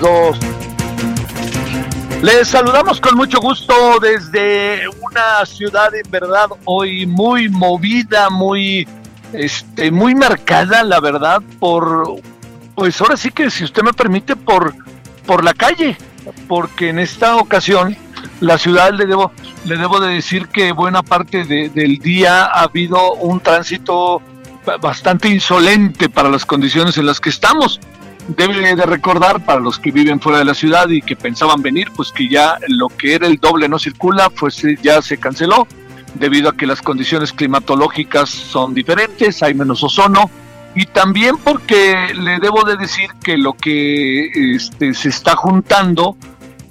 [0.00, 0.38] Dos.
[2.22, 8.88] Les saludamos con mucho gusto desde una ciudad en verdad hoy muy movida, muy
[9.32, 12.20] este muy marcada, la verdad, por
[12.74, 14.74] pues ahora sí que si usted me permite por
[15.26, 15.96] por la calle,
[16.48, 17.96] porque en esta ocasión
[18.40, 19.30] la ciudad le debo
[19.64, 24.20] le debo de decir que buena parte del día ha habido un tránsito
[24.80, 27.80] bastante insolente para las condiciones en las que estamos
[28.28, 31.90] debe de recordar para los que viven fuera de la ciudad y que pensaban venir,
[31.96, 35.66] pues que ya lo que era el doble no circula, pues ya se canceló
[36.14, 40.30] debido a que las condiciones climatológicas son diferentes, hay menos ozono
[40.74, 46.16] y también porque le debo de decir que lo que este, se está juntando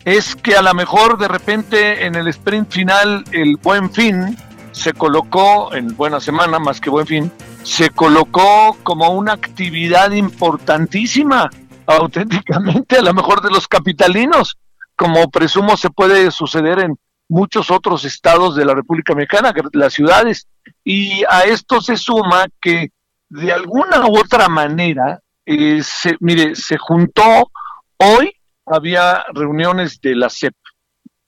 [0.06, 4.38] es que a lo mejor de repente en el sprint final el buen fin
[4.72, 7.32] se colocó en buena semana más que buen fin
[7.68, 11.50] se colocó como una actividad importantísima,
[11.86, 14.58] auténticamente, a lo mejor de los capitalinos,
[14.96, 16.98] como presumo se puede suceder en
[17.28, 20.48] muchos otros estados de la República Mexicana, las ciudades.
[20.86, 22.92] Y a esto se suma que
[23.28, 27.52] de alguna u otra manera, eh, se, mire, se juntó,
[27.98, 28.32] hoy
[28.66, 30.56] había reuniones de la SEP,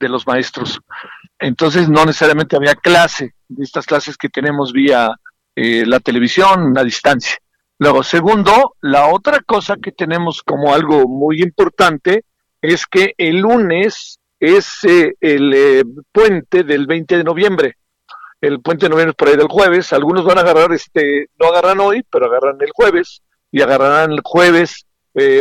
[0.00, 0.80] de los maestros.
[1.38, 5.14] Entonces no necesariamente había clase, de estas clases que tenemos vía
[5.62, 7.36] eh, la televisión a distancia.
[7.78, 12.24] Luego, segundo, la otra cosa que tenemos como algo muy importante
[12.62, 17.76] es que el lunes es eh, el eh, puente del 20 de noviembre.
[18.40, 19.92] El puente de noviembre es por ahí del jueves.
[19.92, 23.20] Algunos van a agarrar, este, no agarran hoy, pero agarran el jueves
[23.52, 24.86] y agarrarán el jueves,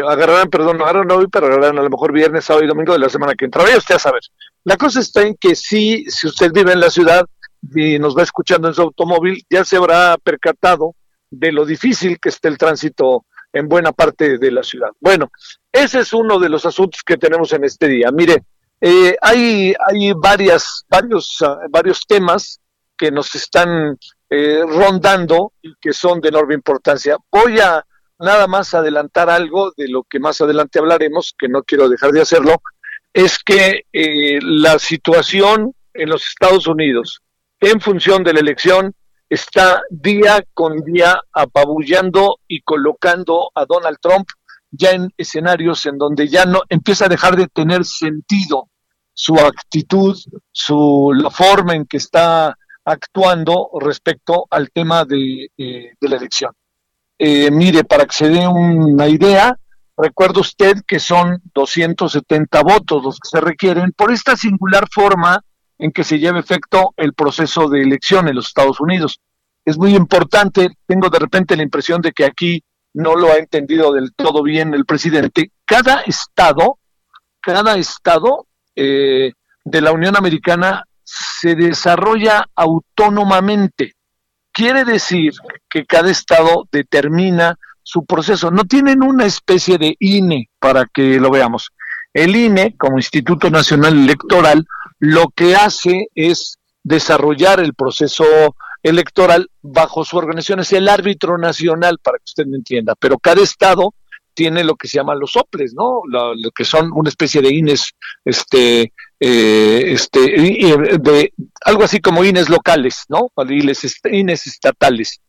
[0.05, 2.99] agarrarán, perdón, no agarran hoy, pero agarrarán a lo mejor viernes, sábado y domingo de
[2.99, 3.63] la semana que entra.
[3.63, 4.23] Vaya usted a saber.
[4.65, 7.25] La cosa está en que sí, si usted vive en la ciudad,
[7.61, 10.95] y nos va escuchando en su automóvil, ya se habrá percatado
[11.29, 14.89] de lo difícil que está el tránsito en buena parte de la ciudad.
[14.99, 15.31] Bueno,
[15.71, 18.11] ese es uno de los asuntos que tenemos en este día.
[18.11, 18.43] Mire,
[18.81, 22.59] eh, hay, hay varias, varios, ah, varios temas
[22.97, 23.97] que nos están
[24.29, 27.17] eh, rondando y que son de enorme importancia.
[27.31, 27.83] Voy a
[28.19, 32.21] nada más adelantar algo de lo que más adelante hablaremos, que no quiero dejar de
[32.21, 32.61] hacerlo,
[33.13, 37.21] es que eh, la situación en los Estados Unidos
[37.59, 38.93] en función de la elección,
[39.29, 44.27] está día con día apabullando y colocando a Donald Trump
[44.71, 48.69] ya en escenarios en donde ya no empieza a dejar de tener sentido
[49.13, 50.17] su actitud,
[50.51, 52.55] su la forma en que está
[52.85, 56.51] actuando respecto al tema de, eh, la elección.
[57.17, 59.57] Eh, mire, para que se dé una idea,
[59.97, 65.43] recuerda usted que son 270 votos los que se requieren por esta singular forma
[65.79, 69.19] en que se lleve efecto el proceso de elección en los Estados Unidos.
[69.65, 72.63] Es muy importante, tengo de repente la impresión de que aquí
[72.93, 75.51] no lo ha entendido del todo bien el presidente.
[75.65, 76.79] Cada estado,
[77.41, 79.31] cada estado eh,
[79.63, 83.93] de la Unión Americana se desarrolla autónomamente.
[84.51, 85.33] Quiere decir
[85.69, 88.51] que cada estado determina su proceso.
[88.51, 91.71] No tienen una especie de INE para que lo veamos.
[92.13, 94.65] El INE, como Instituto Nacional Electoral,
[94.99, 98.25] lo que hace es desarrollar el proceso
[98.81, 103.41] electoral bajo su organización, es el árbitro nacional, para que usted me entienda, pero cada
[103.41, 103.93] estado
[104.33, 106.01] tiene lo que se llaman los soples, ¿no?
[106.07, 107.91] Lo, que son una especie de INES,
[108.23, 111.33] este, eh, este, de
[111.65, 113.31] algo así como INES locales, ¿no?
[113.49, 115.19] INES estatales.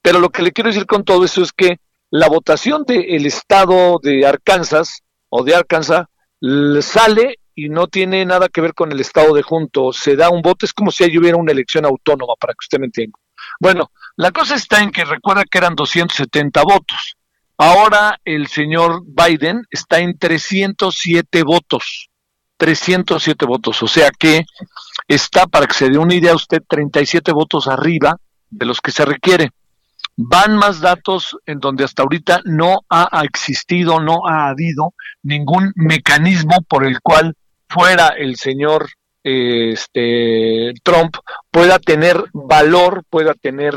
[0.00, 1.76] Pero lo que le quiero decir con todo eso es que
[2.10, 6.06] la votación del estado de Arkansas o de Arkansas
[6.82, 10.42] sale y no tiene nada que ver con el estado de junto, se da un
[10.42, 13.18] voto, es como si ahí hubiera una elección autónoma, para que usted me entienda.
[13.60, 17.16] Bueno, la cosa está en que recuerda que eran 270 votos.
[17.56, 22.10] Ahora el señor Biden está en 307 votos.
[22.56, 24.44] 307 votos, o sea que
[25.08, 28.16] está, para que se dé una idea usted, 37 votos arriba
[28.48, 29.50] de los que se requiere.
[30.16, 36.62] Van más datos en donde hasta ahorita no ha existido, no ha habido ningún mecanismo
[36.68, 37.34] por el cual
[37.68, 38.88] fuera el señor
[39.24, 41.16] este, Trump
[41.50, 43.74] pueda tener valor, pueda tener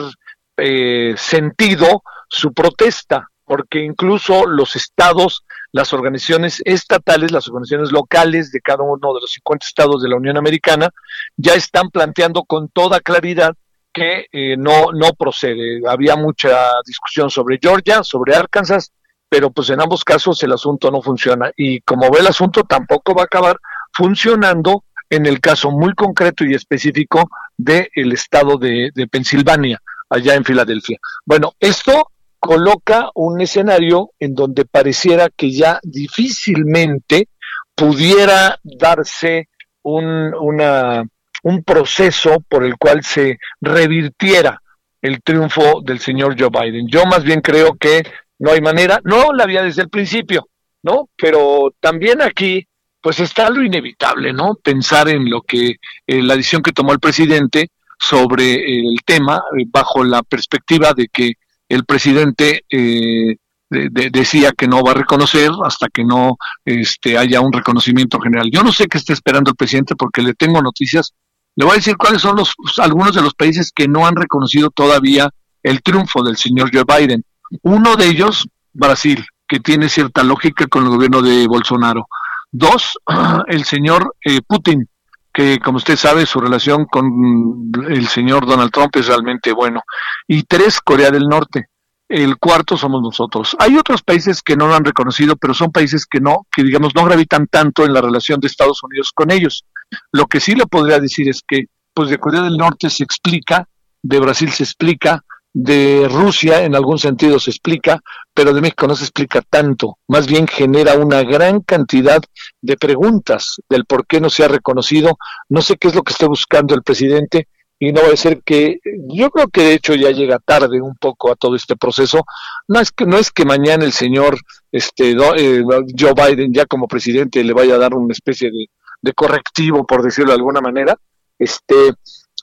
[0.58, 8.60] eh, sentido su protesta, porque incluso los estados, las organizaciones estatales, las organizaciones locales de
[8.60, 10.90] cada uno de los 50 estados de la Unión Americana
[11.38, 13.56] ya están planteando con toda claridad
[13.98, 15.82] que eh, no, no procede.
[15.88, 18.92] Había mucha discusión sobre Georgia, sobre Arkansas,
[19.30, 21.52] pero pues en ambos casos el asunto no funciona.
[21.58, 23.58] Y como ve el asunto, tampoco va a acabar
[23.94, 29.80] funcionando en el caso muy concreto y específico del estado de, de Pensilvania,
[30.10, 31.00] allá en Filadelfia.
[31.26, 37.30] Bueno, esto coloca un escenario en donde pareciera que ya difícilmente
[37.76, 39.50] pudiera darse
[39.84, 41.04] un, una,
[41.48, 44.62] un proceso por el cual se revirtiera
[45.02, 46.88] el triunfo del señor Joe Biden.
[46.90, 48.04] Yo más bien creo que
[48.40, 50.50] no hay manera, no la había desde el principio,
[50.84, 51.10] ¿no?
[51.16, 52.68] Pero también aquí,
[53.02, 54.56] pues está lo inevitable, ¿no?
[54.62, 59.64] Pensar en lo que, eh, la decisión que tomó el presidente sobre el tema, eh,
[59.68, 61.34] bajo la perspectiva de que
[61.70, 63.38] el presidente eh,
[63.70, 66.36] decía que no va a reconocer hasta que no
[66.66, 68.50] este, haya un reconocimiento general.
[68.52, 71.14] Yo no sé qué está esperando el presidente porque le tengo noticias
[71.58, 74.70] le voy a decir cuáles son los algunos de los países que no han reconocido
[74.70, 75.32] todavía
[75.64, 77.24] el triunfo del señor Joe Biden.
[77.64, 82.08] Uno de ellos, Brasil, que tiene cierta lógica con el gobierno de Bolsonaro.
[82.52, 83.00] Dos,
[83.48, 84.88] el señor eh, Putin,
[85.34, 89.82] que como usted sabe, su relación con el señor Donald Trump es realmente bueno.
[90.28, 91.70] Y tres, Corea del Norte.
[92.08, 93.58] El cuarto somos nosotros.
[93.58, 96.94] Hay otros países que no lo han reconocido, pero son países que no, que digamos
[96.94, 99.66] no gravitan tanto en la relación de Estados Unidos con ellos.
[100.12, 103.68] Lo que sí le podría decir es que, pues de Corea del Norte se explica,
[104.02, 105.24] de Brasil se explica,
[105.54, 108.00] de Rusia en algún sentido se explica,
[108.34, 109.98] pero de México no se explica tanto.
[110.08, 112.22] Más bien genera una gran cantidad
[112.62, 115.18] de preguntas del por qué no se ha reconocido.
[115.50, 117.48] No sé qué es lo que está buscando el presidente
[117.80, 118.80] y no va a ser que
[119.10, 122.26] yo creo que de hecho ya llega tarde un poco a todo este proceso
[122.68, 124.40] no es que no es que mañana el señor
[124.72, 125.64] este eh,
[125.98, 128.68] Joe Biden ya como presidente le vaya a dar una especie de
[129.02, 130.98] de correctivo, por decirlo de alguna manera.
[131.40, 131.94] Este,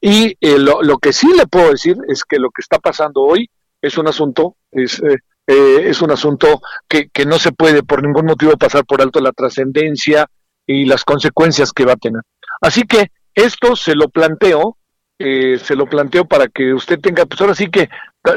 [0.00, 3.22] y eh, lo, lo, que sí le puedo decir es que lo que está pasando
[3.22, 3.48] hoy
[3.80, 8.02] es un asunto, es, eh, eh, es un asunto que, que no se puede por
[8.02, 10.26] ningún motivo pasar por alto la trascendencia
[10.66, 12.22] y las consecuencias que va a tener.
[12.60, 14.78] Así que esto se lo planteo,
[15.18, 17.88] se lo planteo para que usted tenga, pues ahora sí que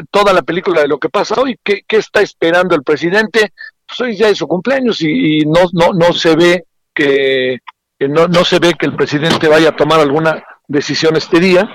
[0.09, 3.53] toda la película de lo que pasa hoy, qué, está esperando el presidente,
[3.85, 7.59] pues hoy ya es su cumpleaños y, y no, no, no se ve que
[7.99, 11.67] no, no se ve que el presidente vaya a tomar alguna decisión este día,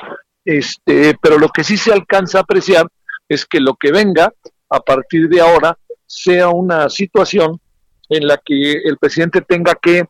[0.45, 2.87] este, pero lo que sí se alcanza a apreciar
[3.29, 4.33] es que lo que venga
[4.69, 5.77] a partir de ahora
[6.07, 7.61] sea una situación
[8.09, 10.05] en la que el presidente tenga que,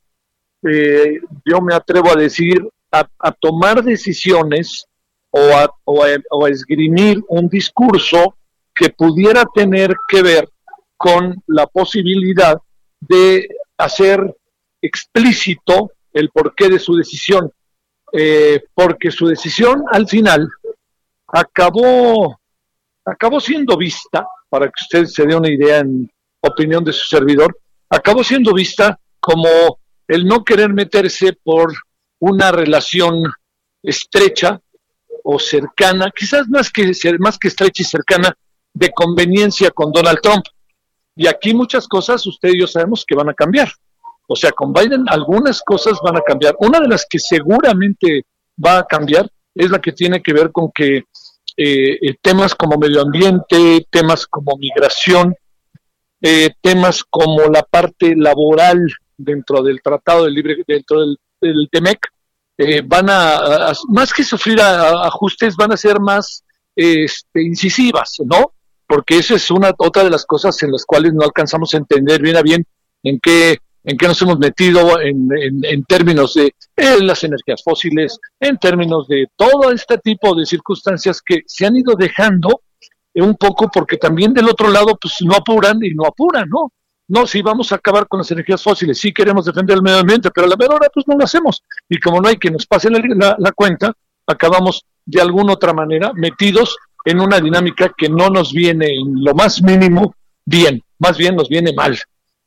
[0.69, 4.87] eh, yo me atrevo a decir, a, tomar decisiones
[5.31, 8.37] o a, o, o a esgrimir un discurso
[8.75, 10.49] que pudiera tener que ver
[10.97, 12.59] con la posibilidad
[13.00, 14.37] de hacer
[14.83, 17.50] explícito el porqué de su decisión,
[18.12, 20.49] eh, porque su decisión al final
[21.26, 22.40] acabó,
[23.04, 27.59] acabó siendo vista, para que usted se dé una idea en opinión de su servidor,
[27.88, 29.78] acabó siendo vista como
[30.09, 31.73] el no querer meterse por
[32.19, 33.23] una relación
[33.83, 34.61] estrecha
[35.25, 38.37] o cercana, quizás más que, más que estrecha y cercana,
[38.75, 40.45] de conveniencia con Donald Trump.
[41.14, 43.71] Y aquí muchas cosas, usted y yo sabemos que van a cambiar.
[44.26, 46.55] O sea, con Biden algunas cosas van a cambiar.
[46.59, 48.25] Una de las que seguramente
[48.64, 51.05] va a cambiar es la que tiene que ver con que
[51.57, 55.35] eh, eh, temas como medio ambiente, temas como migración,
[56.21, 58.81] eh, temas como la parte laboral
[59.17, 61.99] dentro del Tratado de Libre, dentro del, del TEMEC,
[62.85, 66.45] van a, más que sufrir ajustes, van a ser más
[66.76, 68.52] este, incisivas, ¿no?
[68.87, 72.23] Porque esa es una otra de las cosas en las cuales no alcanzamos a entender
[72.23, 72.64] bien a bien
[73.02, 75.28] en qué en qué nos hemos metido en,
[75.62, 76.54] en, términos de
[77.02, 81.94] las energías fósiles, en términos de todo este tipo de circunstancias que se han ido
[81.94, 82.62] dejando
[83.14, 86.72] un poco porque también del otro lado pues no apuran y no apuran, ¿no?
[87.12, 90.30] no, sí, vamos a acabar con las energías fósiles, sí queremos defender el medio ambiente,
[90.30, 91.62] pero a la mejor hora pues no lo hacemos.
[91.86, 93.92] Y como no hay que nos pase la, cuenta,
[94.26, 96.74] acabamos de alguna otra manera metidos
[97.04, 100.14] en una dinámica que no nos viene en lo más mínimo
[100.46, 101.98] bien, más bien nos viene mal,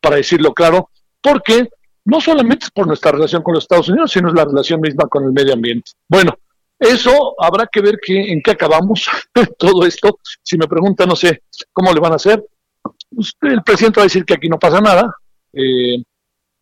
[0.01, 0.89] para decirlo claro,
[1.25, 1.67] porque
[2.05, 5.07] no solamente es por nuestra relación con los Estados Unidos, sino es la relación misma
[5.07, 5.91] con el medio ambiente.
[6.07, 6.37] Bueno,
[6.77, 9.07] eso habrá que ver que, en qué acabamos
[9.57, 10.19] todo esto.
[10.43, 11.41] Si me preguntan, no sé
[11.73, 12.45] cómo le van a hacer.
[13.09, 15.15] Pues, el presidente va a decir que aquí no pasa nada.
[15.51, 16.03] Eh,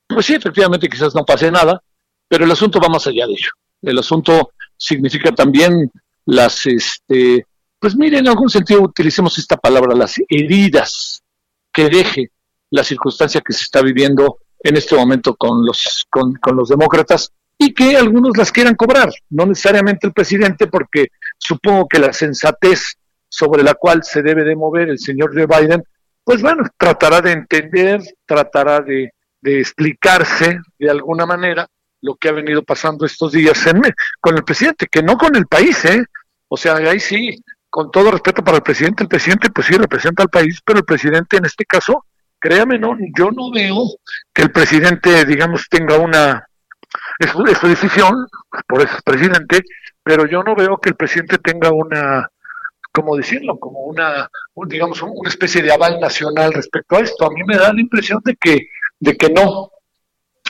[0.07, 1.83] pues sí, efectivamente, quizás no pase nada,
[2.27, 3.49] pero el asunto va más allá de ello.
[3.81, 5.91] El asunto significa también
[6.25, 7.45] las, este,
[7.79, 11.21] pues mire, en algún sentido utilicemos esta palabra, las heridas
[11.73, 12.31] que deje
[12.69, 17.31] la circunstancia que se está viviendo en este momento con los, con, con los demócratas
[17.57, 22.97] y que algunos las quieran cobrar, no necesariamente el presidente, porque supongo que la sensatez
[23.29, 25.83] sobre la cual se debe de mover el señor Joe Biden,
[26.23, 31.67] pues bueno, tratará de entender, tratará de, explicarse de alguna manera
[32.01, 33.81] lo que ha venido pasando estos días en,
[34.21, 36.03] con el presidente, que no con el país, ¿eh?
[36.47, 40.23] O sea, ahí sí, con todo respeto para el presidente, el presidente pues sí representa
[40.23, 42.05] al país, pero el presidente en este caso,
[42.43, 43.85] créame, no, yo no veo
[44.33, 46.45] que el presidente, digamos, tenga una
[47.17, 48.27] es, su decisión,
[48.67, 49.61] por eso es presidente,
[50.03, 52.29] pero yo no veo que el presidente tenga una,
[52.91, 53.57] ¿cómo decirlo?
[53.57, 54.29] Como una,
[54.67, 57.25] digamos, una especie de aval nacional respecto a esto.
[57.25, 58.67] A mí me da la impresión de que,
[58.99, 59.71] de que no,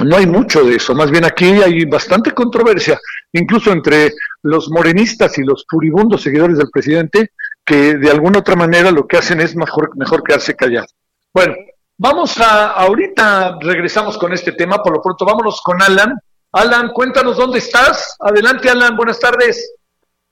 [0.04, 0.96] no hay mucho de eso.
[0.96, 3.00] Más bien aquí hay bastante controversia,
[3.34, 7.30] incluso entre los morenistas y los furibundos seguidores del presidente,
[7.64, 10.96] que de alguna otra manera lo que hacen es mejor, mejor quedarse callados.
[11.32, 11.54] Bueno,
[11.98, 16.14] vamos a, ahorita regresamos con este tema, por lo pronto vámonos con Alan,
[16.52, 18.16] Alan, cuéntanos dónde estás.
[18.20, 19.74] Adelante, Alan, buenas tardes.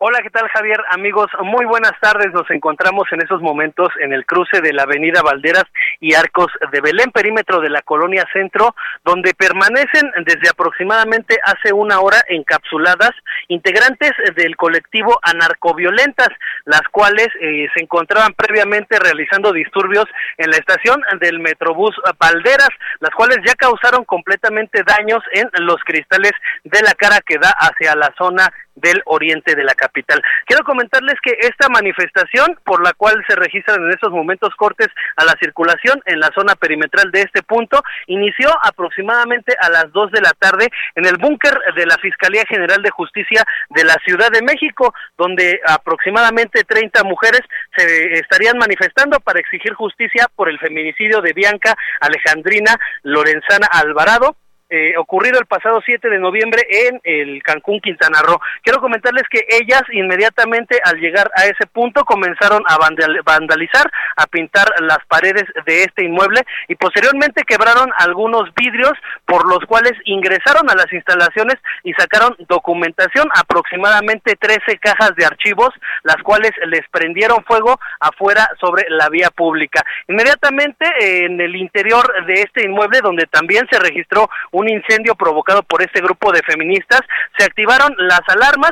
[0.03, 0.81] Hola, ¿qué tal Javier?
[0.89, 2.34] Amigos, muy buenas tardes.
[2.34, 5.65] Nos encontramos en esos momentos en el cruce de la avenida Valderas
[6.00, 8.74] y Arcos de Belén, perímetro de la colonia Centro,
[9.05, 13.12] donde permanecen desde aproximadamente hace una hora encapsuladas
[13.48, 16.29] integrantes del colectivo Anarcoviolentas,
[16.65, 20.05] las cuales eh, se encontraban previamente realizando disturbios
[20.39, 22.70] en la estación del Metrobús Valderas,
[23.01, 26.31] las cuales ya causaron completamente daños en los cristales
[26.63, 29.75] de la cara que da hacia la zona del oriente de la
[30.45, 35.25] Quiero comentarles que esta manifestación, por la cual se registran en estos momentos cortes a
[35.25, 40.21] la circulación en la zona perimetral de este punto, inició aproximadamente a las 2 de
[40.21, 44.41] la tarde en el búnker de la Fiscalía General de Justicia de la Ciudad de
[44.41, 47.41] México, donde aproximadamente 30 mujeres
[47.75, 54.36] se estarían manifestando para exigir justicia por el feminicidio de Bianca Alejandrina Lorenzana Alvarado,
[54.74, 58.40] eh, ocurrido el pasado 7 de noviembre en el Cancún, Quintana Roo.
[58.63, 62.78] Quiero comentarles que ellas inmediatamente al llegar a ese punto comenzaron a
[63.25, 68.94] vandalizar, a pintar las paredes de este inmueble y posteriormente quebraron algunos vidrios
[69.25, 75.70] por los cuales ingresaron a las instalaciones y sacaron documentación, aproximadamente 13 cajas de archivos,
[76.04, 79.84] las cuales les prendieron fuego afuera sobre la vía pública.
[80.08, 80.86] Inmediatamente
[81.25, 86.01] en el interior de este inmueble, donde también se registró un incendio provocado por este
[86.01, 87.01] grupo de feministas,
[87.38, 88.72] se activaron las alarmas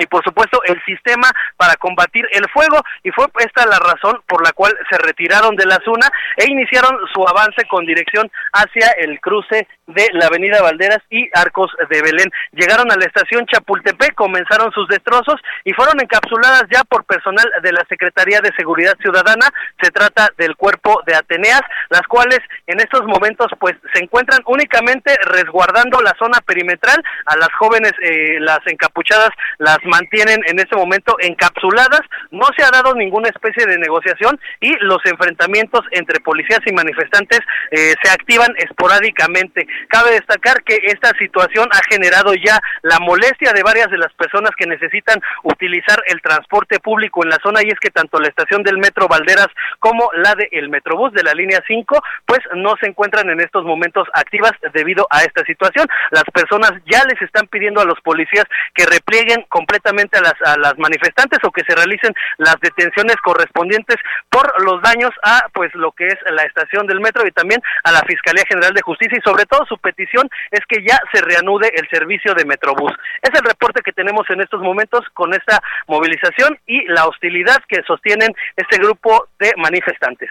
[0.00, 4.44] y por supuesto el sistema para combatir el fuego y fue esta la razón por
[4.44, 9.20] la cual se retiraron de la zona e iniciaron su avance con dirección hacia el
[9.20, 12.30] cruce de la avenida Valderas y Arcos de Belén.
[12.52, 17.72] Llegaron a la estación Chapultepec, comenzaron sus destrozos y fueron encapsuladas ya por personal de
[17.72, 19.48] la Secretaría de Seguridad Ciudadana.
[19.82, 25.16] Se trata del cuerpo de Ateneas, las cuales en estos momentos pues se encuentran únicamente
[25.24, 27.02] resguardando la zona perimetral.
[27.26, 32.00] A las jóvenes, eh, las encapuchadas, las mantienen en este momento encapsuladas.
[32.30, 37.40] No se ha dado ninguna especie de negociación y los enfrentamientos entre policías y manifestantes
[37.72, 39.66] eh, se activan esporádicamente.
[39.88, 44.52] Cabe destacar que esta situación ha generado ya la molestia de varias de las personas
[44.56, 48.62] que necesitan utilizar el transporte público en la zona y es que tanto la estación
[48.62, 49.48] del Metro Valderas
[49.80, 53.64] como la del el Metrobús de la línea 5 pues no se encuentran en estos
[53.64, 55.86] momentos activas debido a esta situación.
[56.10, 58.44] Las personas ya les están pidiendo a los policías
[58.74, 63.96] que replieguen completamente a las, a las manifestantes o que se realicen las detenciones correspondientes
[64.28, 67.92] por los daños a pues lo que es la estación del metro y también a
[67.92, 71.70] la Fiscalía General de Justicia y sobre todo su petición es que ya se reanude
[71.74, 72.92] el servicio de Metrobús.
[73.22, 77.82] Es el reporte que tenemos en estos momentos con esta movilización y la hostilidad que
[77.86, 80.30] sostienen este grupo de manifestantes.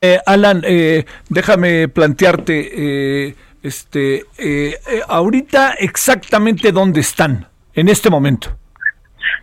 [0.00, 4.24] Eh, Alan, eh, déjame plantearte, eh, este,
[5.08, 8.56] ahorita exactamente dónde están en este momento.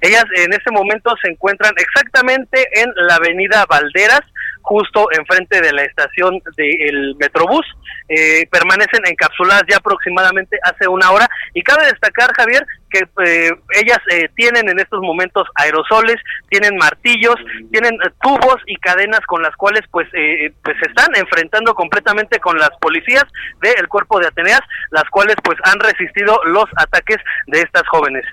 [0.02, 4.22] Ellas en este momento se encuentran exactamente en la avenida Valderas,
[4.63, 7.66] justo enfrente de la estación del Metrobús.
[8.10, 14.00] Eh, permanecen encapsuladas ya aproximadamente hace una hora y cabe destacar, Javier, que eh, ellas
[14.12, 16.18] eh, tienen en estos momentos aerosoles,
[16.50, 17.36] tienen martillos,
[17.72, 22.72] tienen tubos y cadenas con las cuales pues, pues se están enfrentando completamente con las
[22.82, 23.25] policías
[23.62, 24.62] del cuerpo de Ateneas,
[24.92, 28.25] las cuales pues han resistido los ataques de estas jóvenes.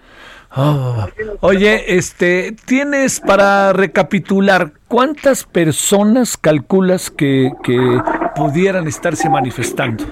[0.56, 1.06] Oh.
[1.40, 8.00] Oye, este, tienes para recapitular cuántas personas calculas que, que
[8.34, 10.04] pudieran estarse manifestando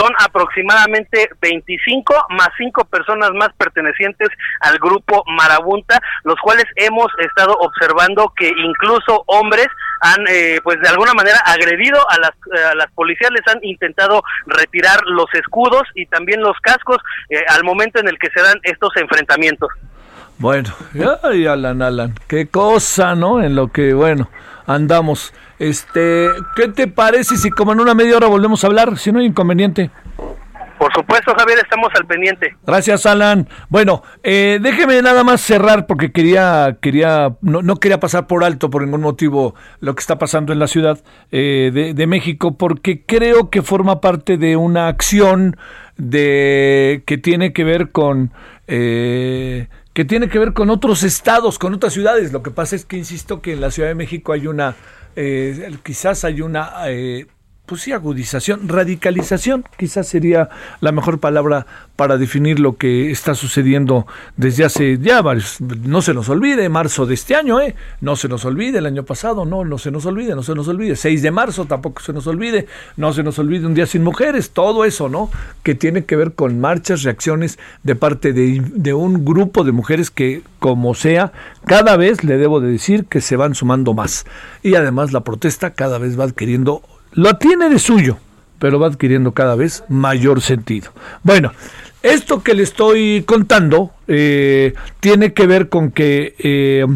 [0.00, 4.28] son aproximadamente 25 más 5 personas más pertenecientes
[4.60, 9.68] al grupo Marabunta, los cuales hemos estado observando que incluso hombres
[10.00, 12.32] han, eh, pues de alguna manera, agredido a las,
[12.70, 17.64] a las policías, les han intentado retirar los escudos y también los cascos eh, al
[17.64, 19.70] momento en el que se dan estos enfrentamientos.
[20.38, 20.70] Bueno,
[21.22, 23.42] ay, Alan, Alan, qué cosa, ¿no?
[23.42, 24.30] En lo que, bueno,
[24.66, 25.34] andamos.
[25.58, 29.18] Este, ¿qué te parece si como en una media hora volvemos a hablar, si no
[29.18, 29.90] hay inconveniente?
[30.80, 32.56] Por supuesto, Javier, estamos al pendiente.
[32.66, 33.46] Gracias, Alan.
[33.68, 38.70] Bueno, eh, déjeme nada más cerrar porque quería, quería, no, no, quería pasar por alto
[38.70, 40.98] por ningún motivo lo que está pasando en la ciudad
[41.32, 45.58] eh, de, de, México, porque creo que forma parte de una acción
[45.98, 48.32] de que tiene que ver con
[48.66, 52.32] eh, que tiene que ver con otros estados, con otras ciudades.
[52.32, 54.76] Lo que pasa es que insisto que en la Ciudad de México hay una,
[55.14, 57.26] eh, quizás hay una eh,
[57.70, 60.48] pues sí, agudización, radicalización, quizás sería
[60.80, 66.12] la mejor palabra para definir lo que está sucediendo desde hace ya varios, no se
[66.12, 67.76] nos olvide, marzo de este año, ¿eh?
[68.00, 70.66] No se nos olvide, el año pasado, no, no se nos olvide, no se nos
[70.66, 74.02] olvide, 6 de marzo tampoco se nos olvide, no se nos olvide un día sin
[74.02, 75.30] mujeres, todo eso, ¿no?
[75.62, 80.42] Que tiene que ver con marchas, reacciones de parte de, un grupo de mujeres que,
[80.58, 81.30] como sea,
[81.66, 84.26] cada vez le debo de decir que se van sumando más.
[84.64, 88.18] Y además la protesta cada vez va adquiriendo lo tiene de suyo,
[88.58, 90.92] pero va adquiriendo cada vez mayor sentido.
[91.22, 91.52] Bueno,
[92.02, 96.86] esto que le estoy contando eh, tiene que ver con que eh,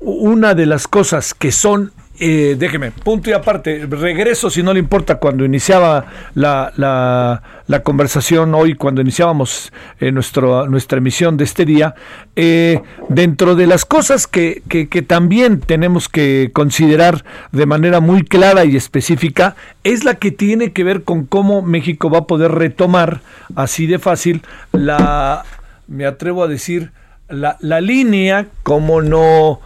[0.00, 1.92] una de las cosas que son
[2.24, 6.72] eh, déjeme, punto y aparte, regreso si no le importa cuando iniciaba la,
[7.66, 11.96] la, conversación hoy, cuando iniciábamos eh, nuestro, nuestra emisión de este día,
[12.36, 18.22] eh, dentro de las cosas que, que, que, también tenemos que considerar de manera muy
[18.22, 22.52] clara y específica, es la que tiene que ver con cómo México va a poder
[22.52, 23.20] retomar
[23.56, 25.42] así de fácil la,
[25.88, 26.92] me atrevo a decir,
[27.28, 29.58] la, la línea, como no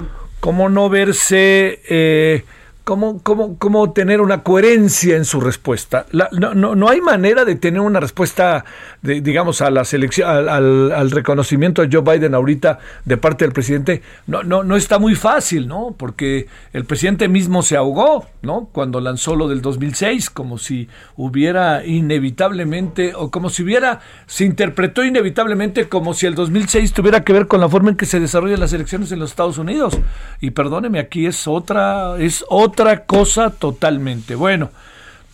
[0.47, 2.45] cómo no verse, eh,
[2.87, 6.07] cómo, cómo, cómo, tener una coherencia en su respuesta.
[6.13, 8.65] no, no, no, hay manera de tener una respuesta,
[9.03, 13.53] de, digamos, a la selección, al, al, reconocimiento de Joe Biden ahorita de parte del
[13.53, 14.03] presidente.
[14.29, 15.97] No, no, no está muy fácil, ¿no?
[15.99, 18.69] Porque el presidente mismo se ahogó, ¿no?
[18.71, 25.05] Cuando lanzó lo del 2006, como si hubiera inevitablemente, o como si hubiera, se interpretó
[25.05, 28.61] inevitablemente como si el 2006 tuviera que ver con la forma en que se desarrollan
[28.61, 29.99] las elecciones en los Estados Unidos.
[30.41, 34.35] Y perdóneme, aquí es otra, es otra cosa totalmente.
[34.35, 34.71] Bueno,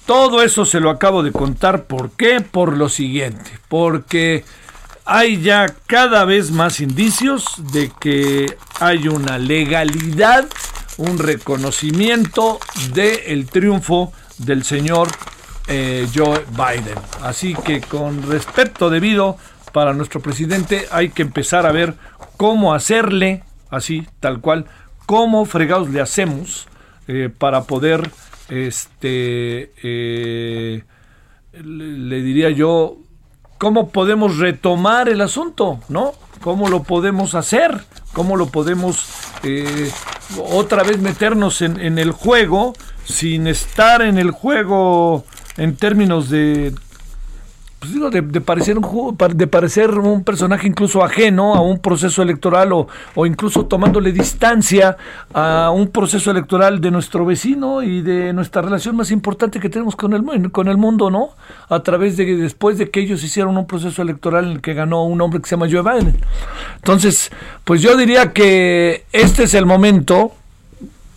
[0.07, 1.85] todo eso se lo acabo de contar.
[1.85, 2.41] ¿Por qué?
[2.41, 3.51] Por lo siguiente.
[3.69, 4.45] Porque
[5.05, 10.47] hay ya cada vez más indicios de que hay una legalidad,
[10.97, 12.59] un reconocimiento
[12.95, 15.09] del triunfo del señor
[15.67, 16.99] eh, Joe Biden.
[17.23, 19.37] Así que con respeto debido
[19.73, 21.95] para nuestro presidente hay que empezar a ver
[22.37, 24.67] cómo hacerle, así, tal cual,
[25.07, 26.67] cómo fregados le hacemos
[27.09, 28.11] eh, para poder,
[28.49, 30.85] este, eh,
[31.53, 32.99] le, diría yo,
[33.59, 36.13] cómo podemos retomar el asunto, ¿no?
[36.41, 37.81] ¿Cómo lo podemos hacer?
[38.13, 39.07] ¿Cómo lo podemos
[39.45, 39.91] eh,
[40.51, 45.25] otra vez meternos en, en el juego sin estar en el juego
[45.57, 46.75] en términos de
[47.83, 52.73] pues digo, de, parecer un de parecer un personaje incluso ajeno a un proceso electoral
[52.73, 54.97] o, o, incluso tomándole distancia
[55.35, 59.97] a un proceso electoral de nuestro vecino y de nuestra relación más importante que tenemos
[59.97, 61.31] con el con el mundo, ¿no?
[61.71, 65.05] A través de después de que ellos hicieron un proceso electoral en el que ganó
[65.05, 66.17] un hombre que se llama Joe Biden.
[66.77, 67.33] Entonces,
[67.65, 70.31] pues yo diría que este es el momento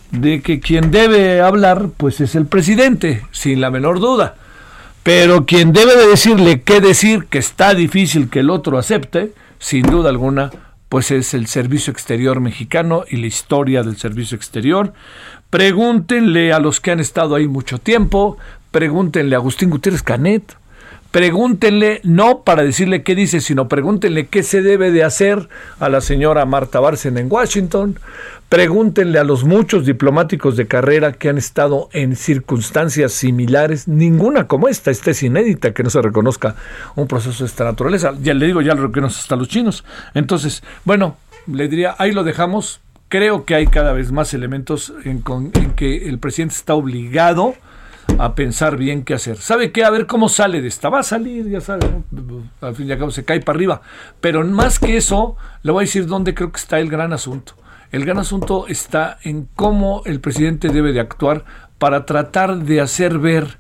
[0.10, 4.38] de que quien debe hablar pues es el presidente, sin la menor duda
[5.06, 9.84] pero quien debe de decirle qué decir, que está difícil que el otro acepte, sin
[9.84, 10.50] duda alguna,
[10.90, 14.94] pues es el servicio exterior mexicano y la historia del servicio exterior.
[15.52, 18.40] Pregúntenle a los que han estado ahí mucho tiempo,
[18.72, 20.58] pregúntenle a Agustín Gutiérrez Canet,
[21.16, 25.48] Pregúntenle, no para decirle qué dice, sino pregúntenle qué se debe de hacer
[25.80, 27.98] a la señora Marta Bárcena en Washington.
[28.50, 34.68] Pregúntenle a los muchos diplomáticos de carrera que han estado en circunstancias similares, ninguna como
[34.68, 36.58] esta, esta es inédita que no se reconozca
[36.98, 38.14] un proceso de esta naturaleza.
[38.22, 39.86] Ya le digo, ya lo reconocen hasta los chinos.
[40.16, 41.16] Entonces, bueno,
[41.48, 42.82] le diría, ahí lo dejamos.
[43.08, 45.24] Creo que hay cada vez más elementos en,
[45.54, 47.56] en que el presidente está obligado
[48.18, 49.38] a pensar bien qué hacer.
[49.38, 49.84] ¿Sabe qué?
[49.84, 50.90] A ver cómo sale de esta.
[50.90, 51.88] Va a salir, ya sabe,
[52.62, 53.82] al fin y al cabo se cae para arriba.
[54.22, 57.54] Pero más que eso, le voy a decir dónde creo que está el gran asunto.
[57.92, 61.46] El gran asunto está en cómo el presidente debe de actuar
[61.78, 63.58] para tratar de hacer ver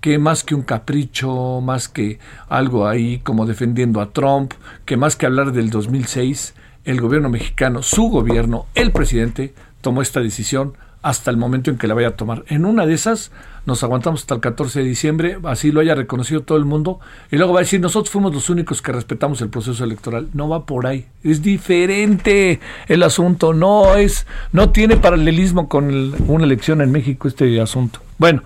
[0.00, 4.52] que más que un capricho, más que algo ahí como defendiendo a Trump,
[4.84, 6.54] que más que hablar del 2006,
[6.84, 11.86] el gobierno mexicano, su gobierno, el presidente, tomó esta decisión hasta el momento en que
[11.86, 12.44] la vaya a tomar.
[12.48, 13.30] En una de esas
[13.66, 17.00] nos aguantamos hasta el 14 de diciembre, así lo haya reconocido todo el mundo,
[17.30, 20.28] y luego va a decir, nosotros fuimos los únicos que respetamos el proceso electoral.
[20.32, 26.44] No va por ahí, es diferente el asunto, no es, no tiene paralelismo con una
[26.44, 28.00] elección en México este asunto.
[28.18, 28.42] Bueno,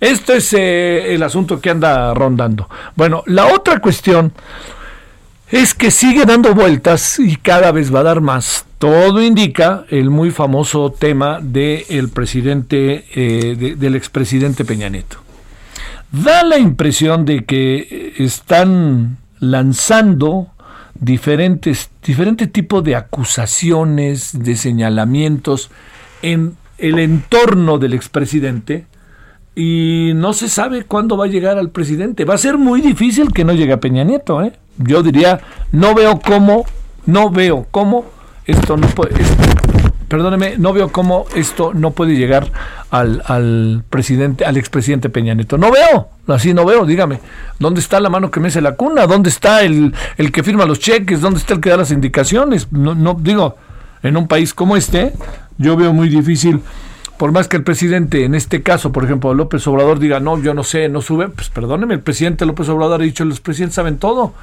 [0.00, 2.68] esto es eh, el asunto que anda rondando.
[2.96, 4.32] Bueno, la otra cuestión
[5.52, 10.10] es que sigue dando vueltas y cada vez va a dar más todo indica el
[10.10, 15.18] muy famoso tema del presidente, eh, del expresidente Peña Nieto.
[16.10, 20.48] Da la impresión de que están lanzando
[20.98, 25.70] diferentes, diferentes tipos de acusaciones, de señalamientos
[26.22, 28.86] en el entorno del expresidente
[29.54, 32.24] y no se sabe cuándo va a llegar al presidente.
[32.24, 34.42] Va a ser muy difícil que no llegue a Peña Nieto.
[34.42, 34.54] ¿eh?
[34.84, 35.40] Yo diría,
[35.72, 36.64] no veo cómo,
[37.06, 38.04] no veo cómo
[38.44, 39.14] esto no puede,
[40.08, 42.50] perdóneme, no veo cómo esto no puede llegar
[42.90, 45.56] al, al presidente, al expresidente Peña Nieto.
[45.56, 47.20] No veo, así no veo, dígame.
[47.58, 49.06] ¿Dónde está la mano que mece la cuna?
[49.06, 51.20] ¿Dónde está el, el que firma los cheques?
[51.20, 52.70] ¿Dónde está el que da las indicaciones?
[52.72, 53.56] No, no, digo,
[54.02, 55.12] en un país como este,
[55.56, 56.60] yo veo muy difícil
[57.18, 60.54] por más que el presidente, en este caso, por ejemplo, López Obrador diga, no, yo
[60.54, 63.98] no sé, no sube, pues perdóneme, el presidente López Obrador ha dicho, los presidentes saben
[63.98, 64.34] todo.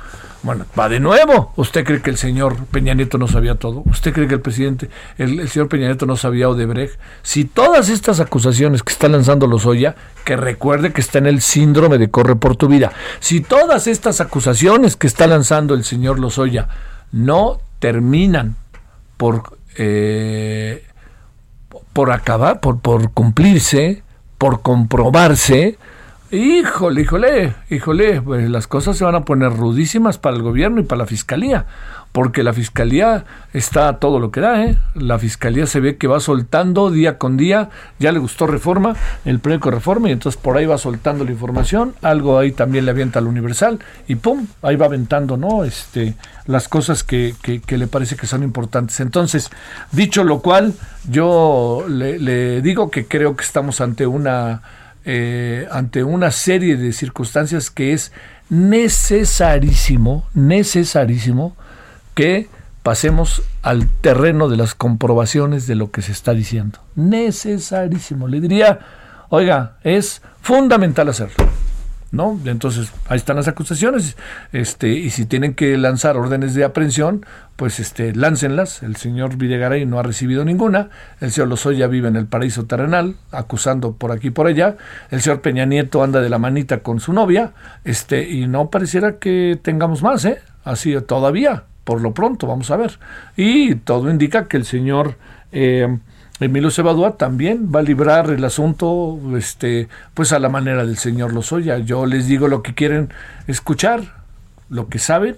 [0.42, 1.52] Bueno, va de nuevo.
[1.58, 3.84] ¿Usted cree que el señor Peña Nieto no sabía todo?
[3.86, 6.98] ¿Usted cree que el presidente, el, señor Peña Nieto no sabía Odebrecht?
[7.24, 11.98] Si todas estas acusaciones que está lanzando Lozoya, que recuerde que está en el síndrome
[11.98, 16.70] de corre por tu vida, si todas estas acusaciones que está lanzando el señor Lozoya
[17.12, 18.56] no terminan
[19.18, 20.86] por eh,
[22.00, 24.04] por acabar, por, por cumplirse,
[24.38, 25.78] por comprobarse,
[26.32, 30.86] híjole, híjole, híjole, pues las cosas se van a poner rudísimas para el gobierno y
[30.86, 31.66] para la fiscalía
[32.12, 34.78] porque la fiscalía está a todo lo que da, ¿eh?
[34.96, 37.70] La fiscalía se ve que va soltando día con día,
[38.00, 38.96] ya le gustó reforma,
[39.26, 42.92] el de reforma, y entonces por ahí va soltando la información, algo ahí también le
[42.92, 45.64] avienta al Universal, y pum, ahí va aventando, ¿no?
[45.64, 49.00] Este, las cosas que, que, le parece que son importantes.
[49.00, 49.50] Entonces,
[49.92, 50.74] dicho lo cual,
[51.10, 54.64] yo le, digo que creo que estamos ante una,
[55.06, 58.12] eh, ante una serie de circunstancias que es
[58.50, 61.56] necesarísimo, necesarísimo,
[62.20, 62.50] que
[62.84, 66.80] pasemos al terreno de las comprobaciones de lo que se está diciendo.
[66.96, 68.28] Necesarísimo.
[68.28, 68.80] Le diría,
[69.30, 71.46] oiga, es fundamental hacerlo.
[72.12, 72.38] ¿No?
[72.44, 74.18] Entonces, ahí están las acusaciones,
[74.52, 78.84] este, y si tienen que lanzar órdenes de aprehensión, pues este, láncenlas.
[78.84, 80.90] El señor Videgaray no ha recibido ninguna,
[81.22, 84.76] el señor Lozoya vive en el paraíso terrenal, acusando por aquí y por allá,
[85.12, 87.54] el señor Peña Nieto anda de la manita con su novia,
[87.86, 90.42] este, y no pareciera que tengamos más, ¿eh?
[90.64, 93.00] Así todavía, por lo pronto, vamos a ver.
[93.36, 95.16] Y todo indica que el señor
[95.52, 95.98] eh,
[96.40, 101.34] Emilio Cebadúa también va a librar el asunto este, pues a la manera del señor
[101.34, 101.80] Lozoya.
[101.80, 103.10] Yo les digo lo que quieren
[103.48, 104.02] escuchar,
[104.70, 105.36] lo que saben.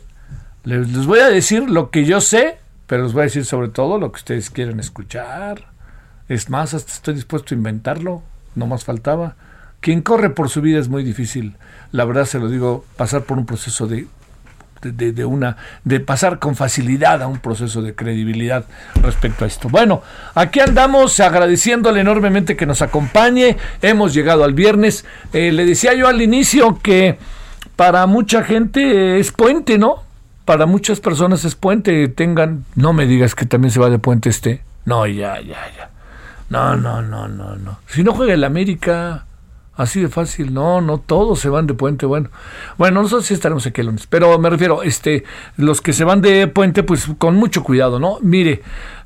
[0.65, 3.69] Les, les voy a decir lo que yo sé, pero les voy a decir sobre
[3.69, 5.69] todo lo que ustedes quieren escuchar.
[6.27, 8.23] Es más, hasta estoy dispuesto a inventarlo,
[8.55, 9.37] no más faltaba.
[9.79, 11.55] Quien corre por su vida es muy difícil,
[11.93, 14.05] la verdad se lo digo, pasar por un proceso de
[14.81, 18.65] de, una de pasar con facilidad a un proceso de credibilidad
[19.01, 19.69] respecto a esto.
[19.69, 20.01] Bueno,
[20.35, 23.57] aquí andamos agradeciéndole enormemente que nos acompañe.
[23.81, 25.05] Hemos llegado al viernes.
[25.33, 27.17] Eh, le decía yo al inicio que
[27.75, 30.03] para mucha gente es puente, ¿no?
[30.45, 32.07] Para muchas personas es puente.
[32.09, 34.61] Tengan, no me digas que también se va de puente este.
[34.85, 35.89] No, ya, ya, ya.
[36.49, 37.79] No, no, no, no, no.
[37.87, 39.25] Si no juega el América,
[39.75, 42.29] Así de fácil, no, no todos se van de puente, bueno.
[42.77, 45.23] Bueno, nosotros sí estaremos aquí el pero me refiero, este,
[45.57, 48.17] los que se van de puente, pues con mucho cuidado, ¿no?
[48.21, 48.61] Mire,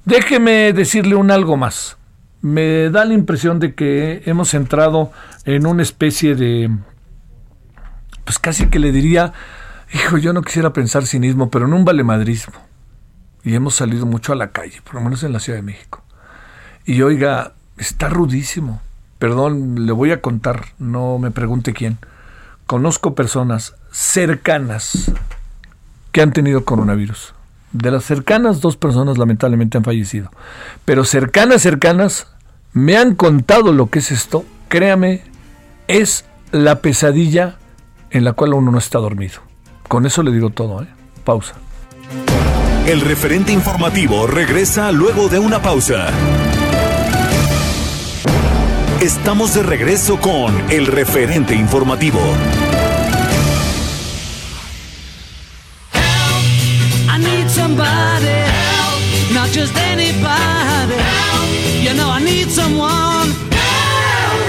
[0.06, 1.98] déjeme decirle un algo más.
[2.42, 5.12] Me da la impresión de que hemos entrado
[5.46, 6.70] en una especie de
[8.26, 9.32] pues casi que le diría,
[9.94, 12.56] hijo, yo no quisiera pensar cinismo, pero en un valemadrismo.
[13.44, 16.04] Y hemos salido mucho a la calle, por lo menos en la Ciudad de México.
[16.86, 18.82] Y oiga, está rudísimo.
[19.20, 21.98] Perdón, le voy a contar, no me pregunte quién.
[22.68, 25.12] Conozco personas cercanas
[26.12, 27.34] que han tenido coronavirus.
[27.72, 30.32] De las cercanas, dos personas lamentablemente han fallecido.
[30.86, 32.28] Pero cercanas, cercanas,
[32.74, 34.46] me han contado lo que es esto.
[34.70, 35.24] Créame,
[35.88, 37.58] es la pesadilla
[38.12, 39.42] en la cual uno no está dormido.
[39.88, 40.88] Con eso le digo todo, ¿eh?
[41.24, 41.56] Pausa.
[42.88, 46.08] El referente informativo regresa luego de una pausa.
[49.06, 52.20] Estamos de regreso con el referente informativo.
[57.08, 60.96] I need somebody help, not just anybody.
[61.84, 64.42] You know I need someone help.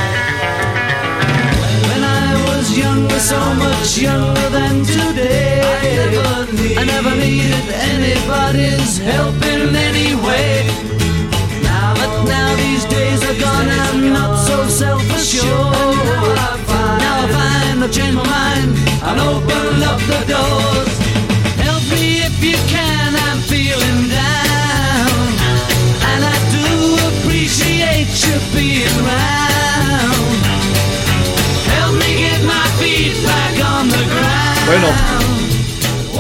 [1.90, 8.96] When I was younger, so much younger than today, I never, I never needed anybody's
[9.00, 10.64] help in any way.
[11.62, 12.95] Now, but now these days
[14.80, 15.46] not so self-assured.
[15.46, 18.70] Now I find, now I find I've changed my mind
[19.02, 20.92] and opened up the doors.
[21.64, 25.28] Help me if you can, I'm feeling down.
[26.10, 26.66] And I do
[27.10, 30.38] appreciate you being round.
[31.76, 34.66] Help me get my feet back on the ground.
[34.66, 34.88] Bueno,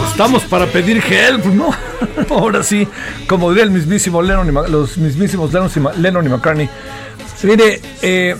[0.08, 1.70] estamos para pedir help, ¿no?
[2.30, 2.86] Ahora sí,
[3.28, 6.68] como diría el mismísimo Lennon y Ma- los mismísimos Lennon y, Ma- Lennon y McCartney.
[7.42, 8.36] Mire, eh,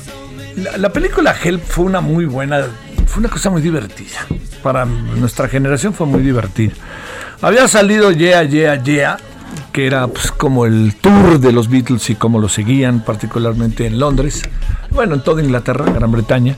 [0.56, 2.66] la, la película Help fue una muy buena,
[3.06, 4.26] fue una cosa muy divertida.
[4.62, 6.72] Para nuestra generación fue muy divertida.
[7.42, 9.18] Había salido Yeah, Yeah, Yeah,
[9.72, 13.98] que era pues, como el tour de los Beatles y cómo lo seguían, particularmente en
[13.98, 14.42] Londres,
[14.90, 16.56] bueno, en toda Inglaterra, Gran Bretaña.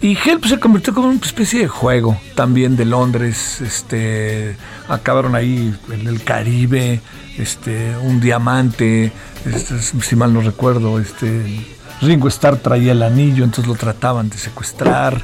[0.00, 3.60] Y Help se convirtió como una especie de juego también de Londres.
[3.60, 4.56] Este,
[4.88, 7.00] acabaron ahí en el Caribe,
[7.38, 9.10] este, un diamante,
[9.44, 11.64] este, si mal no recuerdo, este,
[12.02, 15.22] Ringo Starr traía el anillo, entonces lo trataban de secuestrar.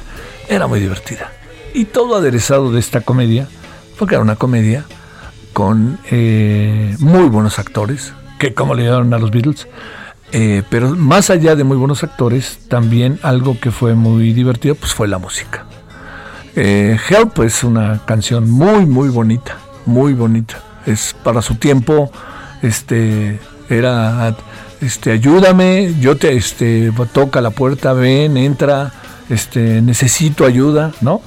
[0.49, 1.31] Era muy divertida.
[1.73, 3.47] Y todo aderezado de esta comedia,
[3.97, 4.85] porque era una comedia
[5.53, 9.67] con eh, muy buenos actores, que como le llamaron a los Beatles,
[10.33, 14.91] eh, pero más allá de muy buenos actores, también algo que fue muy divertido, pues
[14.91, 15.65] fue la música.
[16.55, 20.59] Eh, Help es una canción muy, muy bonita, muy bonita.
[20.87, 22.11] Es para su tiempo,
[22.63, 24.35] este, era,
[24.81, 28.91] este, ayúdame, yo te, este, toca la puerta, ven, entra,
[29.29, 31.21] este, necesito ayuda, ¿no?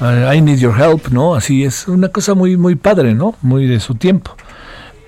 [0.00, 1.34] I need your help, ¿no?
[1.34, 3.34] Así es una cosa muy, muy padre, ¿no?
[3.42, 4.36] Muy de su tiempo.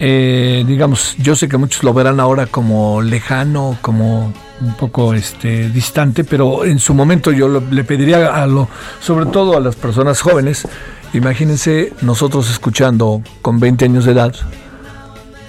[0.03, 4.33] Eh, digamos, yo sé que muchos lo verán ahora como lejano, como
[4.63, 8.67] un poco este distante, pero en su momento yo le pediría a lo,
[9.01, 10.67] sobre todo a las personas jóvenes,
[11.13, 14.35] imagínense nosotros escuchando con 20 años de edad,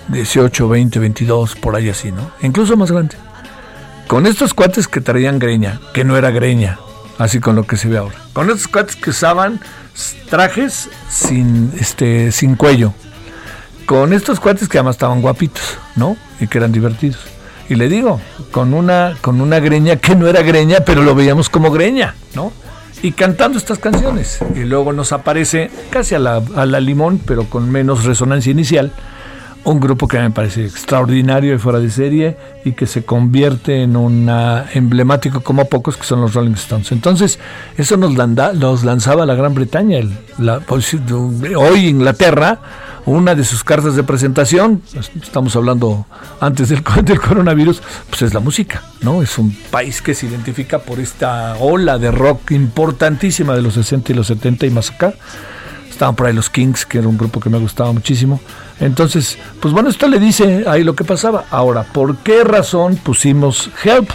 [0.10, 2.32] 18, 20, 22, por ahí así, ¿no?
[2.42, 3.16] Incluso más grande.
[4.08, 6.78] Con estos cuates que traían greña, que no era greña,
[7.18, 8.16] así con lo que se ve ahora.
[8.34, 9.62] Con estos cuates que usaban
[10.30, 12.94] trajes sin, este, sin cuello.
[13.92, 16.16] Con estos cuates que además estaban guapitos, ¿no?
[16.40, 17.20] Y que eran divertidos.
[17.68, 21.50] Y le digo, con una, con una greña que no era greña, pero lo veíamos
[21.50, 22.54] como greña, ¿no?
[23.04, 24.40] Y cantando estas canciones.
[24.56, 28.94] Y luego nos aparece casi a la, a la limón, pero con menos resonancia inicial,
[29.64, 33.96] un grupo que me parece extraordinario y fuera de serie y que se convierte en
[33.96, 34.28] un
[34.74, 36.92] emblemático como pocos que son los Rolling Stones.
[36.92, 37.40] Entonces,
[37.78, 40.00] eso nos, landa- nos lanzaba la Gran Bretaña.
[40.68, 40.96] pues,
[41.58, 42.60] hoy Inglaterra,
[43.06, 44.82] una de sus cartas de presentación,
[45.22, 46.06] estamos hablando
[46.40, 49.22] antes del, del coronavirus, pues es la música, ¿no?
[49.22, 54.12] Es un país que se identifica por esta ola de rock importantísima de los 60
[54.12, 55.14] y los 70 y más acá.
[56.02, 58.40] Estaban por ahí los Kings, que era un grupo que me gustaba muchísimo.
[58.80, 61.46] Entonces, pues bueno, esto le dice ahí lo que pasaba.
[61.52, 64.10] Ahora, ¿por qué razón pusimos Help?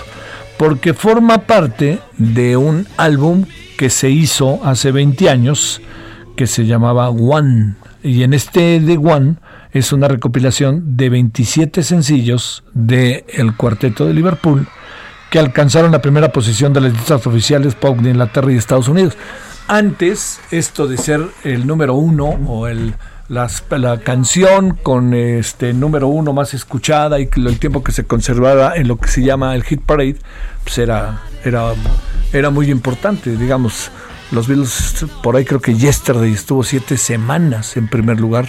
[0.59, 3.45] Porque forma parte de un álbum
[3.79, 5.81] que se hizo hace 20 años,
[6.37, 7.77] que se llamaba One.
[8.03, 9.37] Y en este de One
[9.71, 14.67] es una recopilación de 27 sencillos del el cuarteto de Liverpool
[15.31, 19.17] que alcanzaron la primera posición de las listas oficiales pop de Inglaterra y Estados Unidos.
[19.69, 22.95] Antes, esto de ser el número uno o el,
[23.29, 28.87] la canción con este número uno más escuchada y el tiempo que se conservaba en
[28.87, 30.17] lo que se llama el hit parade,
[30.63, 31.73] pues era, era,
[32.33, 33.37] era muy importante.
[33.37, 33.91] Digamos,
[34.31, 38.49] los Beatles, por ahí creo que Yesterday estuvo siete semanas en primer lugar.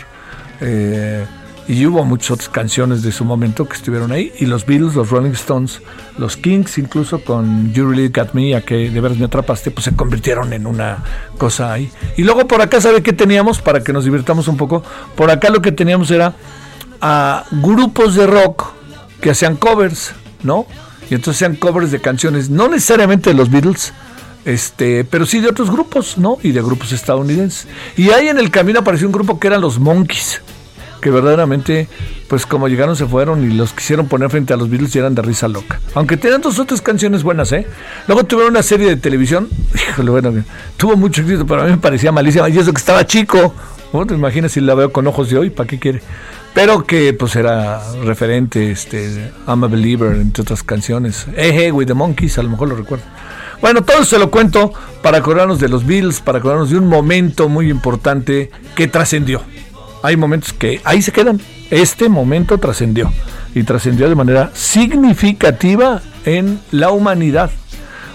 [0.61, 1.25] eh,
[1.67, 5.09] y hubo muchas otras canciones de su momento que estuvieron ahí, y los Beatles, los
[5.09, 5.81] Rolling Stones,
[6.17, 9.85] los Kings, incluso con You Really Got Me, a que de veras me atrapaste, pues
[9.85, 11.03] se convirtieron en una
[11.37, 11.91] cosa ahí.
[12.15, 13.59] Y luego por acá, ¿sabe qué teníamos?
[13.59, 14.81] Para que nos divirtamos un poco,
[15.15, 16.35] por acá lo que teníamos era
[17.01, 18.67] a grupos de rock
[19.19, 20.65] que hacían covers, ¿no?
[21.09, 23.93] Y entonces hacían covers de canciones, no necesariamente de los Beatles,
[24.45, 26.37] este, pero sí de otros grupos, ¿no?
[26.41, 27.67] Y de grupos estadounidenses.
[27.97, 30.41] Y ahí en el camino apareció un grupo que eran los Monkeys,
[31.01, 31.87] que verdaderamente,
[32.27, 35.15] pues como llegaron se fueron y los quisieron poner frente a los Beatles y eran
[35.15, 35.79] de risa loca.
[35.95, 37.67] Aunque tenían dos otras canciones buenas, ¿eh?
[38.07, 39.49] Luego tuvieron una serie de televisión,
[39.89, 40.33] híjole, bueno,
[40.77, 42.49] tuvo mucho éxito, pero a mí me parecía malísima.
[42.49, 43.53] Y eso que estaba chico,
[43.93, 44.05] ¿no?
[44.05, 46.01] te imaginas si la veo con ojos de hoy, ¿para qué quiere?
[46.53, 51.27] Pero que pues era referente, este, I'm a Believer, entre otras canciones.
[51.35, 53.05] Hey, with the Monkeys, a lo mejor lo recuerdo.
[53.61, 57.49] Bueno, todo se lo cuento para acordarnos de los Beatles, para acordarnos de un momento
[57.49, 59.41] muy importante que trascendió.
[60.07, 61.41] Hay momentos que ahí se quedan.
[61.69, 63.11] Este momento trascendió
[63.53, 67.51] y trascendió de manera significativa en la humanidad.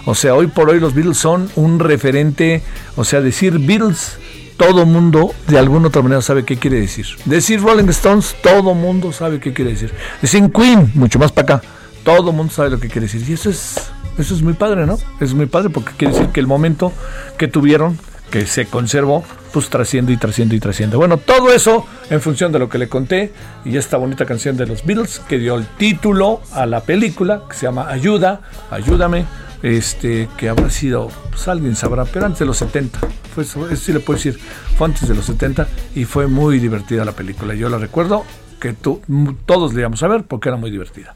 [0.05, 2.63] O sea, hoy por hoy los Beatles son un referente,
[2.95, 4.17] o sea, decir Beatles,
[4.57, 7.05] todo mundo de alguna otra manera sabe qué quiere decir.
[7.25, 9.93] Decir Rolling Stones, todo mundo sabe qué quiere decir.
[10.19, 11.67] Decir Queen, mucho más para acá,
[12.03, 13.23] todo mundo sabe lo que quiere decir.
[13.29, 13.75] Y eso es,
[14.17, 14.97] eso es muy padre, ¿no?
[15.19, 16.91] Es muy padre porque quiere decir que el momento
[17.37, 17.99] que tuvieron,
[18.33, 20.97] que se conservó, pues trasciende y trasciende y trasciende.
[20.97, 23.31] Bueno, todo eso en función de lo que le conté
[23.63, 27.55] y esta bonita canción de los Beatles que dio el título a la película que
[27.55, 28.41] se llama Ayuda,
[28.71, 29.25] Ayúdame,
[29.61, 33.01] este que habrá sido, pues alguien sabrá, pero antes de los 70,
[33.35, 34.39] fue, eso sí le puedo decir,
[34.79, 37.53] fue antes de los 70 y fue muy divertida la película.
[37.53, 38.25] Yo la recuerdo
[38.59, 38.99] que tú,
[39.45, 41.13] todos le íbamos a ver porque era muy divertida.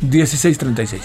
[0.00, 1.02] 1636.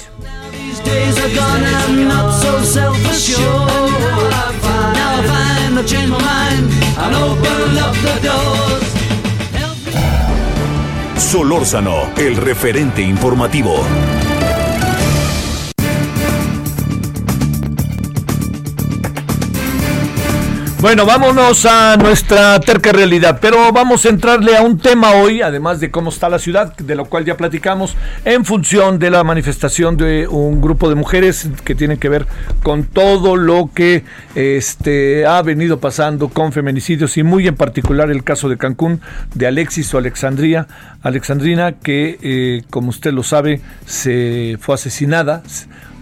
[11.18, 13.84] Solórzano, el referente informativo.
[20.86, 25.80] Bueno, vámonos a nuestra terca realidad, pero vamos a entrarle a un tema hoy, además
[25.80, 29.98] de cómo está la ciudad, de lo cual ya platicamos, en función de la manifestación
[29.98, 32.28] de un grupo de mujeres que tienen que ver
[32.62, 34.04] con todo lo que
[34.36, 39.02] este, ha venido pasando con feminicidios y muy en particular el caso de Cancún,
[39.34, 40.68] de Alexis o Alexandria,
[41.06, 45.44] Alexandrina, que eh, como usted lo sabe, se fue asesinada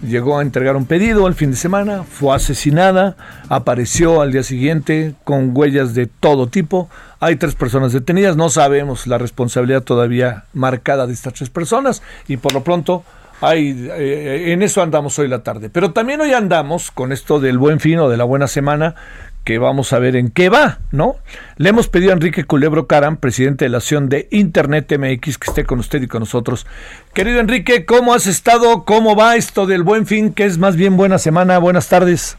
[0.08, 3.16] llegó a entregar un pedido el fin de semana, fue asesinada,
[3.48, 6.88] apareció al día siguiente con huellas de todo tipo.
[7.20, 12.36] Hay tres personas detenidas, no sabemos la responsabilidad todavía marcada de estas tres personas y
[12.36, 13.04] por lo pronto
[13.40, 15.70] hay, eh, en eso andamos hoy la tarde.
[15.70, 18.94] Pero también hoy andamos con esto del buen fin o de la buena semana
[19.44, 21.16] que vamos a ver en qué va, ¿no?
[21.58, 25.50] Le hemos pedido a Enrique Culebro Caram, presidente de la Acción de Internet MX, que
[25.50, 26.66] esté con usted y con nosotros.
[27.12, 28.84] Querido Enrique, ¿cómo has estado?
[28.84, 31.58] ¿Cómo va esto del buen fin, que es más bien buena semana?
[31.58, 32.38] Buenas tardes.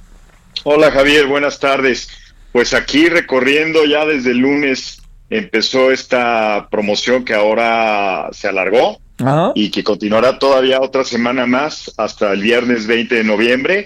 [0.63, 2.09] Hola Javier, buenas tardes.
[2.51, 9.51] Pues aquí recorriendo ya desde el lunes empezó esta promoción que ahora se alargó Ajá.
[9.55, 13.85] y que continuará todavía otra semana más hasta el viernes 20 de noviembre.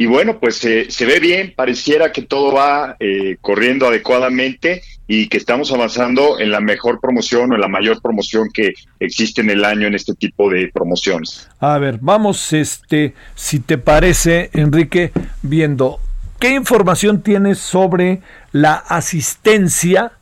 [0.00, 5.38] Y bueno, pues se ve bien, pareciera que todo va eh, corriendo adecuadamente y que
[5.38, 9.64] estamos avanzando en la mejor promoción o en la mayor promoción que existe en el
[9.64, 11.50] año en este tipo de promociones.
[11.58, 15.10] A ver, vamos, este, si te parece, Enrique,
[15.42, 15.98] viendo
[16.38, 18.20] qué información tienes sobre
[18.52, 20.12] la asistencia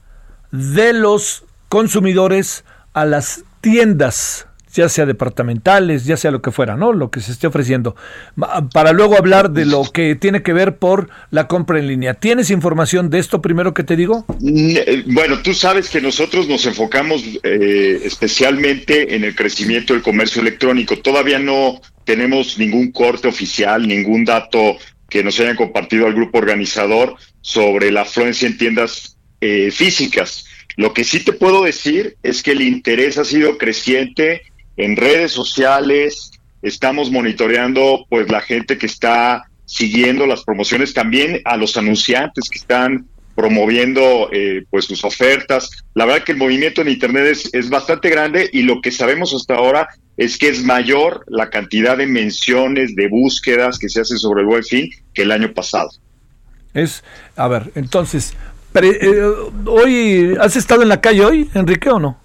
[0.52, 6.92] de los consumidores a las tiendas, ya sea departamentales, ya sea lo que fuera, ¿no?
[6.92, 7.96] Lo que se esté ofreciendo.
[8.72, 12.14] Para luego hablar de lo que tiene que ver por la compra en línea.
[12.14, 14.24] ¿Tienes información de esto primero que te digo?
[14.46, 20.42] Eh, Bueno, tú sabes que nosotros nos enfocamos eh, especialmente en el crecimiento del comercio
[20.42, 20.98] electrónico.
[20.98, 24.76] Todavía no tenemos ningún corte oficial, ningún dato
[25.08, 30.46] que nos hayan compartido al grupo organizador sobre la afluencia en tiendas eh, físicas.
[30.76, 34.42] Lo que sí te puedo decir es que el interés ha sido creciente
[34.76, 36.30] en redes sociales.
[36.62, 42.58] Estamos monitoreando, pues, la gente que está siguiendo las promociones, también a los anunciantes que
[42.58, 45.70] están promoviendo eh, pues sus ofertas.
[45.94, 49.54] La verdad que el movimiento en Internet es, bastante grande y lo que sabemos hasta
[49.54, 54.40] ahora es que es mayor la cantidad de menciones, de búsquedas que se hacen sobre
[54.40, 55.90] el buen fin que el año pasado.
[56.72, 57.04] Es,
[57.36, 58.34] a ver, entonces,
[58.74, 59.32] eh,
[59.66, 62.18] hoy, ¿has estado en la calle hoy, Enrique, o no?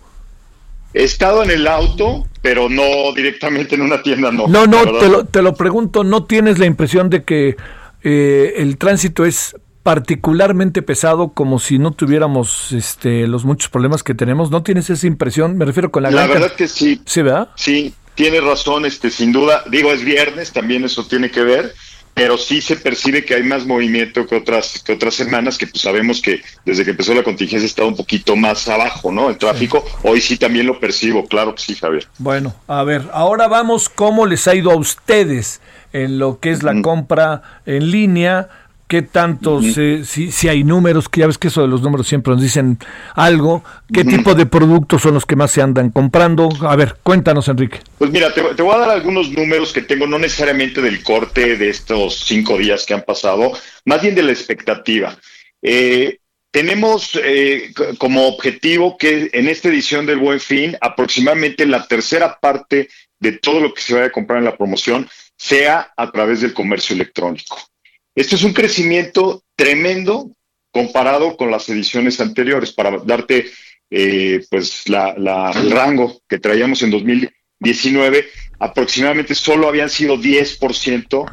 [0.94, 4.48] He estado en el auto, pero no directamente en una tienda, no.
[4.48, 7.56] No, no, te lo, te lo pregunto, ¿no tienes la impresión de que
[8.04, 14.14] eh, el tránsito es particularmente pesado, como si no tuviéramos este, los muchos problemas que
[14.14, 14.52] tenemos.
[14.52, 15.58] ¿No tienes esa impresión?
[15.58, 16.12] Me refiero con la...
[16.12, 17.02] La verdad que sí.
[17.06, 17.50] Sí, ¿verdad?
[17.56, 19.64] Sí, tiene razón, este, sin duda.
[19.72, 21.74] Digo, es viernes, también eso tiene que ver
[22.14, 25.82] pero sí se percibe que hay más movimiento que otras que otras semanas que pues
[25.82, 29.30] sabemos que desde que empezó la contingencia estado un poquito más abajo, ¿no?
[29.30, 29.86] El tráfico.
[30.04, 32.08] Hoy sí también lo percibo, claro que sí, Javier.
[32.18, 35.62] Bueno, a ver, ahora vamos cómo les ha ido a ustedes
[35.94, 38.50] en lo que es la compra en línea
[38.92, 42.34] qué tanto, si, si, hay números, que ya ves que eso de los números siempre
[42.34, 42.78] nos dicen
[43.16, 43.64] algo,
[43.94, 46.50] qué tipo de productos son los que más se andan comprando.
[46.68, 47.80] A ver, cuéntanos, Enrique.
[47.98, 51.70] Pues mira, te, voy a dar algunos números que tengo, no necesariamente del corte de
[51.70, 53.54] estos cinco días que han pasado,
[53.86, 55.18] más bien de la expectativa.
[55.62, 56.18] Eh,
[56.52, 62.90] tenemos eh, como objetivo que en esta edición del Buen Fin, aproximadamente la tercera parte
[63.22, 66.54] de todo lo que se vaya a comprar en la promoción sea a través del
[66.54, 67.71] comercio electrónico.
[68.16, 70.32] Esto es un crecimiento tremendo
[70.72, 72.72] comparado con las ediciones anteriores.
[72.72, 73.52] Para darte
[73.90, 75.10] eh, pues la,
[75.56, 78.28] el rango que traíamos en 2019,
[78.60, 81.32] aproximadamente solo habían sido 10%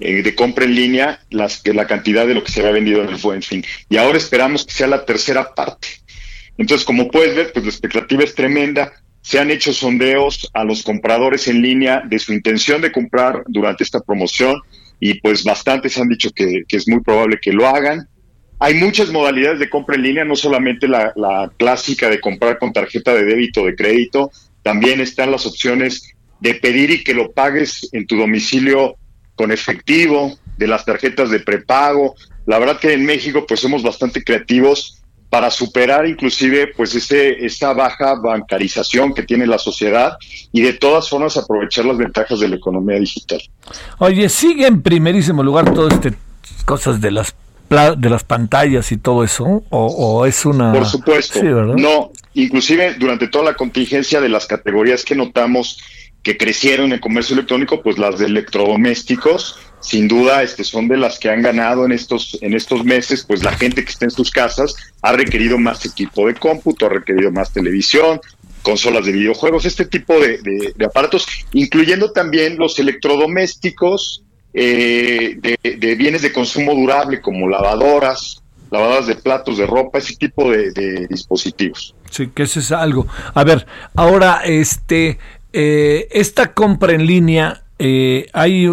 [0.00, 3.10] eh, de compra en línea las, la cantidad de lo que se había vendido en
[3.10, 3.64] el buen fin.
[3.88, 5.88] Y ahora esperamos que sea la tercera parte.
[6.56, 8.92] Entonces, como puedes ver, pues la expectativa es tremenda.
[9.22, 13.84] Se han hecho sondeos a los compradores en línea de su intención de comprar durante
[13.84, 14.60] esta promoción
[15.00, 18.06] y pues bastantes han dicho que, es muy probable que lo hagan.
[18.58, 23.14] Hay muchas modalidades de compra en línea, no solamente la, clásica de comprar con tarjeta
[23.14, 24.30] de débito o de crédito,
[24.62, 28.96] también están las opciones de pedir y que lo pagues en tu domicilio
[29.34, 32.14] con efectivo, de las tarjetas de prepago.
[32.44, 34.99] La verdad que en México pues somos bastante creativos
[35.30, 40.18] para superar inclusive pues ese, esa baja bancarización que tiene la sociedad
[40.52, 43.40] y de todas formas aprovechar las ventajas de la economía digital.
[43.98, 46.12] Oye, sigue en primerísimo lugar todo este
[46.64, 47.34] cosas de las
[47.96, 53.44] de las pantallas y todo eso o, es una por supuesto no inclusive durante toda
[53.44, 55.78] la contingencia de las categorías que notamos
[56.24, 61.18] que crecieron en comercio electrónico pues las de electrodomésticos sin duda este, son de las
[61.18, 64.30] que han ganado en estos, en estos meses, pues la gente que está en sus
[64.30, 68.20] casas ha requerido más equipo de cómputo, ha requerido más televisión,
[68.62, 74.22] consolas de videojuegos, este tipo de, aparatos, incluyendo también los electrodomésticos
[74.52, 80.50] eh, de, bienes de consumo durable como lavadoras, lavadoras de platos, de ropa, ese tipo
[80.50, 81.94] de, dispositivos.
[82.10, 83.06] Sí, que ese es algo.
[83.34, 85.18] A ver, ahora, este,
[85.52, 88.68] eh, esta compra en línea eh, hay,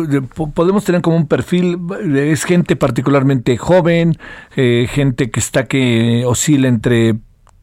[0.53, 1.80] podemos tener como un perfil,
[2.14, 4.18] es gente particularmente joven,
[4.58, 7.16] eh, gente que está que oscila entre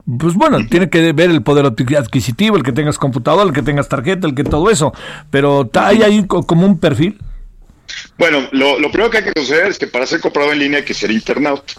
[0.07, 3.91] pues bueno, tiene que ver el poder adquisitivo, el que tengas computador, el que tengas
[3.91, 4.95] tarjeta, el que todo eso,
[5.31, 7.19] pero ¿hay ahí como un perfil?
[8.17, 10.85] Bueno, lo, primero que hay que considerar es que para ser comprado en línea hay
[10.85, 11.75] que ser internauta.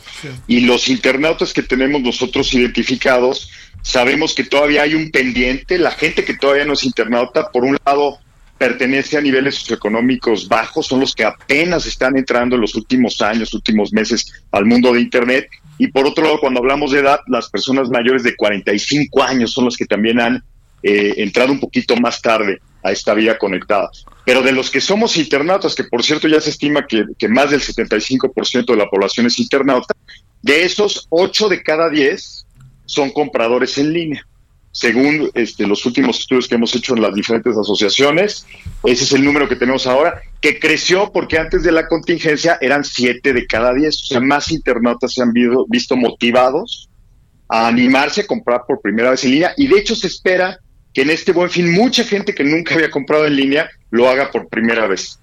[0.47, 3.49] Y los internautas que tenemos nosotros identificados,
[3.81, 7.77] sabemos que todavía hay un pendiente, la gente que todavía no es internauta, por un
[7.85, 8.19] lado,
[8.57, 13.53] pertenece a niveles socioeconómicos bajos, son los que apenas están entrando en los últimos años,
[13.53, 15.47] últimos meses al mundo de Internet.
[15.77, 19.65] Y por otro lado, cuando hablamos de edad, las personas mayores de 45 años son
[19.65, 20.43] los que también han
[20.83, 23.89] eh, entrado un poquito más tarde a esta vida conectada.
[24.25, 27.51] Pero de los que somos internautas, que por cierto ya se estima que, que más
[27.51, 29.93] del 75% de la población es internauta,
[30.41, 32.45] de esos 8 de cada 10
[32.85, 34.25] son compradores en línea
[34.75, 38.45] según este, los últimos estudios que hemos hecho en las diferentes asociaciones.
[38.83, 42.83] Ese es el número que tenemos ahora, que creció porque antes de la contingencia eran
[42.83, 44.03] siete de cada diez.
[44.03, 46.89] O sea, más internautas se han visto, motivados
[47.47, 49.53] a animarse a comprar por primera vez en línea.
[49.55, 50.59] Y de hecho se espera
[50.93, 54.29] que en este buen fin mucha gente que nunca había comprado en línea lo haga
[54.29, 55.17] por primera vez.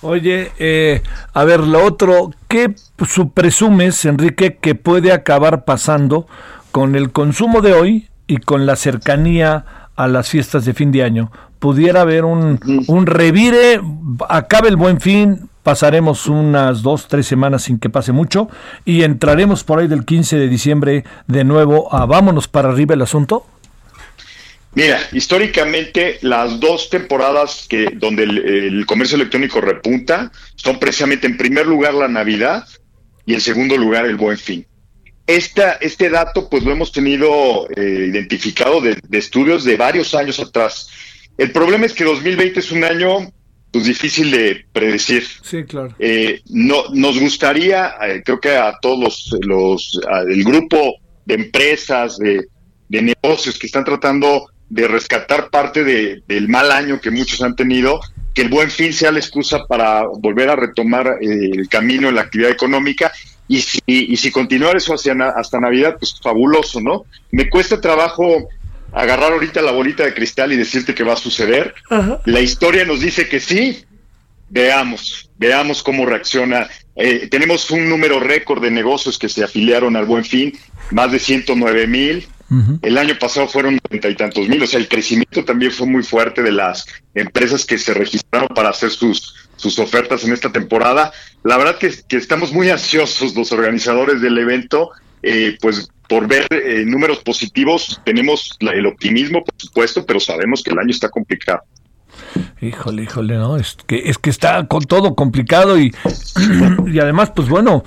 [0.00, 1.00] Oye, eh,
[1.32, 2.74] a ver, lo otro, ¿qué
[3.34, 6.26] presumes, Enrique, que puede acabar pasando
[6.72, 9.64] con el consumo de hoy y con la cercanía
[9.96, 12.58] a las fiestas de fin de año, pudiera haber un,
[12.88, 13.80] un revire,
[14.28, 18.48] acabe el buen fin, pasaremos unas dos, tres semanas sin que pase mucho
[18.84, 23.02] y entraremos por ahí del 15 de diciembre de nuevo a vámonos para arriba el
[23.02, 23.46] asunto?
[24.74, 31.66] Mira, históricamente las dos temporadas que donde el, comercio electrónico repunta son precisamente en primer
[31.66, 32.66] lugar la Navidad
[33.26, 34.66] y en segundo lugar el Buen Fin
[35.26, 40.88] este dato pues lo hemos tenido eh, identificado de, estudios de varios años atrás.
[41.38, 43.32] El problema es que 2020 es un año
[43.70, 45.24] pues difícil de predecir.
[45.42, 45.94] Sí, claro.
[45.98, 49.98] Eh, no, nos gustaría, eh, creo que a todos los,
[50.28, 52.48] el grupo de empresas, de,
[52.90, 58.00] negocios que están tratando de rescatar parte del mal año que muchos han tenido,
[58.34, 62.22] que el buen fin sea la excusa para volver a retomar el camino en la
[62.22, 63.10] actividad económica
[63.48, 67.04] Y si, y si continuar eso hacia na- hasta Navidad, pues fabuloso, ¿no?
[67.30, 68.48] Me cuesta trabajo
[68.92, 71.74] agarrar ahorita la bolita de cristal y decirte que va a suceder.
[72.24, 73.84] La historia nos dice que sí.
[74.48, 76.68] Veamos, veamos cómo reacciona.
[76.94, 80.52] Eh, tenemos un número récord de negocios que se afiliaron al Buen Fin,
[80.90, 82.26] más de 109 mil.
[82.82, 86.02] El año pasado fueron noventa y tantos mil, o sea, el crecimiento también fue muy
[86.02, 86.84] fuerte de las
[87.14, 91.12] empresas que se registraron para hacer sus, sus ofertas en esta temporada.
[91.44, 94.90] La verdad que, que estamos muy ansiosos los organizadores del evento,
[95.22, 100.62] eh, pues por ver eh, números positivos, tenemos la- el optimismo, por supuesto, pero sabemos
[100.62, 101.60] que el año está complicado.
[102.60, 105.94] Híjole, híjole, no, es que, es que está con todo complicado y,
[106.86, 107.84] y además, pues bueno,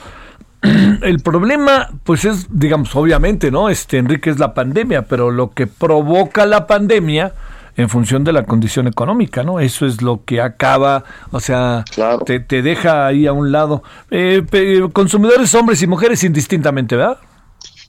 [1.04, 3.70] el problema, pues es, digamos, obviamente, ¿no?
[3.70, 7.34] Este, Enrique, es la pandemia, pero lo que provoca la pandemia
[7.78, 9.60] en función de la condición económica, ¿no?
[9.60, 12.20] Eso es lo que acaba, o sea, Claro.
[12.20, 13.84] te, te deja ahí a un lado.
[14.12, 14.44] Eh,
[14.94, 17.18] consumidores hombres y mujeres indistintamente, ¿verdad?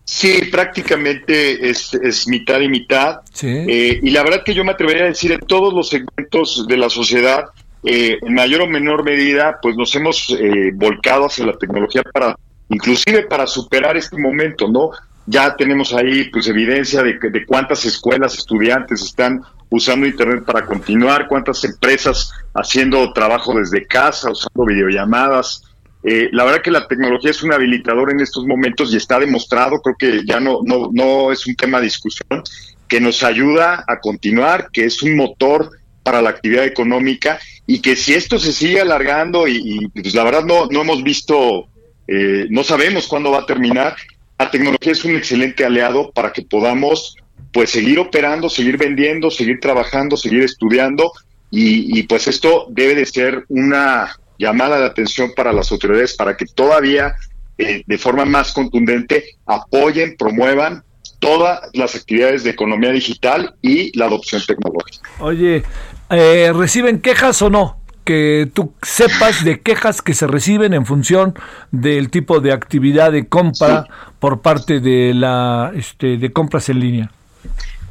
[0.04, 3.20] Sí, prácticamente es, es mitad y mitad.
[3.32, 3.48] Sí.
[3.48, 6.76] Eh, y la verdad que yo me atrevería a decir en todos los segmentos de
[6.76, 7.46] la sociedad,
[7.84, 12.36] eh, en mayor o menor medida, pues nos hemos eh, volcado hacia la tecnología para,
[12.68, 14.90] inclusive para superar este momento, ¿no?
[15.26, 20.64] Ya tenemos ahí pues evidencia de, que- de cuántas escuelas, estudiantes están usando Internet para
[20.64, 25.62] continuar, cuántas empresas haciendo trabajo desde casa, usando videollamadas.
[26.02, 29.80] Eh, la verdad que la tecnología es un habilitador en estos momentos y está demostrado,
[29.80, 32.42] creo que ya no, no, no es un tema de discusión,
[32.86, 35.70] que nos ayuda a continuar, que es un motor
[36.02, 40.44] para la actividad económica y que si esto se sigue alargando y, pues la verdad
[40.44, 41.66] no, no hemos visto,
[42.06, 43.96] eh, no sabemos cuándo va a terminar,
[44.38, 47.16] la tecnología es un excelente aliado para que podamos
[47.56, 51.10] pues seguir operando, seguir vendiendo, seguir trabajando, seguir estudiando
[51.50, 56.36] y, y, pues esto debe de ser una llamada de atención para las autoridades para
[56.36, 57.16] que todavía
[57.56, 60.82] eh, de forma más contundente apoyen, promuevan
[61.18, 65.08] todas las actividades de economía digital y la adopción tecnológica.
[65.20, 65.62] Oye,
[66.10, 67.80] eh, ¿reciben quejas o no?
[68.04, 71.32] Que tú sepas de quejas que se reciben en función
[71.70, 73.86] del tipo de actividad de compra
[74.18, 77.10] por parte de la este, de compras en línea.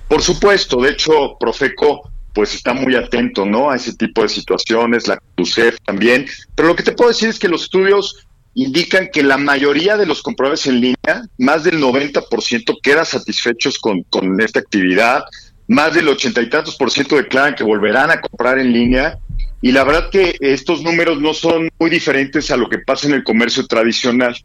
[0.07, 3.71] Por supuesto, de hecho, Profeco pues está muy atento, ¿no?
[3.71, 6.27] A ese tipo de situaciones, la CUSEF también.
[6.53, 10.05] Pero lo que te puedo decir es que los estudios indican que la mayoría de
[10.05, 15.23] los compradores en línea, más del 90% queda satisfechos con, con esta actividad,
[15.67, 19.17] más del ochenta y tantos por ciento declaran que volverán a comprar en línea.
[19.61, 23.13] Y la verdad que estos números no son muy diferentes a lo que pasa en
[23.13, 24.35] el comercio tradicional.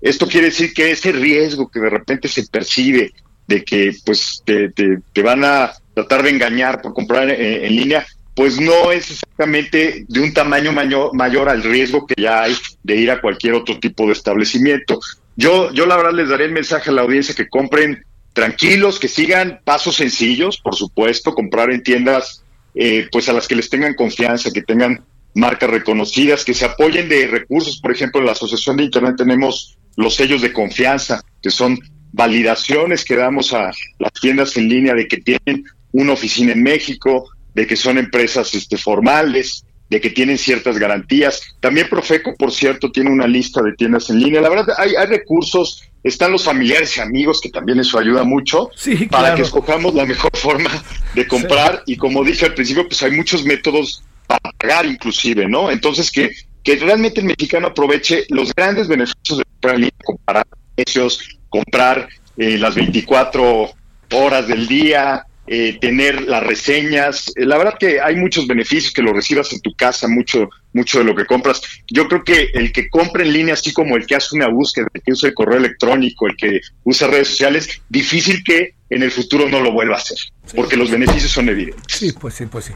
[0.00, 3.12] Esto quiere decir que ese riesgo que de repente se percibe
[3.46, 8.06] de que pues te, te, van a tratar de engañar por comprar en, en, línea,
[8.34, 12.96] pues no es exactamente de un tamaño mayor, mayor al riesgo que ya hay de
[12.96, 15.00] ir a cualquier otro tipo de establecimiento.
[15.36, 19.08] Yo, yo la verdad les daré el mensaje a la audiencia que compren tranquilos, que
[19.08, 22.42] sigan pasos sencillos, por supuesto, comprar en tiendas
[22.74, 25.02] eh, pues a las que les tengan confianza, que tengan
[25.34, 27.80] marcas reconocidas, que se apoyen de recursos.
[27.80, 31.78] Por ejemplo, en la Asociación de Internet tenemos los sellos de confianza, que son
[32.16, 37.28] validaciones que damos a las tiendas en línea de que tienen una oficina en México,
[37.54, 41.42] de que son empresas este, formales, de que tienen ciertas garantías.
[41.60, 44.40] También Profeco, por cierto, tiene una lista de tiendas en línea.
[44.40, 48.70] La verdad, hay, hay recursos, están los familiares y amigos, que también eso ayuda mucho,
[48.76, 49.36] sí, para claro.
[49.36, 50.70] que escojamos la mejor forma
[51.14, 51.82] de comprar.
[51.84, 51.92] Sí.
[51.92, 55.70] Y como dije al principio, pues hay muchos métodos para pagar inclusive, ¿no?
[55.70, 56.30] Entonces, que,
[56.64, 63.70] que realmente el mexicano aproveche los grandes beneficios de comprar precios, comprar eh, las 24
[64.12, 67.32] horas del día, eh, tener las reseñas.
[67.36, 70.98] Eh, la verdad que hay muchos beneficios que lo recibas en tu casa, mucho, mucho
[70.98, 71.62] de lo que compras.
[71.90, 74.88] Yo creo que el que compra en línea, así como el que hace una búsqueda,
[74.92, 79.10] el que usa el correo electrónico, el que usa redes sociales, difícil que en el
[79.10, 80.18] futuro no lo vuelva a hacer,
[80.54, 81.84] porque los beneficios son evidentes.
[81.88, 82.72] Sí, pues sí, pues sí.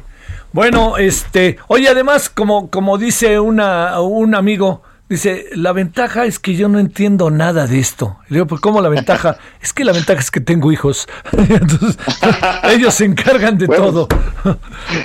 [0.52, 6.54] Bueno, este, oye, además, como, como dice una, un amigo, Dice, la ventaja es que
[6.54, 8.18] yo no entiendo nada de esto.
[8.28, 9.38] Le digo, pues ¿cómo la ventaja?
[9.60, 11.08] es que la ventaja es que tengo hijos.
[11.32, 11.98] Entonces,
[12.62, 14.08] ellos se encargan de bueno, todo.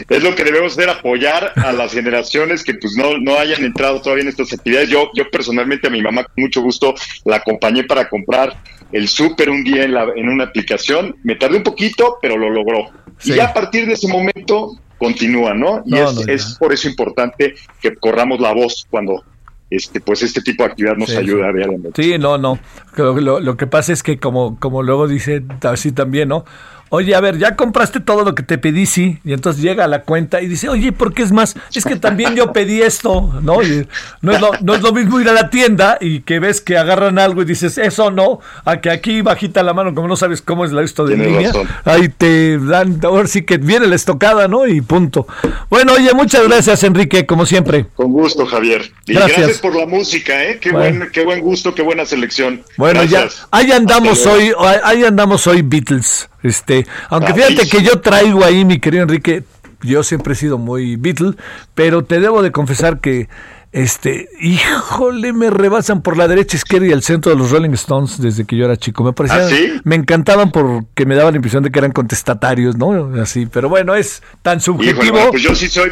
[0.07, 3.99] es lo que debemos hacer, apoyar a las generaciones que pues no, no hayan entrado
[3.99, 4.89] todavía en estas actividades.
[4.89, 6.93] Yo, yo personalmente a mi mamá con mucho gusto
[7.23, 11.15] la acompañé para comprar el súper un día en, la, en una aplicación.
[11.23, 12.91] Me tardé un poquito, pero lo logró.
[13.17, 13.31] Sí.
[13.31, 15.81] Y ya a partir de ese momento continúa, ¿no?
[15.83, 19.23] Y no, es, no, es por eso importante que corramos la voz cuando
[19.69, 22.01] este, pues este tipo de actividad nos Sí, ayuda diariamente.
[22.03, 22.59] Sí, no, no.
[22.95, 26.45] Lo, lo- lo que pasa es que como, como luego dice así también, ¿no?
[26.89, 29.19] Oye, a ver, ya compraste todo lo que te pedí, sí.
[29.25, 31.55] Y entonces llega a la cuenta y dice, oye, ¿por qué es más?
[31.73, 33.61] Es que también yo pedí esto, ¿no?
[33.63, 33.87] Y
[34.21, 36.77] no, es lo, no es lo mismo ir a la tienda y que ves que
[36.77, 40.41] agarran algo y dices, eso no, a que aquí bajita la mano, como no sabes
[40.41, 41.67] cómo es la esto de línea, razón.
[41.85, 44.67] ahí te dan, ahora sí que viene la estocada, ¿no?
[44.67, 45.27] Y punto.
[45.69, 47.87] Bueno, oye, muchas gracias, Enrique, como siempre.
[47.95, 48.91] Con gusto, Javier.
[49.07, 49.37] Y Gracias.
[49.39, 50.59] gracias, por la música, ¿eh?
[50.61, 50.97] Qué, Bueno.
[50.99, 52.63] buen, qué buen gusto, qué buena selección.
[52.77, 53.37] Bueno, Gracias.
[53.41, 54.51] ya, ahí andamos hoy,
[54.83, 56.29] ahí andamos hoy Beatles.
[56.45, 59.43] Este, aunque fíjate que yo traigo ahí, mi querido Enrique,
[59.81, 61.33] yo siempre he sido muy Beatle,
[61.73, 63.27] pero te debo de confesar que
[63.71, 68.21] este, híjole, me rebasan por la derecha, izquierda y el centro de los Rolling Stones
[68.21, 69.03] desde que yo era chico.
[69.03, 69.81] Me parecían, ¿Ah, sí?
[69.83, 73.21] me encantaban porque me daba la impresión de que eran contestatarios, ¿no?
[73.21, 75.11] Así, pero bueno, es tan Híjole, subjetivo.
[75.13, 75.91] bueno, pues yo sí soy.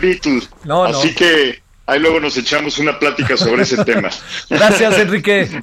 [0.63, 0.85] No, no.
[0.85, 4.09] así que ahí luego nos echamos una plática sobre ese tema.
[4.49, 5.61] Gracias, Enrique.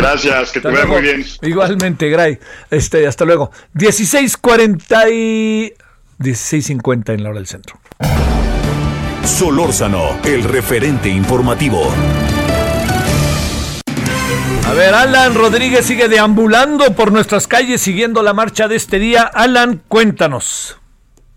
[0.00, 0.94] Gracias, que te Hasta luego.
[0.94, 1.26] muy bien.
[1.42, 2.38] Igualmente, Gray.
[2.70, 3.50] Este, hasta luego.
[3.74, 5.72] 16.40 y
[6.18, 7.78] 16.50 en la hora del centro.
[9.24, 11.92] Solórzano, el referente informativo.
[14.66, 19.22] A ver, Alan Rodríguez sigue deambulando por nuestras calles siguiendo la marcha de este día.
[19.22, 20.79] Alan, cuéntanos.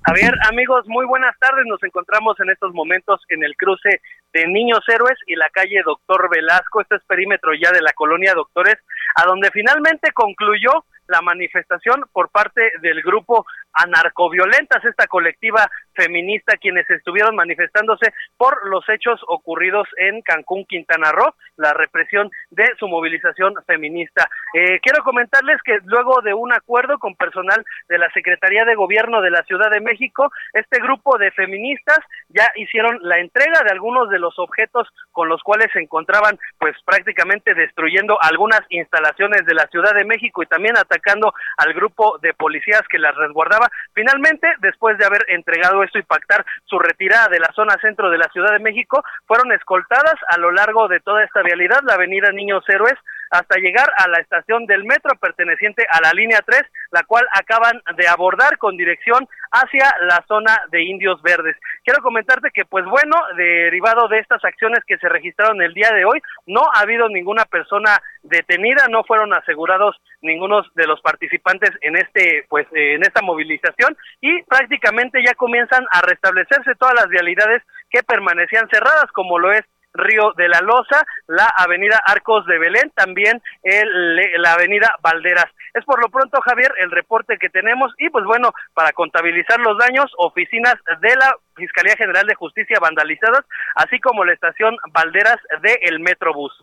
[0.05, 1.63] Javier, amigos, muy buenas tardes.
[1.65, 4.01] Nos encontramos en estos momentos en el cruce
[4.33, 6.81] de Niños Héroes y la calle Doctor Velasco.
[6.81, 8.75] Este es perímetro ya de la colonia Doctores,
[9.15, 10.71] a donde finalmente concluyó
[11.07, 18.87] la manifestación por parte del grupo Anarcoviolentas, esta colectiva feminista, quienes estuvieron manifestándose por los
[18.89, 24.29] hechos ocurridos en Cancún, Quintana Roo, la represión de su movilización feminista.
[24.53, 29.21] Eh, quiero comentarles que luego de un acuerdo con personal de la Secretaría de Gobierno
[29.21, 31.99] de la Ciudad de México, este grupo de feministas
[32.29, 36.75] ya hicieron la entrega de algunos de los objetos con los cuales se encontraban pues
[36.85, 42.33] prácticamente destruyendo algunas instalaciones de la Ciudad de México y también atacando al grupo de
[42.33, 43.69] policías que las resguardaba.
[43.93, 48.17] Finalmente, después de haber entregado esto y pactar su retirada de la zona centro de
[48.17, 52.31] la Ciudad de México, fueron escoltadas a lo largo de toda esta vialidad, la avenida
[52.31, 52.97] Niños Héroes,
[53.33, 56.61] hasta llegar a la estación del metro perteneciente a la línea 3,
[56.91, 61.57] la cual acaban de abordar con dirección hacia la zona de Indios Verdes.
[61.83, 66.05] Quiero comentarte que, pues bueno, derivado de estas acciones que se registraron el día de
[66.05, 71.97] hoy, no ha habido ninguna persona detenida, no fueron asegurados ninguno de los participantes en
[71.97, 78.03] este, pues, en esta movilización y prácticamente ya comienzan a restablecerse todas las vialidades que
[78.03, 79.63] permanecían cerradas, como lo es
[79.93, 85.47] Río de la Loza, la avenida Arcos de Belén, también la avenida Valderas.
[85.73, 89.77] Es por lo pronto, Javier, el reporte que tenemos y pues bueno, para contabilizar los
[89.77, 95.79] daños, oficinas de la Fiscalía General de Justicia vandalizadas, así como la estación Valderas de
[95.83, 96.53] el Metrobús.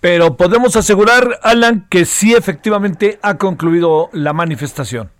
[0.00, 5.10] Pero podemos asegurar, Alan, que sí efectivamente ha concluido la manifestación.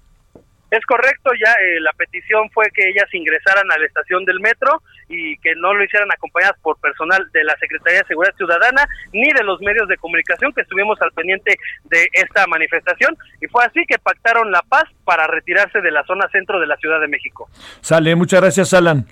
[0.72, 4.80] Es correcto, ya eh, la petición fue que ellas ingresaran a la estación del metro
[5.06, 9.30] y que no lo hicieran acompañadas por personal de la Secretaría de Seguridad Ciudadana ni
[9.34, 13.84] de los medios de comunicación que estuvimos al pendiente de esta manifestación y fue así
[13.86, 17.50] que pactaron la paz para retirarse de la zona centro de la Ciudad de México.
[17.82, 19.04] Sale, muchas gracias, Alan.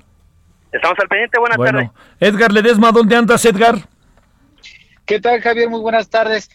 [0.72, 1.90] Estamos al pendiente, buenas bueno, tardes.
[2.20, 3.74] Edgar Ledesma, ¿dónde andas, Edgar?
[5.04, 5.68] ¿Qué tal, Javier?
[5.68, 6.48] Muy buenas tardes.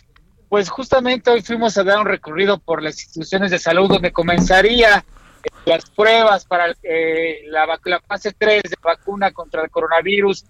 [0.55, 5.03] Pues justamente hoy fuimos a dar un recorrido por las instituciones de salud donde comenzaría
[5.43, 10.45] eh, las pruebas para eh, la, la fase 3 de vacuna contra el coronavirus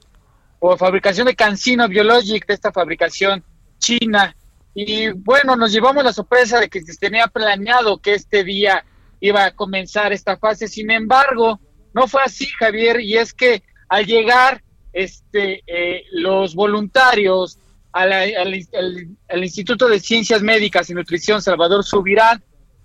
[0.60, 3.44] o fabricación de Cancino Biologic, de esta fabricación
[3.80, 4.36] china.
[4.76, 8.86] Y bueno, nos llevamos la sorpresa de que se tenía planeado que este día
[9.22, 10.68] iba a comenzar esta fase.
[10.68, 11.60] Sin embargo,
[11.96, 14.62] no fue así, Javier, y es que al llegar
[14.94, 17.58] este, eh, los voluntarios
[17.96, 22.44] a la- al, al- al Instituto de Ciencias Médicas y Nutrición Salvador Subirán,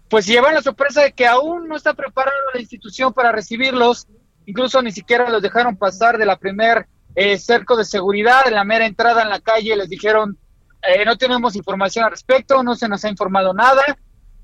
[0.09, 4.07] pues se llevan la sorpresa de que aún no está preparada la institución para recibirlos,
[4.47, 6.87] incluso ni siquiera los dejaron pasar de la primer
[7.17, 10.39] eh, cerco de seguridad, en la mera entrada en la calle les dijeron,
[10.83, 13.83] eh, no tenemos información al respecto, no se nos ha informado nada,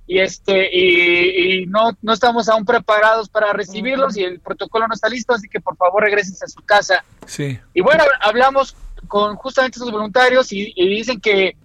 [0.08, 4.94] y este y, y no, no estamos aún preparados para recibirlos y el protocolo no
[4.94, 7.04] está listo, así que por favor regresen a su casa.
[7.26, 7.58] Sí.
[7.74, 8.76] Y bueno, hablamos
[9.08, 11.56] con justamente esos voluntarios y, dicen que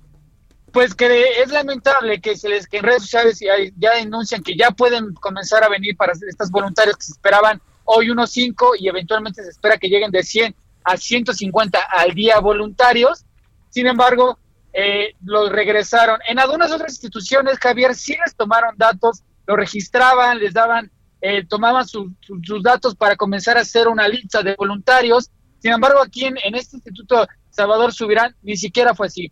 [0.71, 4.55] pues que es lamentable que se les que en redes sociales ya, ya denuncian que
[4.55, 8.87] ya pueden comenzar a venir para estos voluntarios que se esperaban hoy unos 5 y
[8.87, 10.55] eventualmente se espera que lleguen de 100
[10.85, 13.25] a 150 al día voluntarios.
[13.69, 14.39] Sin embargo,
[14.73, 16.19] eh, los regresaron.
[16.27, 21.85] En algunas otras instituciones, Javier, sí les tomaron datos, lo registraban, les daban, eh, tomaban
[21.85, 25.29] su- su- sus datos para comenzar a hacer una lista de voluntarios.
[25.61, 29.31] Sin embargo, aquí en, este instituto Salvador Subirán, ni siquiera fue así.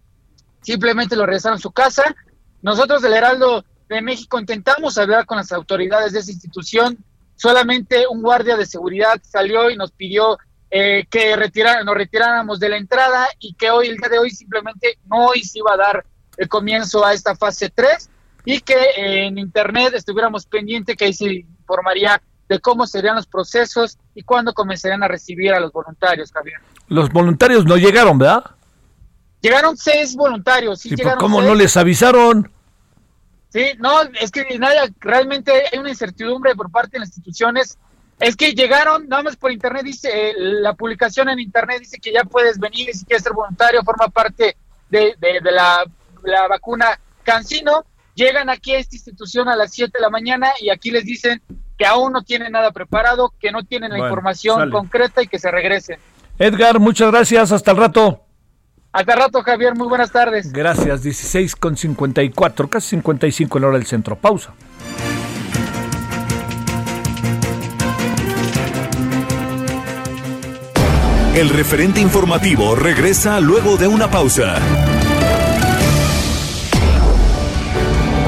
[0.61, 2.03] Simplemente lo regresaron a su casa.
[2.61, 7.03] Nosotros del Heraldo de México intentamos hablar con las autoridades de esa institución.
[7.35, 10.37] Solamente un guardia de seguridad salió y nos pidió
[10.69, 14.29] eh, que retira, nos retiráramos de la entrada y que hoy, el día de hoy,
[14.29, 16.05] simplemente no se iba a dar
[16.37, 18.09] el comienzo a esta fase 3
[18.45, 23.97] y que en internet estuviéramos pendientes que ahí se informaría de cómo serían los procesos
[24.15, 26.57] y cuándo comenzarían a recibir a los voluntarios, Javier.
[26.87, 28.43] Los voluntarios no llegaron, ¿verdad?
[29.41, 30.79] Llegaron seis voluntarios.
[30.81, 31.47] Sí, ¿Y por llegaron cómo seis.
[31.49, 32.51] no les avisaron?
[33.53, 37.77] Sí, no, es que nadie, realmente hay una incertidumbre por parte de las instituciones.
[38.19, 42.11] Es que llegaron, nada más por internet, dice, eh, la publicación en internet dice que
[42.11, 44.57] ya puedes venir y si quieres ser voluntario, forma parte
[44.89, 45.85] de, de- de la,
[46.23, 47.85] la vacuna Cancino.
[48.15, 51.41] Llegan aquí a esta institución a las 7 de la mañana y aquí les dicen
[51.79, 54.71] que aún no tienen nada preparado, que no tienen la Bueno, información sale.
[54.71, 55.97] concreta y que se regresen.
[56.37, 57.53] Edgar, muchas gracias.
[57.53, 58.25] Hasta el rato.
[58.91, 60.51] Hasta rato, Javier, muy buenas tardes.
[60.51, 61.03] Gracias.
[61.03, 64.17] 16 con 54, casi 55 en la hora del centro.
[64.17, 64.53] Pausa.
[71.33, 74.55] El referente informativo regresa luego de una pausa.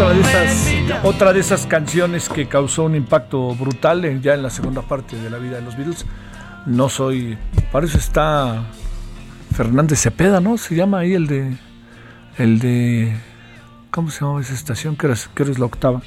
[0.00, 4.48] otra de esas otra de esas canciones que causó un impacto brutal ya en la
[4.48, 6.06] segunda parte de la vida de los Beatles.
[6.64, 7.36] No soy,
[7.70, 8.62] para eso está
[9.54, 10.56] Fernández Cepeda, ¿no?
[10.56, 11.54] Se llama ahí el de
[12.38, 13.14] el de
[13.90, 14.96] ¿cómo se llama esa estación?
[14.96, 16.00] Que es, es la octava.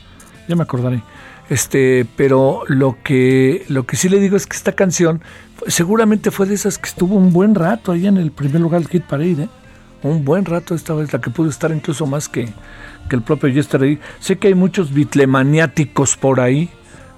[0.47, 1.03] Ya me acordaré.
[1.49, 5.21] Este, pero lo que lo que sí le digo es que esta canción
[5.67, 8.89] seguramente fue de esas que estuvo un buen rato ahí en el primer lugar del
[8.89, 9.49] Hit Parade, ¿eh?
[10.01, 12.49] un buen rato esta vez, la que pudo estar incluso más que,
[13.09, 13.99] que el propio Yesterday.
[14.19, 16.69] Sé que hay muchos bitlemaniáticos por ahí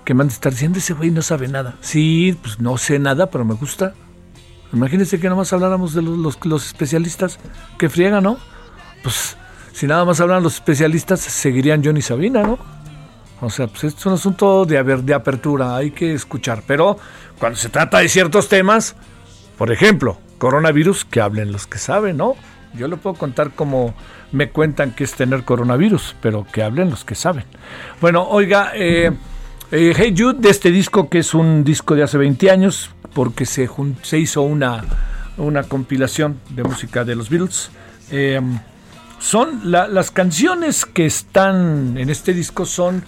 [0.06, 1.76] que han de estar diciendo, ese güey no sabe nada.
[1.82, 3.94] Sí, pues no sé nada, pero me gusta.
[4.72, 7.40] Imagínense que nada más habláramos de los, los, especialistas
[7.80, 8.38] que friegan, ¿no?
[9.04, 9.36] Pues
[9.74, 12.60] si nada más hablan los especialistas, seguirían Johnny Sabina, ¿no?
[13.42, 16.64] O sea, pues es un asunto de, de apertura, hay que escuchar.
[16.68, 16.98] Pero
[17.40, 18.96] cuando se trata de ciertos temas,
[19.58, 22.36] por ejemplo, coronavirus, que hablen los que saben, ¿no?
[22.78, 23.94] Yo le puedo contar cómo
[24.32, 27.46] me cuentan que es tener coronavirus, pero que hablen los que saben.
[28.02, 29.12] Bueno, oiga, eh,
[29.72, 33.46] eh, Hey Jude, de este disco, que es un disco de hace 20 años, porque
[33.46, 33.70] se,
[34.18, 34.84] hizo una,
[35.68, 37.72] compilación de música de los Beatles.
[38.12, 38.42] eh,
[39.18, 43.04] son la- las canciones que están en este disco son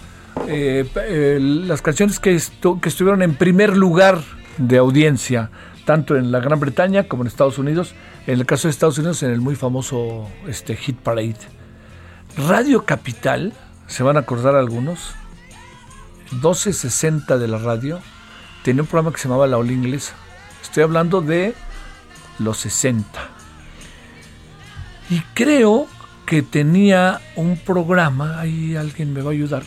[0.48, 4.22] eh, las canciones que estuvieron en primer lugar
[4.56, 5.50] de audiencia,
[5.88, 7.94] tanto en la Gran Bretaña como en Estados Unidos.
[8.26, 11.38] En el caso de Estados Unidos, en el muy famoso este, Hit Parade.
[12.36, 13.54] Radio Capital,
[13.86, 15.14] se van a acordar algunos,
[16.32, 18.00] 1260 de la radio,
[18.64, 20.12] tenía un programa que se llamaba La Ola Inglesa.
[20.60, 21.54] Estoy hablando de
[22.38, 23.08] los 60.
[25.08, 25.86] Y creo
[26.26, 29.62] que tenía un programa, ahí alguien me va a ayudar,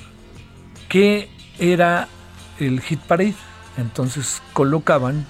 [0.88, 2.08] que era
[2.60, 3.34] el Hit Parade.
[3.76, 5.26] Entonces colocaban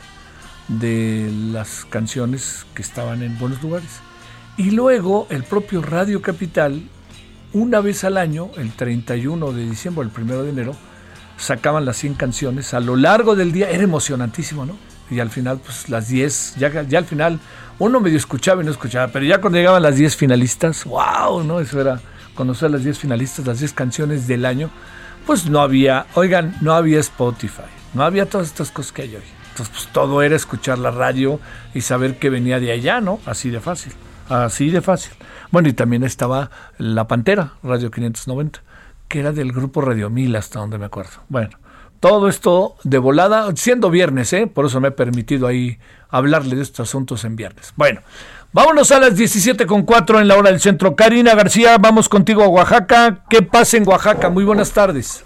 [0.79, 3.99] de las canciones que estaban en buenos lugares.
[4.57, 6.81] Y luego el propio Radio Capital,
[7.53, 10.75] una vez al año, el 31 de diciembre, el 1 de enero,
[11.37, 13.69] sacaban las 100 canciones a lo largo del día.
[13.69, 14.77] Era emocionantísimo, ¿no?
[15.09, 17.39] Y al final, pues las 10, ya, ya al final,
[17.79, 21.59] uno medio escuchaba y no escuchaba, pero ya cuando llegaban las 10 finalistas, wow, ¿no?
[21.59, 21.99] Eso era
[22.33, 24.69] conocer las 10 finalistas, las 10 canciones del año,
[25.25, 29.40] pues no había, oigan, no había Spotify, no había todas estas cosas que hay hoy.
[29.69, 31.39] Pues todo era escuchar la radio
[31.73, 33.19] y saber que venía de allá, ¿no?
[33.25, 33.93] Así de fácil,
[34.29, 35.13] así de fácil.
[35.51, 38.61] Bueno, y también estaba La Pantera, Radio 590,
[39.07, 41.11] que era del grupo Radio Mil, hasta donde me acuerdo.
[41.27, 41.57] Bueno,
[41.99, 44.47] todo esto de volada, siendo viernes, ¿eh?
[44.47, 45.77] Por eso me he permitido ahí
[46.09, 47.73] hablarle de estos asuntos en viernes.
[47.75, 48.01] Bueno,
[48.53, 50.95] vámonos a las 17 con 4 en la hora del centro.
[50.95, 53.25] Karina García, vamos contigo a Oaxaca.
[53.29, 54.29] ¿Qué pasa en Oaxaca?
[54.29, 55.23] Muy buenas tardes.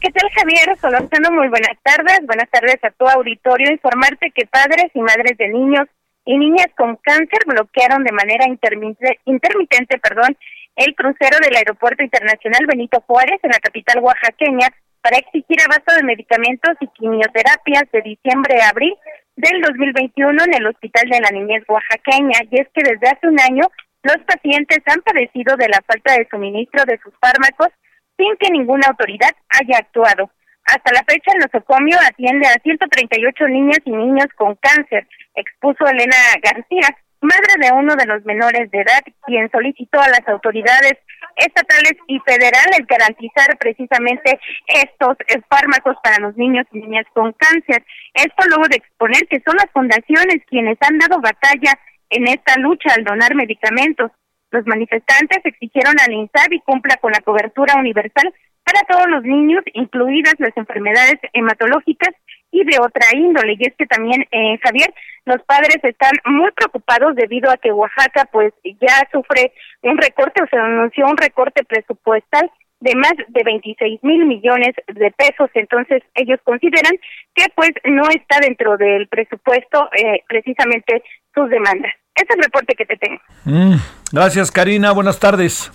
[0.00, 1.32] ¿Qué tal, Javier Solorzano?
[1.32, 2.20] Muy buenas tardes.
[2.22, 3.72] Buenas tardes a tu auditorio.
[3.72, 5.88] Informarte que padres y madres de niños
[6.24, 10.36] y niñas con cáncer bloquearon de manera intermitente, intermitente perdón,
[10.76, 14.68] el crucero del Aeropuerto Internacional Benito Juárez en la capital oaxaqueña
[15.02, 18.94] para exigir abasto de medicamentos y quimioterapias de diciembre a abril
[19.34, 22.38] del 2021 en el Hospital de la Niñez Oaxaqueña.
[22.48, 23.66] Y es que desde hace un año
[24.04, 27.74] los pacientes han padecido de la falta de suministro de sus fármacos
[28.18, 30.30] sin que ninguna autoridad haya actuado.
[30.64, 36.16] Hasta la fecha, el nosocomio atiende a 138 niñas y niños con cáncer, expuso Elena
[36.42, 40.98] García, madre de uno de los menores de edad, quien solicitó a las autoridades
[41.36, 45.16] estatales y federales garantizar precisamente estos
[45.48, 47.84] fármacos para los niños y niñas con cáncer.
[48.12, 51.72] Esto luego de exponer que son las fundaciones quienes han dado batalla
[52.10, 54.10] en esta lucha al donar medicamentos.
[54.50, 58.32] Los manifestantes exigieron al INSABI cumpla con la cobertura universal
[58.64, 62.14] para todos los niños, incluidas las enfermedades hematológicas
[62.50, 63.56] y de otra índole.
[63.58, 64.92] Y es que también, eh, Javier,
[65.24, 70.46] los padres están muy preocupados debido a que Oaxaca pues ya sufre un recorte, o
[70.46, 75.50] se anunció un recorte presupuestal de más de 26 mil millones de pesos.
[75.54, 76.92] Entonces, ellos consideran
[77.34, 81.02] que pues no está dentro del presupuesto eh, precisamente
[81.34, 81.92] sus demandas.
[82.14, 83.20] Ese es el reporte que te tengo.
[83.44, 83.76] Mm,
[84.12, 84.92] gracias, Karina.
[84.92, 85.70] Buenas tardes.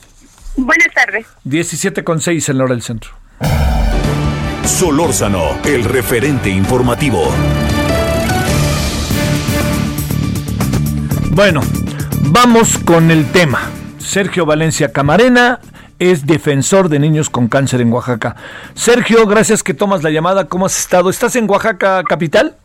[0.55, 1.27] Buenas tardes.
[1.43, 3.11] 17 con 6 en la hora del centro.
[4.63, 7.31] Solórzano, el referente informativo.
[11.31, 11.61] Bueno,
[12.31, 13.71] vamos con el tema.
[13.97, 15.59] Sergio Valencia Camarena
[15.99, 18.35] es defensor de niños con cáncer en Oaxaca.
[18.73, 20.47] Sergio, gracias que tomas la llamada.
[20.47, 21.09] ¿Cómo has estado?
[21.09, 22.55] ¿Estás en Oaxaca capital?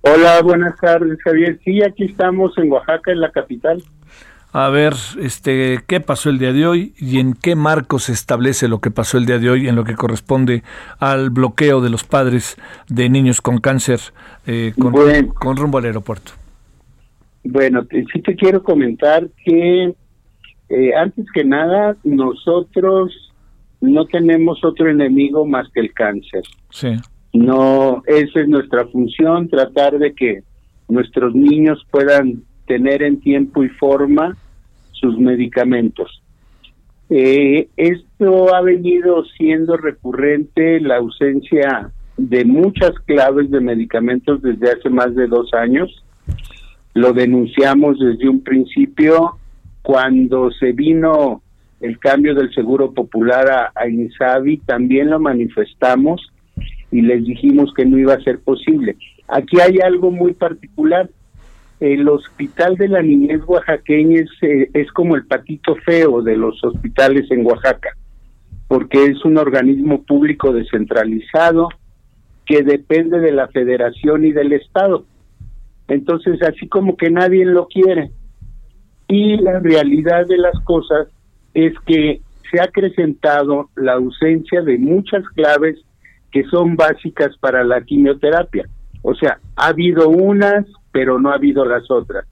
[0.00, 1.58] Hola, buenas tardes, Javier.
[1.64, 3.82] Sí, aquí estamos en Oaxaca, en la capital.
[4.58, 8.68] A ver, este, ¿qué pasó el día de hoy y en qué marco se establece
[8.68, 10.62] lo que pasó el día de hoy en lo que corresponde
[10.98, 12.56] al bloqueo de los padres
[12.88, 14.00] de niños con cáncer
[14.46, 14.94] eh, con,
[15.34, 16.32] con rumbo al aeropuerto?
[17.44, 19.94] Bueno, sí te quiero comentar que
[20.70, 23.12] eh, antes que nada nosotros
[23.82, 26.44] no tenemos otro enemigo más que el cáncer.
[26.70, 26.96] Sí.
[27.34, 30.42] No, esa es nuestra función, tratar de que
[30.88, 34.34] nuestros niños puedan tener en tiempo y forma
[35.00, 36.22] sus medicamentos.
[37.08, 44.90] Eh, esto ha venido siendo recurrente, la ausencia de muchas claves de medicamentos desde hace
[44.90, 46.04] más de dos años.
[46.94, 49.38] Lo denunciamos desde un principio
[49.82, 51.42] cuando se vino
[51.80, 56.32] el cambio del Seguro Popular a, a Insabi, también lo manifestamos
[56.90, 58.96] y les dijimos que no iba a ser posible.
[59.28, 61.10] Aquí hay algo muy particular.
[61.80, 66.62] El Hospital de la Niñez Oaxaqueña es, eh, es como el patito feo de los
[66.64, 67.90] hospitales en Oaxaca,
[68.68, 71.68] porque es un organismo público descentralizado
[72.46, 75.04] que depende de la federación y del Estado.
[75.88, 78.10] Entonces, así como que nadie lo quiere.
[79.08, 81.08] Y la realidad de las cosas
[81.54, 82.20] es que
[82.50, 85.76] se ha acrecentado la ausencia de muchas claves
[86.30, 88.68] que son básicas para la quimioterapia.
[89.02, 90.66] O sea, ha habido unas,
[90.96, 92.24] pero no ha habido las otras,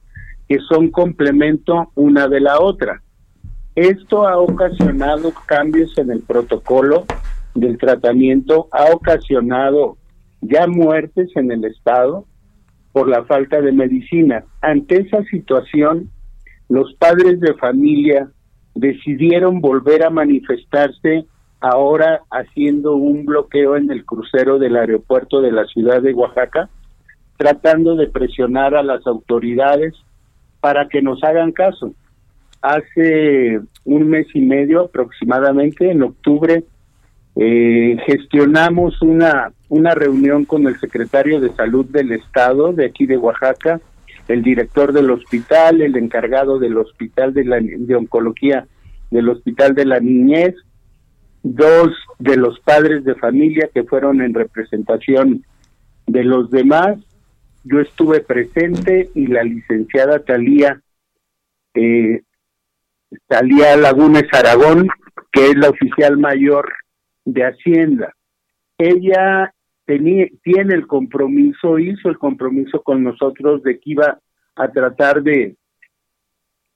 [0.49, 3.03] que son complemento una de la otra.
[3.75, 7.05] Esto ha ocasionado cambios en el protocolo
[7.55, 9.99] del tratamiento, ha ocasionado
[10.41, 12.25] ya muertes en el Estado
[12.93, 14.45] por la falta de medicina.
[14.63, 16.09] Ante esa situación,
[16.71, 18.31] los padres de familia
[18.75, 21.27] decidieron volver a manifestarse
[21.61, 26.71] ahora haciendo un bloqueo en el crucero del aeropuerto de la ciudad de Oaxaca,
[27.37, 29.95] tratando de presionar a las autoridades
[30.61, 31.93] para que nos hagan caso.
[32.63, 36.65] Hace un mes y medio aproximadamente, en octubre,
[37.37, 43.19] eh, gestionamos una, una reunión con el secretario de salud del estado de aquí de
[43.19, 43.81] Oaxaca,
[44.29, 48.67] el director del hospital, el encargado del hospital de, la, de oncología
[49.11, 50.55] del hospital de la niñez,
[51.43, 55.45] dos de los padres de familia que fueron en representación
[56.07, 56.99] de los demás.
[57.65, 60.83] Yo estuve presente y la licenciada Talía,
[61.73, 62.21] eh,
[63.27, 64.89] Talía Lagunes Aragón,
[65.33, 66.71] que es la oficial mayor
[67.25, 68.13] de Hacienda.
[68.77, 69.55] Ella
[69.87, 74.19] tenía, tiene el compromiso, hizo el compromiso con nosotros de que iba
[74.57, 75.57] a tratar de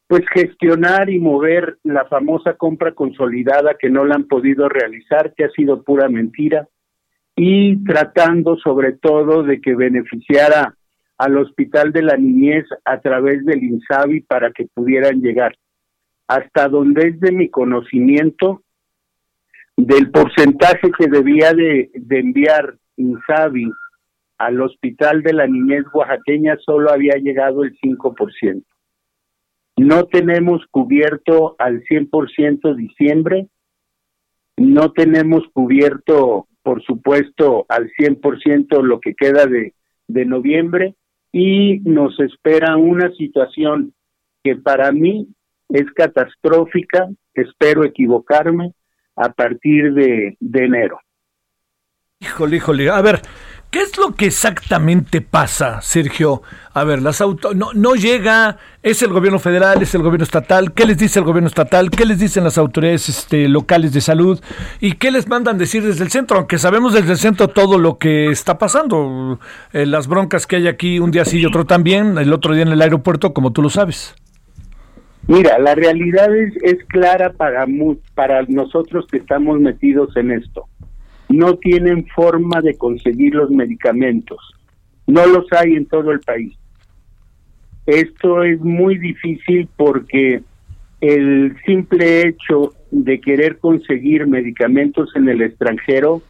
[0.06, 5.44] pues gestionar y mover la famosa compra consolidada que no la han podido realizar, que
[5.44, 6.66] ha sido pura mentira,
[7.36, 10.77] y tratando sobre todo de que beneficiara
[11.18, 15.56] al Hospital de la Niñez a través del INSABI para que pudieran llegar.
[16.28, 18.62] Hasta donde es de mi conocimiento,
[19.76, 23.70] del porcentaje que debía de, de enviar INSABI
[24.38, 28.64] al Hospital de la Niñez Oaxaqueña solo había llegado el 5%.
[29.78, 33.48] No tenemos cubierto al 100% diciembre,
[34.56, 39.74] no tenemos cubierto, por supuesto, al 100% lo que queda de,
[40.08, 40.94] de noviembre
[41.38, 43.94] y nos espera una situación
[44.42, 45.28] que para mí
[45.68, 48.72] es catastrófica, espero equivocarme,
[49.14, 50.98] a partir de, enero.
[52.20, 52.90] Híjole, híjole.
[52.90, 53.20] A ver,
[53.70, 56.42] ¿qué es lo que exactamente pasa, Sergio?
[56.72, 60.72] A ver, las auto no, no llega, es el gobierno federal, es el gobierno estatal.
[60.72, 61.90] ¿Qué les dice el gobierno estatal?
[61.90, 64.40] ¿Qué les dicen las autoridades este, locales de salud?
[64.80, 66.38] ¿Y qué les mandan decir desde el centro?
[66.38, 69.38] Aunque sabemos desde el centro todo lo que está pasando.
[69.72, 72.62] Eh, las broncas que hay aquí, un día sí y otro también, el otro día
[72.62, 74.14] en el aeropuerto, como tú lo sabes.
[75.26, 77.66] Mira, la realidad es, es clara para,
[78.14, 80.68] para nosotros que estamos metidos en esto
[81.28, 84.38] no tienen forma de conseguir los medicamentos.
[85.06, 86.54] No los hay en todo el país.
[87.86, 90.42] Esto es muy difícil porque
[91.00, 96.22] el simple hecho de querer conseguir medicamentos en el extranjero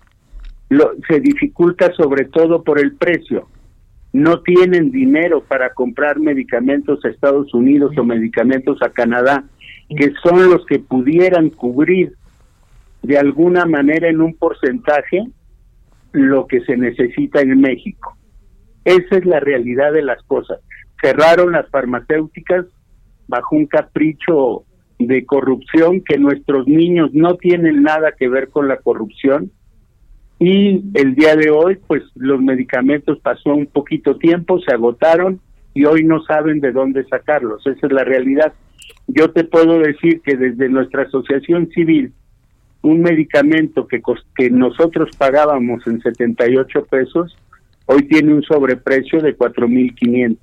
[1.09, 3.49] se dificulta sobre todo por el precio.
[4.13, 9.45] No tienen dinero para comprar medicamentos a Estados Unidos o medicamentos a Canadá,
[9.89, 12.13] que son los que pudieran cubrir
[13.09, 15.27] de alguna manera en un porcentaje
[16.13, 18.19] lo que se necesita en México.
[18.85, 20.61] Esa es la realidad de las cosas.
[21.01, 22.67] Cerraron las farmacéuticas
[23.27, 24.65] bajo un capricho
[24.99, 29.53] de corrupción que nuestros niños no tienen nada que ver con la corrupción
[30.39, 35.41] y el día de hoy pues los medicamentos pasó un poquito tiempo, se agotaron
[35.73, 37.67] y hoy no saben de dónde sacarlos.
[37.67, 38.53] Esa es la realidad.
[39.07, 42.13] Yo te puedo decir que desde nuestra asociación civil
[42.83, 44.01] un medicamento que,
[44.37, 47.37] que nosotros pagábamos en 78 pesos,
[47.87, 50.39] hoy tiene un sobreprecio de 4.500.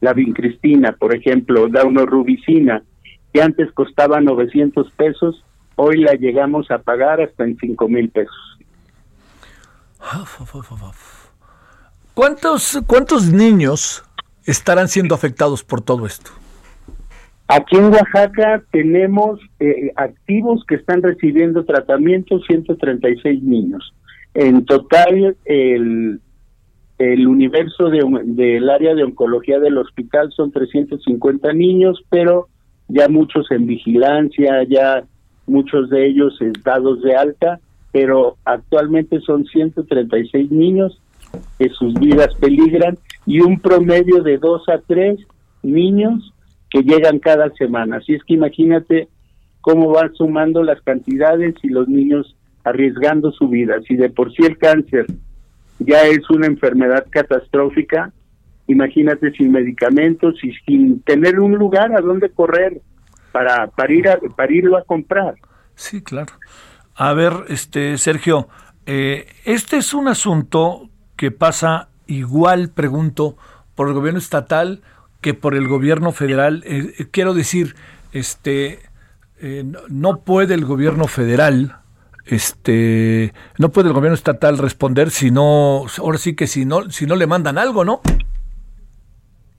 [0.00, 2.82] La vincristina, por ejemplo, da una rubicina,
[3.32, 5.44] que antes costaba 900 pesos,
[5.76, 8.58] hoy la llegamos a pagar hasta en 5.000 pesos.
[12.12, 14.04] ¿Cuántos, ¿Cuántos niños
[14.44, 16.30] estarán siendo afectados por todo esto?
[17.46, 23.94] Aquí en Oaxaca tenemos eh, activos que están recibiendo tratamiento 136 niños.
[24.32, 26.20] En total, el,
[26.98, 32.48] el universo de, del área de oncología del hospital son 350 niños, pero
[32.88, 35.04] ya muchos en vigilancia, ya
[35.46, 37.60] muchos de ellos dados de alta,
[37.92, 41.00] pero actualmente son 136 niños
[41.58, 45.18] que sus vidas peligran y un promedio de 2 a 3
[45.62, 46.33] niños
[46.74, 47.98] que llegan cada semana.
[47.98, 49.08] Así es que imagínate
[49.60, 53.76] cómo van sumando las cantidades y los niños arriesgando su vida.
[53.86, 55.06] Si de por sí el cáncer
[55.78, 58.12] ya es una enfermedad catastrófica,
[58.66, 62.80] imagínate sin medicamentos y sin tener un lugar a donde correr
[63.30, 65.36] para, para, ir a, para irlo a comprar.
[65.76, 66.32] Sí, claro.
[66.96, 68.48] A ver, este Sergio,
[68.86, 73.36] eh, este es un asunto que pasa igual, pregunto,
[73.76, 74.82] por el gobierno estatal
[75.24, 76.62] que por el gobierno federal.
[76.66, 77.76] Eh, eh, quiero decir,
[78.12, 78.80] este,
[79.40, 81.76] eh, no puede el gobierno federal,
[82.26, 87.06] este, no puede el gobierno estatal responder si no, ahora sí que si no, si
[87.06, 88.02] no le mandan algo, ¿no?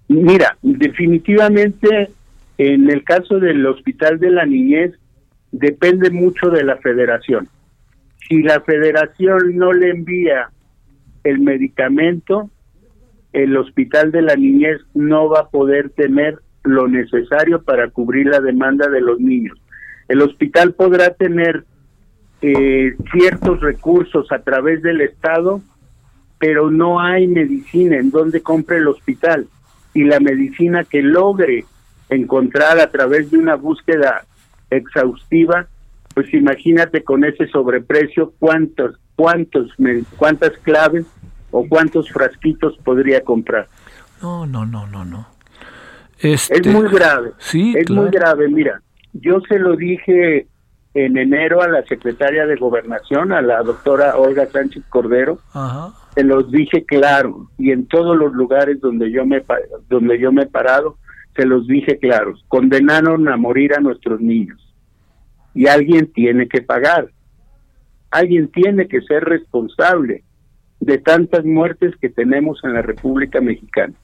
[0.07, 2.11] Mira, definitivamente
[2.59, 4.93] en el caso del Hospital de la Niñez
[5.51, 7.49] depende mucho de la federación.
[8.30, 10.51] Si la federación no le envía
[11.24, 12.51] el medicamento,
[13.36, 18.40] el Hospital de la Niñez no va a poder tener lo necesario para cubrir la
[18.40, 19.58] demanda de los niños.
[20.08, 21.66] El hospital podrá tener
[22.42, 25.62] eh, ciertos recursos a través del Estado,
[26.40, 29.48] pero no hay medicina en donde compre el hospital.
[29.94, 31.66] Y la medicina que logre
[32.10, 34.24] encontrar a través de una búsqueda
[34.70, 35.68] exhaustiva,
[36.14, 39.74] pues imagínate con ese sobreprecio cuántos, cuántos,
[40.18, 41.06] cuántas claves
[41.56, 43.70] o cuántos frasquitos podría comprar.
[44.22, 45.26] No, no, no, no, no.
[46.20, 47.32] Es muy grave.
[47.38, 48.49] Sí, es muy grave.
[48.49, 48.82] Mira,
[49.14, 50.47] yo se lo dije
[50.93, 55.39] en enero a la secretaria de Gobernación, a la doctora Olga Sánchez Cordero.
[56.14, 59.41] Se los dije claro y en todos los lugares donde yo me
[59.89, 60.97] donde yo me he parado
[61.38, 62.43] se los dije claros.
[62.49, 64.62] Condenaron a morir a nuestros niños
[65.53, 67.08] y alguien tiene que pagar.
[68.12, 70.24] Alguien tiene que ser responsable
[70.86, 73.96] de tantas muertes que tenemos en la República Mexicana.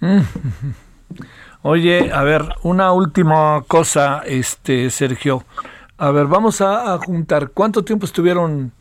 [1.62, 5.44] Oye, a ver, una última cosa, este Sergio.
[5.96, 7.50] A ver, vamos a, juntar.
[7.50, 8.72] ¿Cuánto tiempo estuvieron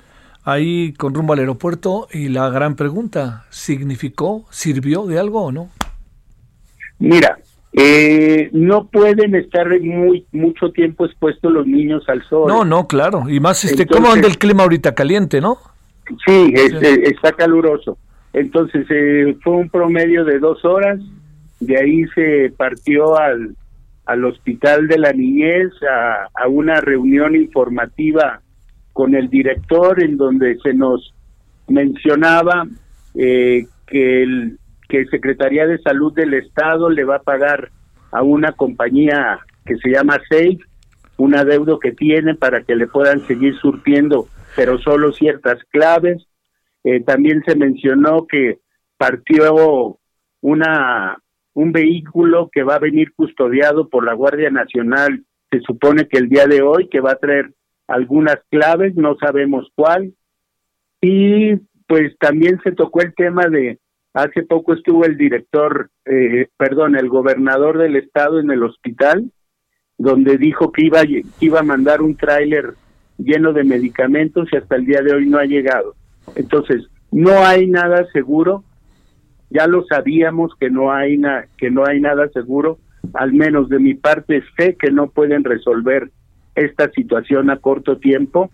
[0.44, 2.08] ahí con rumbo al aeropuerto?
[2.12, 5.70] Y la gran pregunta, ¿significó, sirvió de algo o no?
[6.98, 7.38] Mira,
[7.74, 12.48] eh, no pueden estar muy mucho tiempo expuestos los niños al sol.
[12.48, 13.30] No, no, claro.
[13.30, 14.96] Y más, este, ¿cómo anda el clima ahorita?
[14.96, 15.58] Caliente, ¿no?
[16.26, 17.98] Sí, está caluroso.
[18.34, 21.00] Entonces eh, fue un promedio de dos horas,
[21.60, 23.56] de ahí se partió al,
[24.06, 28.42] al Hospital de la Niñez a, a una reunión informativa
[28.94, 31.14] con el director en donde se nos
[31.68, 32.68] mencionaba
[33.16, 34.60] eh, que el
[34.90, 37.70] que Secretaría de Salud del Estado le va a pagar
[38.12, 40.58] a una compañía que se llama Safe
[41.18, 46.26] un adeudo que tiene para que le puedan seguir surtiendo, pero solo ciertas claves
[46.84, 48.60] eh, también se mencionó que
[48.98, 49.98] partió
[50.42, 51.18] una
[51.54, 55.26] un vehículo que va a venir custodiado por la Guardia Nacional.
[55.52, 57.52] Se supone que el día de hoy que va a traer
[57.88, 60.14] algunas claves, no sabemos cuál.
[61.02, 63.78] Y pues también se tocó el tema de
[64.14, 69.32] hace poco estuvo el director, eh, perdón, el gobernador del estado en el hospital,
[69.98, 72.74] donde dijo que iba, que iba a mandar un tráiler
[73.18, 75.96] lleno de medicamentos y hasta el día de hoy no ha llegado.
[76.36, 78.64] Entonces, no hay nada seguro,
[79.50, 82.78] ya lo sabíamos que no hay na que no hay nada seguro,
[83.14, 86.12] al menos de mi parte sé que no pueden resolver
[86.56, 88.52] esta situación a corto tiempo.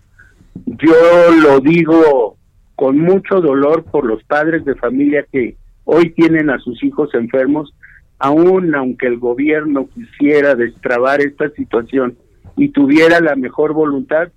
[0.64, 0.94] Yo
[1.42, 2.35] lo digo
[2.76, 7.74] con mucho dolor por los padres de familia que hoy tienen a sus hijos enfermos,
[8.18, 12.16] aún aunque el gobierno quisiera destrabar esta situación
[12.56, 14.28] y tuviera la mejor voluntad,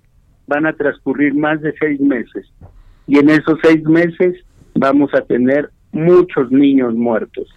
[0.46, 2.46] van a transcurrir más de seis meses
[3.06, 4.36] y en esos seis meses
[4.74, 7.48] vamos a tener muchos niños muertos.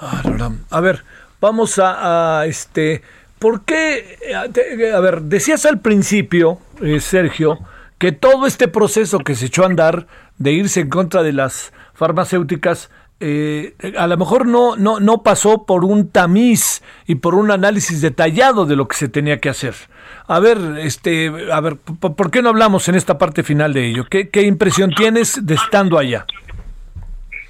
[0.00, 0.22] Ah,
[0.70, 1.02] a ver,
[1.40, 3.02] vamos a, este,
[3.38, 4.18] ¿por qué?
[4.34, 7.58] A ver, decías al principio, eh, Sergio,
[7.98, 10.06] que todo este proceso que se echó a andar
[10.38, 15.64] de irse en contra de las farmacéuticas eh, a lo mejor no, no, no pasó
[15.64, 19.74] por un tamiz y por un análisis detallado de lo que se tenía que hacer.
[20.26, 24.04] A ver, este, a ver, ¿por qué no hablamos en esta parte final de ello?
[24.10, 26.26] ¿Qué, qué impresión tienes de estando allá?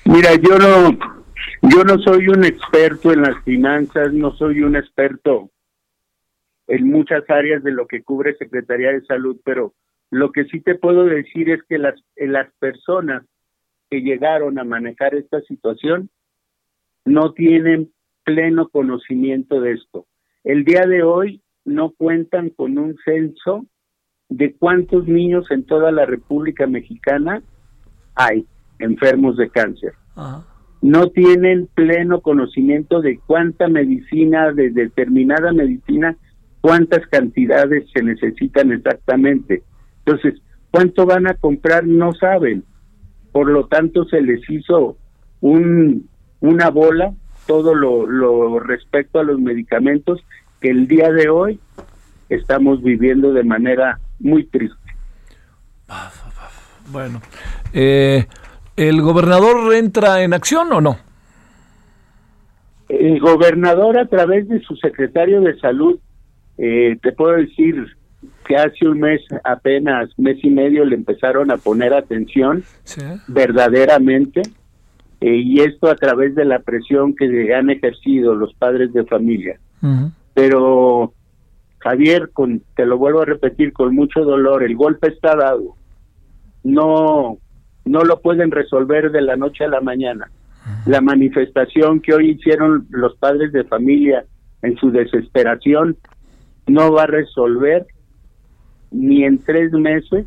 [0.05, 0.97] Mira, yo no,
[1.62, 5.51] yo no soy un experto en las finanzas, no soy un experto
[6.68, 9.74] en muchas áreas de lo que cubre Secretaría de Salud, pero
[10.11, 13.24] lo que sí te puedo decir es que las, las personas
[13.90, 16.11] que llegaron a manejar esta situación
[17.04, 17.92] no tienen
[18.24, 20.07] pleno conocimiento de esto.
[20.44, 23.66] El día de hoy no cuentan con un censo
[24.28, 27.42] de cuántos niños en toda la República Mexicana
[28.14, 28.46] hay
[28.78, 29.92] enfermos de cáncer.
[30.82, 36.16] No tienen pleno conocimiento de cuánta medicina, de determinada medicina,
[36.61, 39.62] cuántas cantidades se necesitan exactamente.
[40.07, 40.40] Entonces,
[40.70, 42.64] cuánto van a comprar no saben
[43.36, 44.96] por lo tanto se les hizo
[45.42, 46.09] un,
[46.40, 47.12] una bola
[47.46, 50.24] todo lo, lo respecto a los medicamentos
[50.59, 51.61] que el día de hoy
[52.30, 54.78] estamos viviendo de manera muy triste.
[56.90, 57.20] Bueno,
[57.74, 58.24] eh,
[58.74, 60.97] ¿el gobernador entra en acción o no?
[62.89, 66.01] El gobernador a través de su secretario de salud,
[66.56, 67.98] eh, te puedo decir,
[68.47, 72.65] que hace un mes, apenas mes y medio, le empezaron a poner atención
[73.28, 74.43] verdaderamente,
[75.20, 79.59] eh, y esto a través de la presión que han ejercido los padres de familia.
[80.35, 81.12] Pero,
[81.78, 85.77] Javier, con, te lo vuelvo a repetir con mucho dolor, el golpe está dado.
[86.65, 87.39] No,
[87.85, 90.31] no lo pueden resolver de la noche a la mañana.
[90.86, 94.24] La manifestación que hoy hicieron los padres de familia
[94.62, 95.97] en su desesperación
[96.66, 97.86] no va a resolver
[98.90, 100.26] ni en tres meses,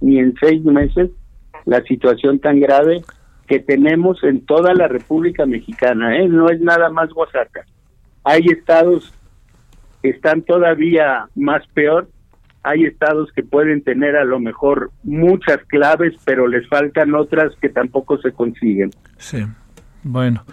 [0.00, 1.10] ni en seis meses,
[1.64, 3.02] la situación tan grave
[3.46, 6.16] que tenemos en toda la República Mexicana.
[6.16, 6.28] ¿eh?
[6.28, 7.64] No es nada más Oaxaca.
[8.24, 9.12] Hay estados
[10.02, 12.08] que están todavía más peor.
[12.62, 17.70] Hay estados que pueden tener a lo mejor muchas claves, pero les faltan otras que
[17.70, 18.90] tampoco se consiguen.
[19.16, 19.44] Sí.
[20.02, 20.44] Bueno,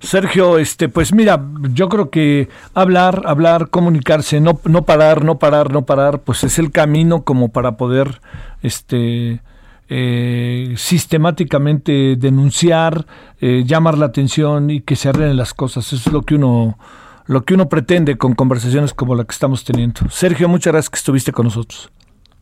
[0.00, 1.40] Sergio, este, pues mira,
[1.72, 6.58] yo creo que hablar, hablar, comunicarse, no, no parar, no parar, no parar, pues es
[6.58, 8.20] el camino como para poder,
[8.62, 9.40] este,
[9.88, 13.06] eh, sistemáticamente denunciar,
[13.40, 15.92] eh, llamar la atención y que se arreglen las cosas.
[15.92, 16.78] Eso es lo que uno,
[17.26, 20.08] lo que uno pretende con conversaciones como la que estamos teniendo.
[20.10, 21.90] Sergio, muchas gracias que estuviste con nosotros.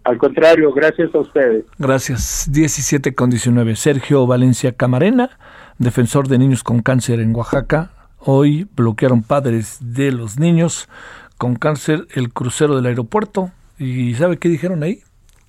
[0.06, 1.64] Al contrario, gracias a ustedes.
[1.78, 2.48] Gracias.
[2.52, 3.74] 17 con 19.
[3.74, 5.30] Sergio Valencia Camarena,
[5.78, 7.90] defensor de niños con cáncer en Oaxaca.
[8.18, 10.88] Hoy bloquearon padres de los niños
[11.38, 13.50] con cáncer el crucero del aeropuerto.
[13.78, 15.02] ¿Y sabe qué dijeron ahí?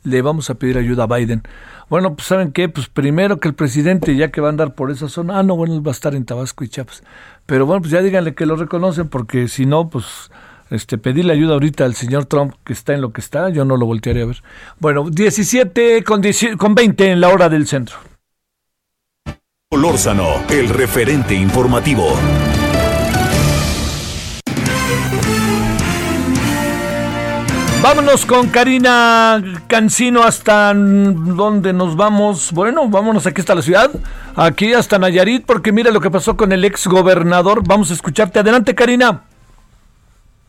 [0.04, 1.44] Le vamos a pedir ayuda a Biden.
[1.90, 2.68] Bueno, pues ¿saben qué?
[2.70, 5.56] Pues primero que el presidente, ya que va a andar por esa zona, ah, no,
[5.56, 7.04] bueno, él va a estar en Tabasco y Chiapas.
[7.46, 10.30] Pero bueno, pues ya díganle que lo reconocen, porque si no, pues
[10.70, 13.78] este, pedirle ayuda ahorita al señor Trump, que está en lo que está, yo no
[13.78, 14.44] lo voltearé a ver.
[14.80, 17.98] Bueno, 17 con, 10 con 20 en la hora del centro.
[19.70, 22.14] Solórzano, el referente informativo.
[27.82, 32.54] Vámonos con Karina Cancino hasta donde nos vamos.
[32.54, 33.92] Bueno, vámonos aquí hasta la ciudad,
[34.38, 37.62] aquí hasta Nayarit, porque mira lo que pasó con el ex gobernador.
[37.68, 38.40] Vamos a escucharte.
[38.40, 39.24] Adelante, Karina.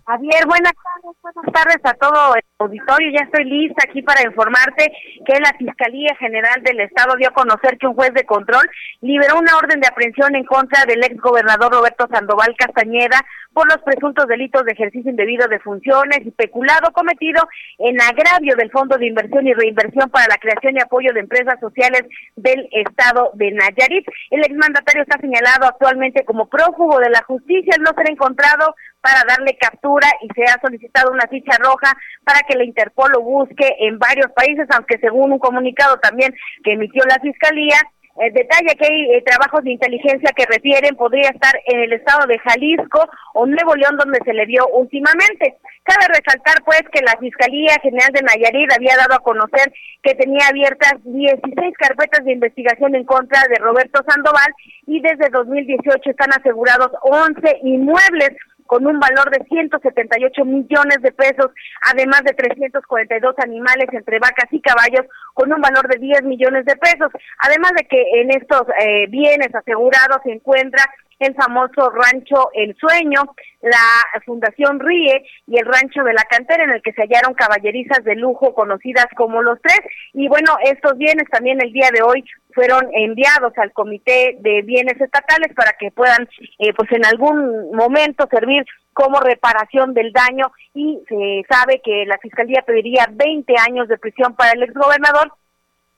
[0.09, 3.13] Javier, buenas tardes, buenas tardes a todo el auditorio.
[3.13, 4.91] Ya estoy lista aquí para informarte
[5.27, 8.65] que la Fiscalía General del Estado dio a conocer que un juez de control
[9.03, 13.21] liberó una orden de aprehensión en contra del ex gobernador Roberto Sandoval Castañeda
[13.59, 17.43] por los presuntos delitos de ejercicio indebido de funciones y peculado cometido
[17.79, 21.59] en agravio del Fondo de Inversión y Reinversión para la Creación y Apoyo de Empresas
[21.59, 22.03] Sociales
[22.37, 24.07] del Estado de Nayarit.
[24.31, 29.59] El exmandatario está señalado actualmente como prófugo de la justicia no ser encontrado para darle
[29.59, 33.99] captura y se ha solicitado una ficha roja para que la Interpol lo busque en
[33.99, 36.33] varios países, aunque según un comunicado también
[36.63, 37.79] que emitió la Fiscalía,
[38.21, 42.27] eh, detalla que hay eh, trabajos de inteligencia que refieren podría estar en el estado
[42.27, 45.57] de Jalisco o Nuevo León donde se le dio últimamente.
[45.85, 49.73] Cabe resaltar pues que la Fiscalía General de Nayarit había dado a conocer
[50.03, 54.53] que tenía abiertas 16 carpetas de investigación en contra de Roberto Sandoval
[54.87, 58.31] y desde 2018 están asegurados 11 inmuebles
[58.69, 61.51] con un valor de 178 millones de pesos,
[61.91, 66.77] además de 342 animales entre vacas y caballos con un valor de 10 millones de
[66.77, 67.11] pesos.
[67.39, 70.85] Además de que en estos eh, bienes asegurados se encuentra
[71.19, 73.23] el famoso rancho El Sueño,
[73.63, 78.05] la Fundación Ríe y el rancho de la cantera en el que se hallaron caballerizas
[78.05, 79.81] de lujo conocidas como los tres.
[80.13, 82.23] Y bueno, estos bienes también el día de hoy
[82.59, 86.29] fueron enviados al Comité de Bienes Estatales para que puedan,
[86.59, 92.19] eh, pues en algún momento servir como reparación del daño y se sabe que la
[92.19, 95.33] Fiscalía pediría 20 años de prisión para el exgobernador,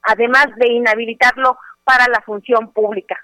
[0.02, 3.16] además de inhabilitarlo para la función pública.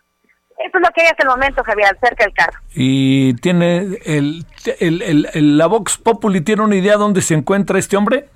[0.59, 2.59] Eso es lo que hay hasta el momento, Javier, acerca del carro.
[2.75, 4.47] ¿Y tiene el,
[4.81, 8.31] el, la Vox Populi tiene una idea dónde se encuentra este hombre?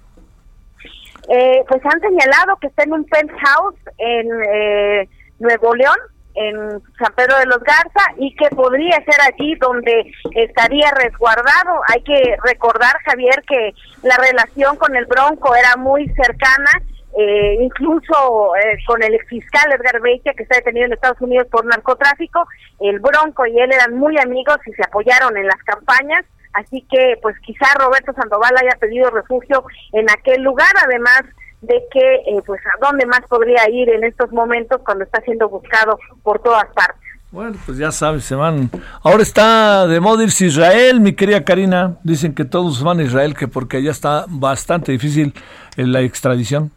[1.32, 5.09] Eh, pues han señalado que está en un penthouse en eh,
[5.39, 5.97] Nuevo León,
[6.35, 6.57] en
[6.98, 11.81] San Pedro de los Garza, y que podría ser allí donde estaría resguardado.
[11.89, 16.70] Hay que recordar, Javier, que la relación con el Bronco era muy cercana
[17.19, 21.65] eh, incluso eh, con el fiscal Edgar Beitia, que está detenido en Estados Unidos por
[21.65, 22.47] narcotráfico,
[22.81, 27.18] el Bronco y él eran muy amigos y se apoyaron en las campañas, así que
[27.22, 31.22] pues quizá Roberto Sandoval haya pedido refugio en aquel lugar, además
[31.60, 35.48] de que eh, pues a dónde más podría ir en estos momentos cuando está siendo
[35.48, 37.10] buscado por todas partes.
[37.31, 38.70] Bueno, pues ya sabes, se van.
[39.05, 41.97] Ahora está de moda irse Israel, mi querida Karina.
[42.02, 45.32] Dicen que todos van a Israel, que porque allá está bastante difícil
[45.77, 46.72] la extradición.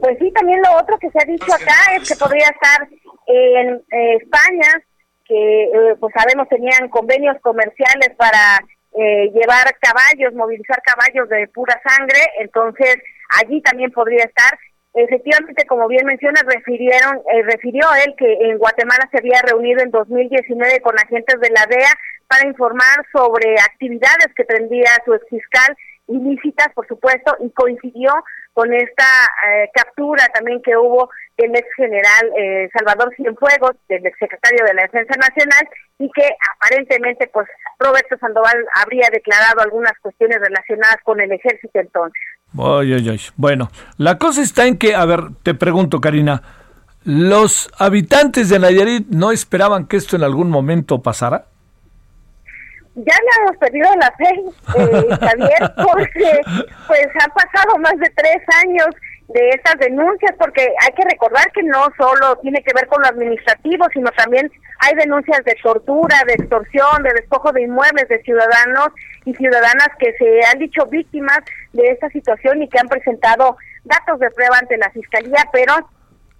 [0.00, 2.88] Pues sí, también lo otro que se ha dicho acá es que podría estar
[3.28, 4.82] en eh, España,
[5.32, 8.60] que eh, pues sabemos tenían convenios comerciales para
[8.94, 12.96] eh, llevar caballos, movilizar caballos de pura sangre, entonces
[13.40, 14.58] allí también podría estar.
[14.94, 20.82] Efectivamente, como bien menciona, refirieron, refirió él que en Guatemala se había reunido en 2019
[20.82, 21.94] con agentes de la DEA
[22.28, 25.74] para informar sobre actividades que tendría su exfiscal
[26.08, 28.12] ilícitas, por supuesto, y coincidió
[28.52, 29.04] con esta
[29.48, 34.74] eh, captura también que hubo del ex general eh, Salvador Cienfuegos, del ex secretario de
[34.74, 35.68] la Defensa Nacional,
[35.98, 37.48] y que aparentemente, pues,
[37.78, 42.22] Roberto Sandoval habría declarado algunas cuestiones relacionadas con el ejército entonces.
[43.36, 46.42] Bueno, la cosa está en que, a ver, te pregunto, Karina,
[47.04, 51.46] ¿los habitantes de Nayarit no esperaban que esto en algún momento pasara?
[52.94, 54.34] Ya le hemos perdido la fe,
[54.78, 56.40] eh, Javier, porque
[56.86, 58.88] pues han pasado más de tres años
[59.32, 63.08] de estas denuncias, porque hay que recordar que no solo tiene que ver con lo
[63.08, 64.50] administrativo, sino también
[64.80, 68.88] hay denuncias de tortura, de extorsión, de despojo de inmuebles de ciudadanos
[69.24, 71.38] y ciudadanas que se han dicho víctimas
[71.72, 75.74] de esta situación y que han presentado datos de prueba ante la fiscalía, pero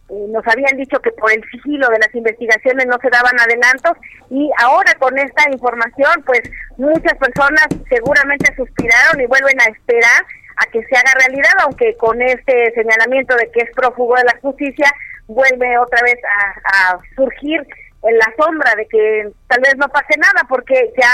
[0.09, 3.93] eh, nos habían dicho que por el sigilo de las investigaciones no se daban adelantos
[4.31, 6.43] y ahora con esta información pues
[6.77, 10.23] muchas personas seguramente suspiraron y vuelven a esperar
[10.62, 14.39] a que se haga realidad, aunque con este señalamiento de que es prófugo de la
[14.40, 14.86] justicia
[15.26, 17.66] vuelve otra vez a, a surgir
[18.02, 21.12] en la sombra de que tal vez no pase nada porque ya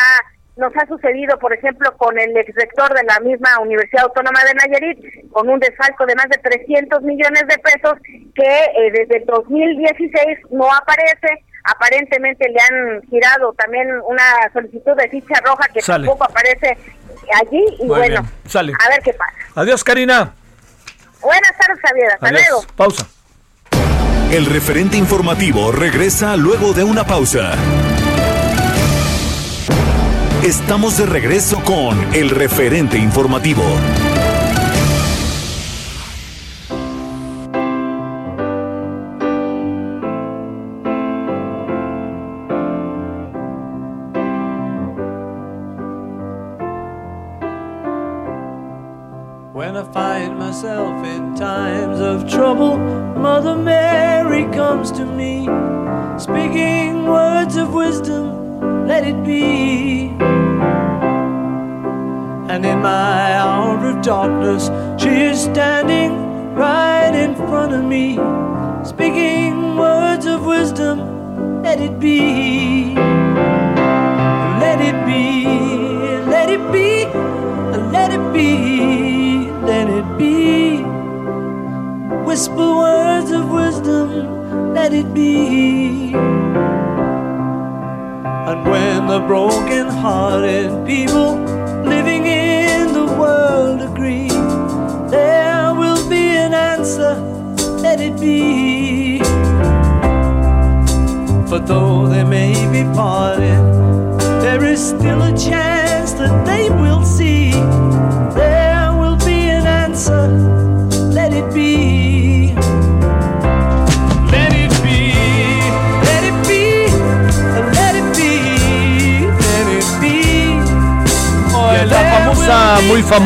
[0.59, 5.31] nos ha sucedido, por ejemplo, con el exrector de la misma Universidad Autónoma de Nayarit,
[5.31, 7.95] con un desfalco de más de 300 millones de pesos
[8.35, 11.45] que eh, desde el 2016 no aparece.
[11.71, 14.23] Aparentemente le han girado también una
[14.53, 16.77] solicitud de ficha roja que tampoco aparece
[17.41, 17.65] allí.
[17.79, 18.73] Y Muy bueno, bien, sale.
[18.85, 19.33] a ver qué pasa.
[19.55, 20.33] Adiós, Karina.
[21.21, 22.13] Buenas tardes, Javier.
[22.13, 22.43] Hasta Adiós.
[22.51, 22.65] luego.
[22.77, 23.07] Pausa.
[24.31, 27.53] El referente informativo regresa luego de una pausa.
[30.43, 33.63] Estamos de regreso con el referente informativo.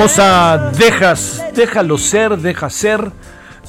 [0.02, 3.12] Famosa Dejas, Déjalo ser, deja ser,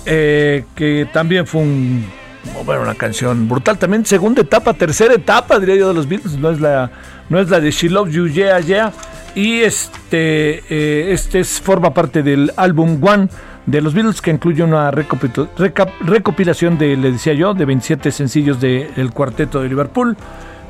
[0.06, 3.78] eh, que también fue una canción brutal.
[3.78, 6.38] También segunda etapa, tercera etapa, diría yo, de los Beatles.
[6.38, 6.90] No es la,
[7.30, 8.92] no es la de She Loves You, Yeah, Yeah.
[9.36, 13.28] Y este, eh, este es- forma parte del álbum One
[13.68, 19.12] de los Beatles, que incluye una recopilación de, le decía yo, de 27 sencillos del
[19.14, 20.18] cuarteto de Liverpool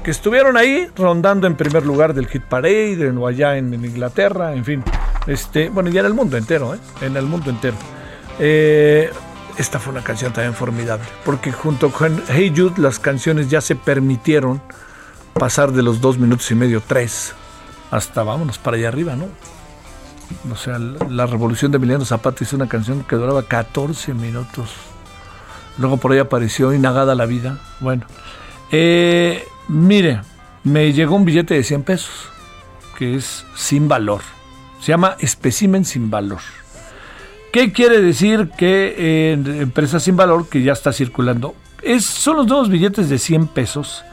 [0.04, 4.66] que estuvieron ahí rondando en primer lugar del Hit Parade, en, allá en Inglaterra, en
[4.66, 4.84] fin.
[5.28, 6.80] Este, bueno, ya en el mundo entero, ¿eh?
[7.02, 7.76] En el mundo entero.
[8.40, 9.12] Eh,
[9.58, 13.76] esta fue una canción también formidable, porque junto con Hey Jude las canciones ya se
[13.76, 14.62] permitieron
[15.34, 17.34] pasar de los dos minutos y medio, tres,
[17.92, 19.28] hasta vámonos para allá arriba, ¿no?
[20.52, 24.72] O sea, la, la revolución de Emiliano Zapata hizo una canción que duraba 14 minutos.
[25.78, 27.60] Luego por ahí apareció Inagada la vida.
[27.80, 28.06] Bueno,
[28.72, 30.22] eh, mire,
[30.64, 32.30] me llegó un billete de 100 pesos,
[32.98, 34.22] que es sin valor.
[34.84, 36.42] Se llama espécimen sin valor.
[37.54, 41.56] ¿Qué quiere decir que eh, empresa sin valor que ya está circulando?
[41.82, 44.04] Es, son los nuevos billetes de 100 pesos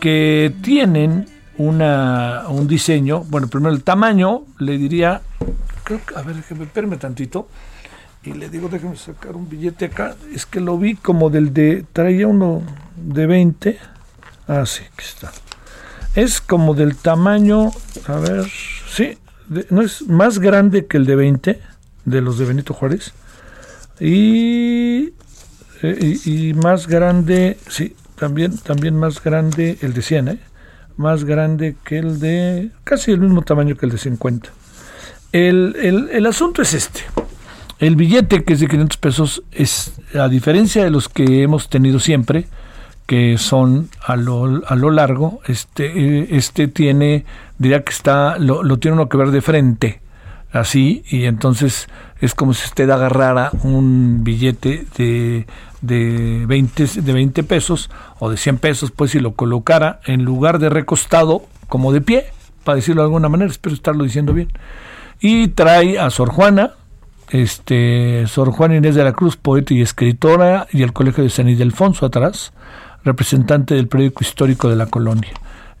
[0.00, 1.26] que tienen
[1.56, 5.22] una, un diseño, bueno, primero el tamaño, le diría,
[5.84, 7.48] creo que, a ver, déjeme, espérame tantito,
[8.24, 11.86] y le digo, déjeme sacar un billete acá, es que lo vi como del de,
[11.94, 12.62] traía uno
[12.96, 13.78] de 20,
[14.48, 15.32] ah, sí, aquí está,
[16.14, 17.70] es como del tamaño,
[18.06, 18.44] a ver,
[18.90, 19.16] sí,
[19.70, 21.60] no es más grande que el de 20,
[22.04, 23.12] de los de Benito Juárez,
[24.00, 25.10] y,
[25.82, 30.38] eh, y, y más grande, sí, también, también más grande el de 100, ¿eh?
[30.96, 34.50] más grande que el de, casi el mismo tamaño que el de 50.
[35.32, 37.00] El, el- el asunto es este.
[37.80, 41.98] El billete, que es de 500 pesos, es, a diferencia de los que hemos tenido
[41.98, 42.46] siempre,
[43.06, 47.24] que son a lo, a lo largo, este, eh, este tiene,
[47.58, 50.00] diría que está, lo, lo tiene uno que ver de frente,
[50.52, 51.88] así, y entonces
[52.20, 55.46] es como si usted agarrara un billete de,
[55.82, 60.58] de, 20, de 20 pesos o de 100 pesos, pues, y lo colocara en lugar
[60.58, 62.26] de recostado, como de pie,
[62.62, 64.48] para decirlo de alguna manera, espero estarlo diciendo bien.
[65.20, 66.72] Y trae a Sor Juana,
[67.30, 71.48] este, Sor Juana Inés de la Cruz, poeta y escritora, y el Colegio de San
[71.48, 72.52] Ildefonso atrás,
[73.04, 75.30] representante del periódico histórico de la colonia.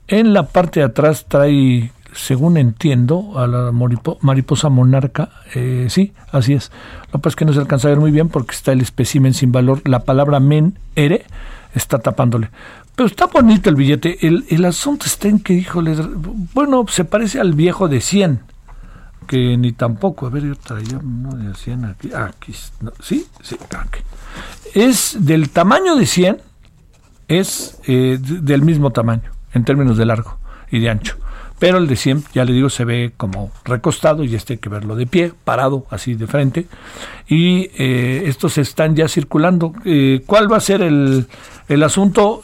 [0.08, 5.30] En la parte de atrás trae, según entiendo, a la mariposa monarca.
[5.54, 6.70] Eh, sí, así es.
[7.06, 8.80] Lo que pasa es que no se alcanza a ver muy bien porque está el
[8.80, 9.80] espécimen sin valor.
[9.88, 11.24] La palabra men, ere,
[11.74, 12.50] está tapándole.
[12.94, 14.26] Pero está bonito el billete.
[14.26, 15.96] El, el asunto está en que, híjole,
[16.52, 18.40] bueno, se parece al viejo de 100
[19.26, 22.54] que ni tampoco, a ver, yo traía uno de 100 aquí, aquí,
[23.00, 24.00] sí, sí, aquí.
[24.74, 26.42] Es del tamaño de 100,
[27.28, 30.38] es eh, del mismo tamaño, en términos de largo
[30.70, 31.16] y de ancho.
[31.58, 34.68] Pero el de 100, ya le digo, se ve como recostado y este hay que
[34.68, 36.66] verlo de pie, parado, así de frente.
[37.28, 39.72] Y eh, estos están ya circulando.
[39.84, 41.26] Eh, ¿Cuál va a ser el,
[41.68, 42.42] el asunto?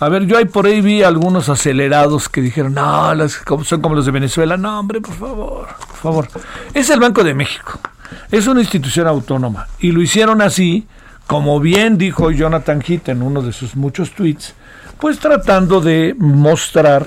[0.00, 3.14] a ver, yo ahí por ahí vi algunos acelerados que dijeron, no,
[3.64, 4.56] son como los de Venezuela.
[4.56, 6.28] No, hombre, por favor, por favor.
[6.74, 7.78] Es el Banco de México.
[8.30, 9.68] Es una institución autónoma.
[9.78, 10.86] Y lo hicieron así
[11.28, 14.54] como bien dijo Jonathan Heath en uno de sus muchos tweets,
[14.98, 17.06] pues tratando de mostrar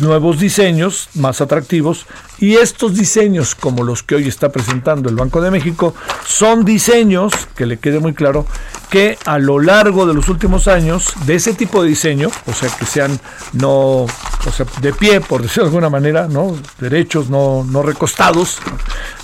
[0.00, 2.06] nuevos diseños más atractivos
[2.38, 5.94] y estos diseños como los que hoy está presentando el Banco de México
[6.26, 8.46] son diseños, que le quede muy claro,
[8.90, 12.70] que a lo largo de los últimos años de ese tipo de diseño, o sea
[12.70, 13.20] que sean
[13.52, 18.58] no, o sea, de pie por decirlo de alguna manera, no derechos, no, no recostados,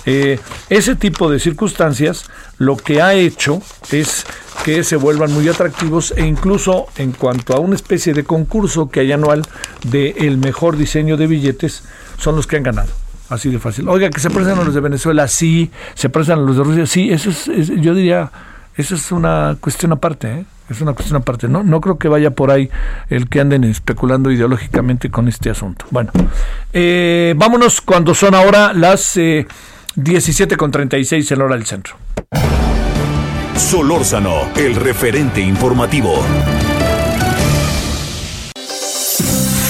[0.05, 0.39] eh,
[0.69, 2.25] ese tipo de circunstancias
[2.57, 3.61] lo que ha hecho
[3.91, 4.25] es
[4.63, 9.01] que se vuelvan muy atractivos e incluso en cuanto a una especie de concurso que
[9.01, 9.43] hay anual
[9.83, 11.83] de el mejor diseño de billetes,
[12.17, 12.89] son los que han ganado.
[13.29, 13.89] Así de fácil.
[13.89, 16.85] Oiga, que se prestan a los de Venezuela, sí, se prestan a los de Rusia,
[16.85, 17.45] sí, eso es,
[17.81, 18.31] yo diría,
[18.77, 20.45] eso es una cuestión aparte, ¿eh?
[20.69, 21.47] es una cuestión aparte.
[21.47, 22.69] No, no creo que vaya por ahí
[23.09, 25.85] el que anden especulando ideológicamente con este asunto.
[25.91, 26.11] Bueno,
[26.73, 29.47] eh, vámonos cuando son ahora las eh,
[29.95, 31.95] 17 con 36 en hora del centro.
[33.55, 36.23] Solórzano, el referente informativo.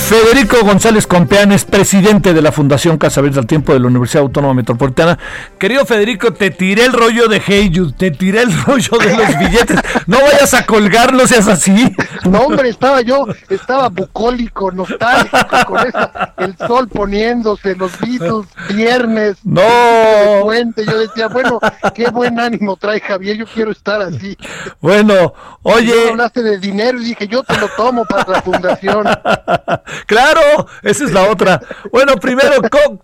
[0.05, 4.21] Federico González Compeán es presidente de la Fundación Casa Verde al Tiempo de la Universidad
[4.21, 5.17] Autónoma Metropolitana.
[5.57, 9.79] Querido Federico, te tiré el rollo de Heyud, te tiré el rollo de los billetes.
[10.05, 11.91] No vayas a colgarlo, seas así.
[12.23, 15.79] No, hombre, estaba yo, estaba bucólico, nostálgico, con
[16.37, 18.45] el sol poniéndose, los Beatles,
[18.75, 19.37] viernes.
[19.43, 19.63] No.
[20.43, 20.85] Puente.
[20.85, 21.59] Yo decía, bueno,
[21.95, 24.37] qué buen ánimo trae Javier, yo quiero estar así.
[24.79, 25.33] Bueno,
[25.63, 26.11] oye.
[26.11, 29.07] hablaste de dinero y dije, yo te lo tomo para la fundación.
[30.05, 31.61] Claro, esa es la otra.
[31.91, 32.53] Bueno, primero,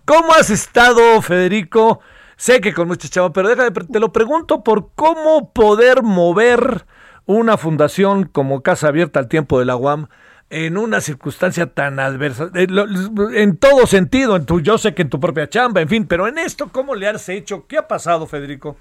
[0.06, 2.00] ¿cómo, has estado, Federico?
[2.38, 6.86] Sé que con mucha chava, pero déjame, te lo pregunto por cómo poder mover
[7.26, 10.08] una fundación como Casa Abierta al Tiempo de la UAM
[10.50, 12.68] en una circunstancia tan adversa, eh,
[13.36, 16.28] en todo sentido, en tu, yo sé que en tu propia chamba, en fin, pero
[16.28, 17.66] en esto, ¿cómo le has hecho?
[17.68, 18.76] ¿Qué ha pasado, Federico?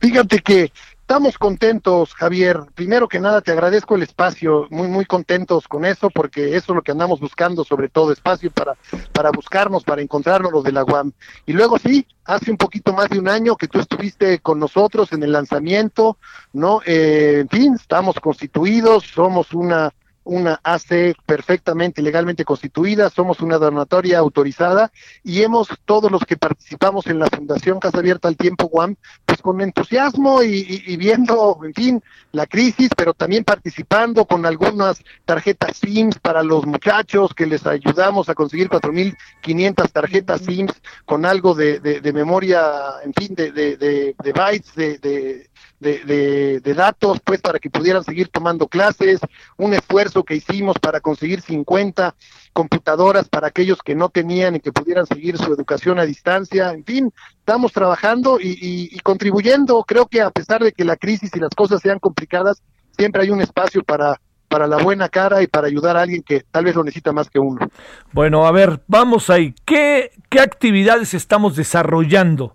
[0.00, 0.72] Fíjate que
[1.02, 2.60] Estamos contentos, Javier.
[2.74, 6.76] Primero que nada, te agradezco el espacio, muy, muy contentos con eso, porque eso es
[6.76, 8.76] lo que andamos buscando, sobre todo espacio para,
[9.12, 11.12] para buscarnos, para encontrarnos los de la UAM.
[11.44, 15.12] Y luego sí, hace un poquito más de un año que tú estuviste con nosotros
[15.12, 16.16] en el lanzamiento,
[16.54, 16.80] ¿no?
[16.86, 19.92] Eh, en fin, estamos constituidos, somos una
[20.24, 24.92] una AC perfectamente legalmente constituida, somos una donatoria autorizada
[25.24, 28.96] y hemos, todos los que participamos en la Fundación Casa Abierta al Tiempo Guam,
[29.42, 32.02] con entusiasmo y, viendo, en fin,
[32.32, 38.28] la crisis, pero también participando con algunas tarjetas SIMS para los muchachos que les ayudamos
[38.28, 40.72] a conseguir 4.500 tarjetas SIMS
[41.04, 42.62] con algo de, de, memoria,
[43.04, 45.50] en fin, de, de bytes, de
[45.82, 49.20] de, de, datos, pues para que pudieran seguir tomando clases,
[49.58, 52.14] un esfuerzo que hicimos para conseguir 50
[52.52, 56.84] computadoras para aquellos que no tenían y que pudieran seguir su educación a distancia, en
[56.84, 61.50] fin, estamos trabajando y, contribuyendo, creo que a pesar de que la crisis y las
[61.50, 62.62] cosas sean complicadas,
[62.96, 64.18] siempre hay un espacio para
[64.48, 67.30] para la buena cara y para ayudar a alguien que tal vez lo necesita más
[67.30, 67.66] que uno.
[68.12, 69.54] Bueno, a ver, vamos ahí.
[69.64, 72.54] ¿Qué, qué actividades estamos desarrollando?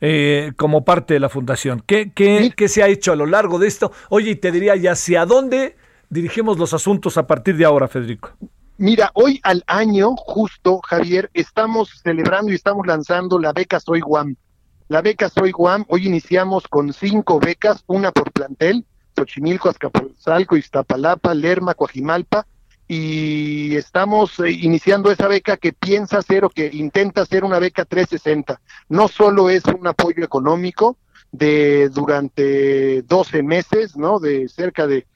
[0.00, 1.82] Eh, como parte de la fundación.
[1.86, 3.92] ¿Qué, qué, ¿Qué, se ha hecho a lo largo de esto?
[4.10, 5.76] Oye, y te diría, ¿y hacia dónde
[6.10, 8.30] dirigimos los asuntos a partir de ahora, Federico?
[8.76, 14.36] Mira, hoy al año, justo, Javier, estamos celebrando y estamos lanzando la beca Soy Guam.
[14.86, 21.34] La beca Soy Guam, hoy iniciamos con cinco becas, una por plantel, Xochimilco, Azcapotzalco, Iztapalapa,
[21.34, 22.46] Lerma, Coajimalpa,
[22.88, 27.84] y estamos eh, iniciando esa beca que piensa ser o que intenta ser una beca
[27.84, 28.60] 360.
[28.88, 30.96] No solo es un apoyo económico
[31.30, 34.18] de durante 12 meses, ¿no?
[34.18, 35.06] De cerca de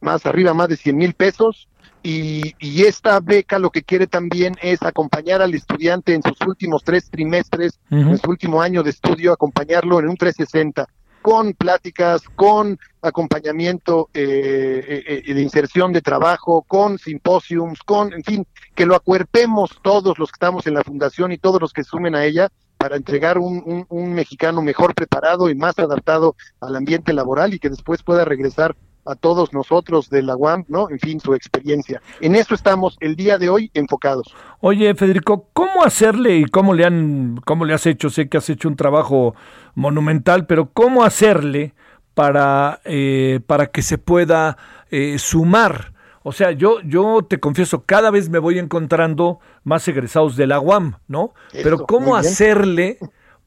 [0.00, 1.68] más arriba, más de 100 mil pesos.
[2.02, 6.82] Y, y esta beca lo que quiere también es acompañar al estudiante en sus últimos
[6.82, 10.88] tres trimestres, en su último año de estudio, acompañarlo en un 360
[11.22, 18.46] con pláticas, con acompañamiento eh, eh, de inserción de trabajo, con simposiums, con, en fin,
[18.74, 22.14] que lo acuerpemos todos los que estamos en la fundación y todos los que sumen
[22.14, 27.12] a ella para entregar un, un, un mexicano mejor preparado y más adaptado al ambiente
[27.12, 28.74] laboral y que después pueda regresar
[29.06, 30.90] a todos nosotros de la UAM, ¿no?
[30.90, 32.00] En fin, su experiencia.
[32.20, 34.34] En eso estamos el día de hoy enfocados.
[34.60, 38.10] Oye, Federico, ¿cómo hacerle y cómo le han, cómo le has hecho?
[38.10, 39.34] Sé que has hecho un trabajo
[39.74, 41.74] monumental, pero ¿cómo hacerle
[42.14, 44.58] para, eh, para que se pueda
[44.90, 45.92] eh, sumar?
[46.22, 50.60] O sea, yo, yo te confieso, cada vez me voy encontrando más egresados de la
[50.60, 51.32] UAM, ¿no?
[51.52, 52.98] Eso, pero ¿cómo hacerle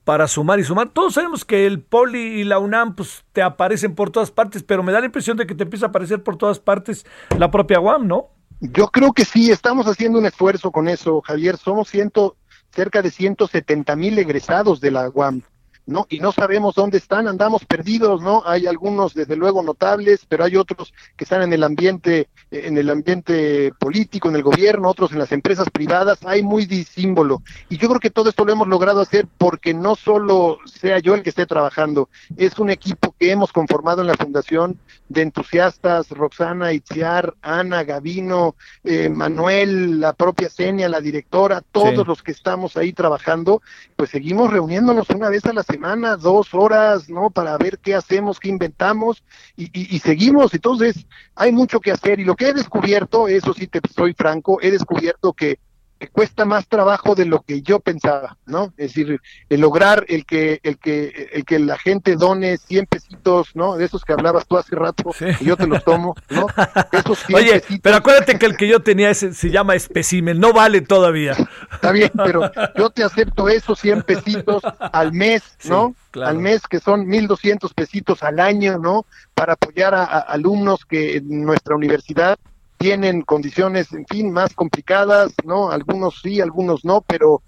[0.04, 0.90] para sumar y sumar?
[0.90, 4.84] Todos sabemos que el Poli y la UNAM pues, te aparecen por todas partes, pero
[4.84, 7.06] me da la impresión de que te empieza a aparecer por todas partes
[7.38, 8.30] la propia UAM, ¿no?
[8.60, 11.58] Yo creo que sí, estamos haciendo un esfuerzo con eso, Javier.
[11.58, 12.38] Somos ciento,
[12.74, 15.42] cerca de 170 mil egresados de la UAM.
[15.86, 16.06] ¿No?
[16.10, 18.44] Y no sabemos dónde están, andamos perdidos, ¿no?
[18.46, 22.90] Hay algunos desde luego notables, pero hay otros que están en el ambiente, en el
[22.90, 27.42] ambiente político, en el gobierno, otros en las empresas privadas, hay muy disímbolo.
[27.70, 31.16] Y yo creo que todo esto lo hemos logrado hacer porque no solo sea yo
[31.16, 34.78] el que esté trabajando, es un equipo que hemos conformado en la fundación
[35.10, 42.04] de entusiastas, Roxana Itziar, Ana, Gavino, eh, Manuel, la propia Senia, la directora, todos Sí.
[42.08, 43.62] los que estamos ahí trabajando,
[43.96, 47.30] pues seguimos reuniéndonos una vez a la semana, dos horas, ¿no?
[47.32, 49.24] Para ver qué hacemos, qué inventamos
[49.56, 50.54] y, y- seguimos.
[50.54, 51.06] Entonces,
[51.36, 54.72] hay mucho que hacer y lo que he descubierto, eso sí te soy franco, he
[54.72, 55.60] descubierto que,
[56.08, 58.74] cuesta más trabajo de lo que yo pensaba, ¿no?
[58.78, 59.20] Es decir,
[59.50, 63.76] el lograr el que el que el que la gente done 100 pesitos, ¿no?
[63.76, 66.48] De esos que hablabas tú hace rato, que yo te los tomo, ¿no?
[66.92, 67.80] Esos 100 Oye, pesitos.
[67.82, 71.36] pero acuérdate que el que yo tenía ese se llama espécimen, no vale todavía.
[71.72, 75.96] Está bien, pero yo te acepto esos 100 pesitos al mes, ¿no?
[76.12, 76.30] claro.
[76.30, 79.06] Al mes, que son 1.200 pesitos al año, ¿no?
[79.34, 82.38] Para apoyar a, a alumnos que en nuestra universidad
[82.84, 85.72] tienen condiciones, en fin, más complicadas, ¿no?
[85.72, 87.42] Algunos sí, algunos no, pero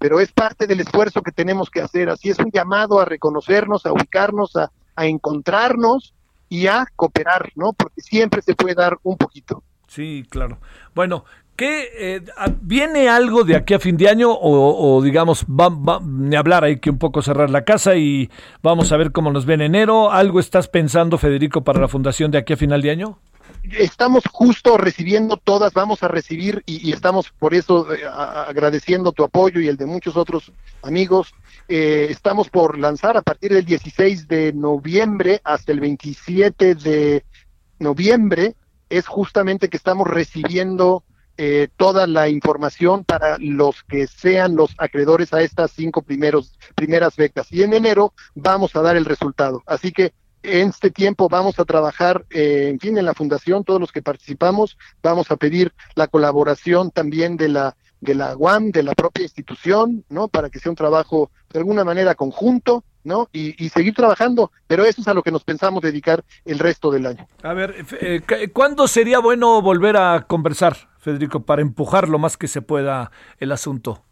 [0.00, 2.08] pero es parte del esfuerzo que tenemos que hacer.
[2.10, 6.12] Así es un llamado a reconocernos, a ubicarnos, a, a encontrarnos
[6.48, 7.72] y a cooperar, ¿no?
[7.74, 9.62] Porque siempre se puede dar un poquito.
[9.86, 10.58] Sí, claro.
[10.94, 12.22] Bueno, ¿qué eh,
[12.62, 16.64] viene algo de aquí a fin de año o, o, digamos va, va- ni hablar
[16.64, 18.28] hay que un poco cerrar la casa y
[18.62, 20.10] vamos a ver cómo nos ve en enero?
[20.10, 23.18] ¿Algo estás pensando, Federico, para la fundación de aquí a final de año?
[23.62, 29.60] Estamos justo recibiendo todas, vamos a recibir y, estamos por eso eh, agradeciendo tu apoyo
[29.60, 31.34] y el de muchos otros amigos.
[31.68, 37.24] Eh, estamos por lanzar a partir del 16 de noviembre hasta el 27 de
[37.78, 38.56] noviembre,
[38.88, 41.04] es justamente que estamos recibiendo
[41.42, 47.16] eh, toda la información para los que sean los acreedores a estas cinco primeros, primeras
[47.16, 47.50] becas.
[47.50, 49.62] Y en enero vamos a dar el resultado.
[49.64, 50.12] Así que
[50.42, 54.02] en este tiempo vamos a trabajar, eh, en fin, en la fundación, todos los que
[54.02, 59.24] participamos, vamos a pedir la colaboración también de la de la UAM, de la propia
[59.24, 60.28] institución, ¿no?
[60.28, 63.28] Para que sea un trabajo de alguna manera conjunto, ¿no?
[63.32, 66.90] Y, y seguir trabajando, pero eso es a lo que nos pensamos dedicar el resto
[66.90, 67.26] del año.
[67.42, 72.36] A ver, eh, eh, ¿cuándo sería bueno volver a conversar, Federico, para empujar lo más
[72.36, 74.02] que se pueda el asunto?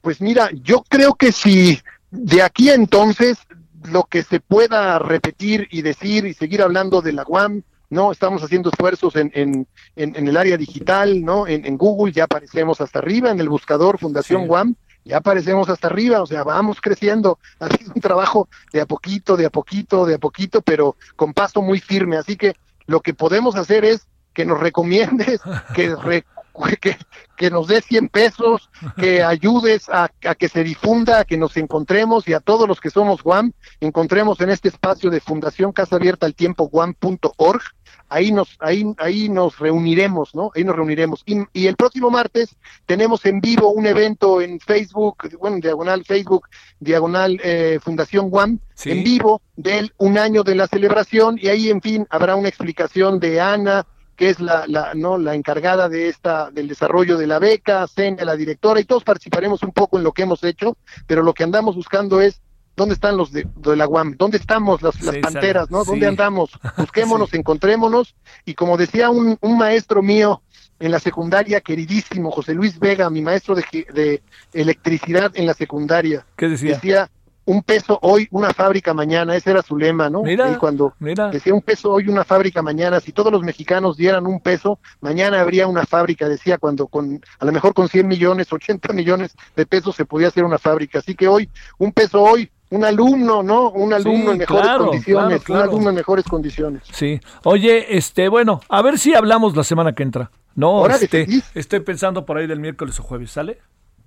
[0.00, 1.80] Pues mira, yo creo que si
[2.10, 3.38] de aquí a entonces
[3.84, 8.12] lo que se pueda repetir y decir y seguir hablando de la UAM, ¿no?
[8.12, 9.66] Estamos haciendo esfuerzos en, en,
[9.96, 11.46] en, en el área digital, ¿no?
[11.46, 14.48] En, Google ya aparecemos hasta arriba, en el buscador Fundación Sí.
[14.48, 14.74] UAM,
[15.04, 17.38] ya aparecemos hasta arriba, o sea, vamos creciendo.
[17.60, 21.34] Ha sido un trabajo de a poquito, de a poquito, de a poquito, pero con
[21.34, 22.16] paso muy firme.
[22.16, 22.54] Así que
[22.86, 25.40] lo que podemos hacer es que nos recomiendes,
[25.74, 26.24] que, re-
[26.80, 26.96] que,
[27.36, 31.56] que nos des 100 pesos, que ayudes a, a que se difunda, a que nos
[31.56, 35.96] encontremos y a todos los que somos Guam, encontremos en este espacio de Fundación Casa
[35.96, 37.62] Abierta al Tiempo Guam.org.
[38.10, 40.50] Ahí nos, ahí, ahí nos reuniremos, ¿no?
[40.54, 41.22] Ahí nos reuniremos.
[41.26, 42.54] Y, y el próximo martes
[42.86, 46.46] tenemos en vivo un evento en Facebook, bueno, diagonal Facebook,
[46.78, 48.90] diagonal eh, Fundación Guam, Sí.
[48.90, 53.20] en vivo del un año de la celebración y ahí, en fin, habrá una explicación
[53.20, 57.38] de Ana, que es la, la, no, la encargada de esta, del desarrollo de la
[57.38, 60.76] beca, Celia, la directora, y todos participaremos un poco en lo que hemos hecho,
[61.06, 62.40] pero lo que andamos buscando es
[62.76, 65.84] dónde están los de, de la UAM, dónde estamos las, las Sí, panteras, ¿no?
[65.84, 65.90] sí.
[65.90, 66.50] ¿Dónde andamos?
[66.76, 68.14] Busquémonos, encontrémonos,
[68.44, 70.42] y como decía un, un maestro mío
[70.80, 73.64] en la secundaria, queridísimo José Luis Vega, mi maestro de,
[73.94, 74.22] de
[74.52, 76.26] electricidad en la secundaria.
[76.36, 76.74] ¿Qué decía?
[76.74, 77.10] Decía,
[77.46, 80.22] un peso hoy, una fábrica mañana, ese era su lema, ¿no?
[80.22, 81.28] Mira, Él cuando mira.
[81.30, 85.40] decía un peso hoy, una fábrica mañana, si todos los mexicanos dieran un peso, mañana
[85.40, 89.66] habría una fábrica, decía, cuando con, a lo mejor con 100 millones, 80 millones de
[89.66, 91.00] pesos se podía hacer una fábrica.
[91.00, 91.48] Así que hoy,
[91.78, 93.70] un peso hoy, un alumno, ¿no?
[93.70, 95.62] Un alumno Sí, en mejores claro, condiciones, claro, claro.
[95.62, 96.82] un alumno en mejores condiciones.
[96.92, 97.20] Sí.
[97.44, 100.30] Oye, este, bueno, a ver si hablamos la semana que entra.
[100.56, 103.58] No, este, estoy pensando por ahí del miércoles o jueves, ¿sale?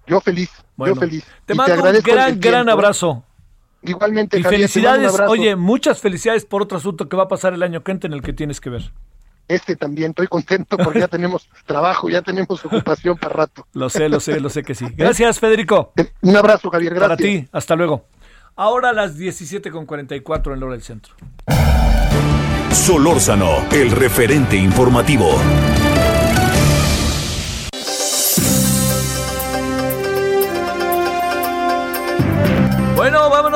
[0.07, 1.25] Yo feliz, Bueno, yo feliz.
[1.45, 3.23] Te Y mando un gran, gran abrazo.
[3.87, 7.63] Igualmente, Y Javier, felicidades, oye, muchas felicidades por otro asunto que va a pasar el
[7.63, 8.91] año que entra en el que tienes que ver.
[9.47, 13.65] Este también, estoy contento porque ya tenemos trabajo, ya tenemos ocupación para rato.
[13.73, 14.85] Lo sé, lo sé, lo sé que sí.
[14.97, 15.93] Gracias, Federico.
[16.21, 17.17] Un abrazo, Javier, gracias.
[17.17, 18.05] Para ti, hasta luego.
[18.55, 21.13] Ahora a las 17.44 en la hora del centro.
[22.71, 25.39] Solórzano, el referente informativo.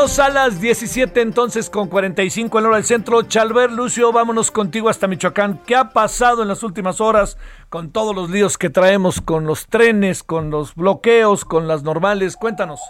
[0.01, 3.21] Vámonos a las 17 entonces con 45 en hora del centro.
[3.21, 5.61] Chalver, Lucio, vámonos contigo hasta Michoacán.
[5.63, 7.37] ¿Qué ha pasado en las últimas horas
[7.69, 12.35] con todos los líos que traemos con los trenes, con los bloqueos, con las normales?
[12.35, 12.81] Cuéntanos.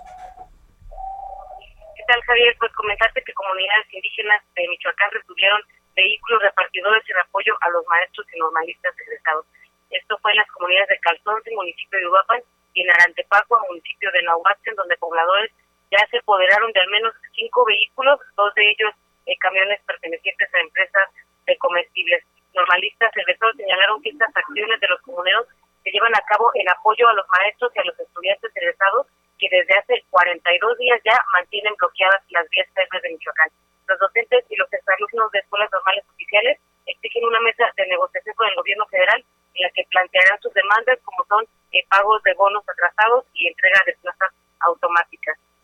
[1.97, 2.55] ¿Qué tal, Javier?
[2.57, 5.59] Pues comentarte que comunidades indígenas de Michoacán retuvieron
[5.93, 9.45] vehículos repartidores en apoyo a los maestros y normalistas egresados.
[9.89, 12.39] Esto fue en las comunidades de Calzonce, municipio de Uruapan,
[12.73, 15.51] y en Arantepacua, municipio de Nahuatl, donde pobladores
[15.91, 18.93] ya se apoderaron de al menos cinco vehículos, dos de ellos
[19.25, 21.09] eh, camiones pertenecientes a empresas
[21.45, 22.23] de comestibles.
[22.53, 25.47] Normalistas egresados señalaron que estas acciones de los comuneros
[25.83, 29.07] se llevan a cabo en apoyo a los maestros y a los estudiantes egresados
[29.37, 33.49] que desde hace 42 días ya mantienen bloqueadas las vías férreas de Michoacán.
[33.87, 38.47] Los docentes y los exalumnos de escuelas normales oficiales exigen una mesa de negociación con
[38.47, 42.63] el gobierno federal en la que plantearán sus demandas como son eh, pagos de bonos
[42.69, 44.31] atrasados y entrega de plazas
[44.61, 45.20] automáticas.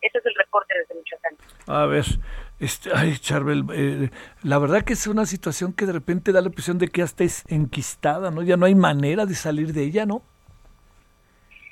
[0.08, 1.38] Ese es el reporte desde Michoacán.
[1.68, 2.06] A ver,
[2.60, 4.10] este, ay, Charbel, eh,
[4.44, 7.06] la verdad que es una situación que de repente da la impresión de que ya
[7.06, 8.42] estés enquistada, ¿no?
[8.42, 10.24] Ya no hay manera de salir de ella, ¿no?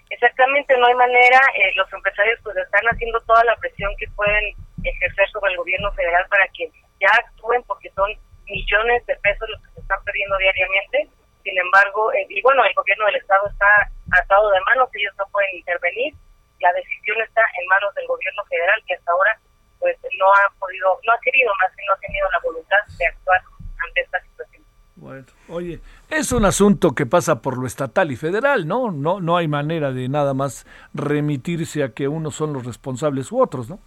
[0.10, 1.40] Exactamente, no hay manera.
[1.56, 4.53] eh, los empresarios pues están haciendo toda la presión que pueden
[4.84, 8.12] ejercer sobre el gobierno federal para que ya actúen porque son
[8.45, 11.10] millones de pesos los que se están perdiendo diariamente.
[11.44, 15.26] Sin embargo, eh, y bueno, el gobierno del estado está atado de manos, ellos no
[15.32, 16.14] pueden intervenir.
[16.60, 19.40] La decisión está en manos del gobierno federal que hasta ahora
[19.80, 23.06] pues no ha podido, no ha querido más bien no ha tenido la voluntad de
[23.06, 23.41] actuar
[23.86, 24.64] ante esta situación.
[24.95, 25.80] Bueno, oye,
[26.10, 28.91] es un asunto que pasa por lo estatal y federal, ¿no?
[28.91, 33.41] No, no hay manera de nada más remitirse a que unos son los responsables u
[33.41, 33.80] otros, ¿no?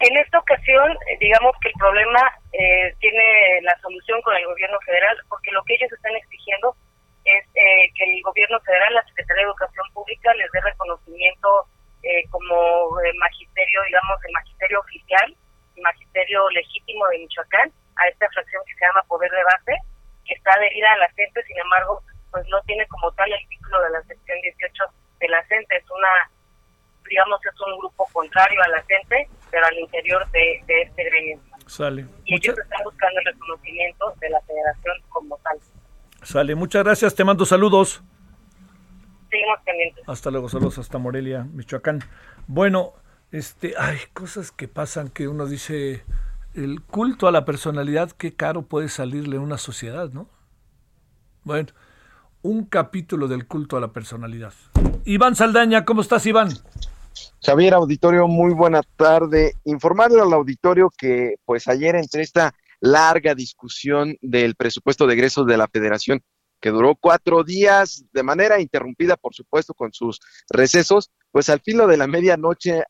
[0.00, 2.18] En esta ocasión, eh, digamos que el problema
[2.52, 6.74] eh, tiene la solución con el gobierno federal, porque lo que ellos están exigiendo
[7.24, 11.66] es eh, que el gobierno federal, la Secretaría de Educación Pública, les dé reconocimiento
[12.02, 15.36] eh, como eh, magisterio, digamos, el magisterio oficial,
[15.76, 19.74] el magisterio legítimo de Michoacán, a esta fracción que se llama Poder de Base,
[20.26, 23.82] que está adherida a la CENTE, sin embargo, pues no tiene como tal el título
[23.82, 24.84] de la sección 18
[25.20, 26.30] de la CENTE, es una,
[27.08, 31.38] digamos, es un grupo contrario a la CENTE, pero al interior de, de este gremio.
[31.66, 32.04] Sale.
[32.24, 35.58] Y ellos están buscando el reconocimiento de la federación como tal.
[36.22, 38.02] Sale, muchas gracias, te mando saludos.
[39.30, 40.04] Seguimos pendientes.
[40.06, 42.00] Hasta luego, saludos hasta Morelia, Michoacán.
[42.46, 42.92] Bueno,
[43.30, 46.04] este, hay cosas que pasan que uno dice,
[46.54, 50.28] el culto a la personalidad, qué caro puede salirle a una sociedad, ¿no?
[51.44, 51.68] Bueno,
[52.42, 54.52] un capítulo del culto a la personalidad.
[55.04, 56.50] Iván Saldaña, ¿cómo estás, Iván?
[57.42, 59.54] Javier Auditorio, muy buena tarde.
[59.64, 65.56] Informarle al auditorio que pues ayer entre esta larga discusión del presupuesto de egresos de
[65.56, 66.20] la federación,
[66.60, 71.86] que duró cuatro días de manera interrumpida, por supuesto, con sus recesos, pues al filo
[71.86, 72.82] de la medianoche,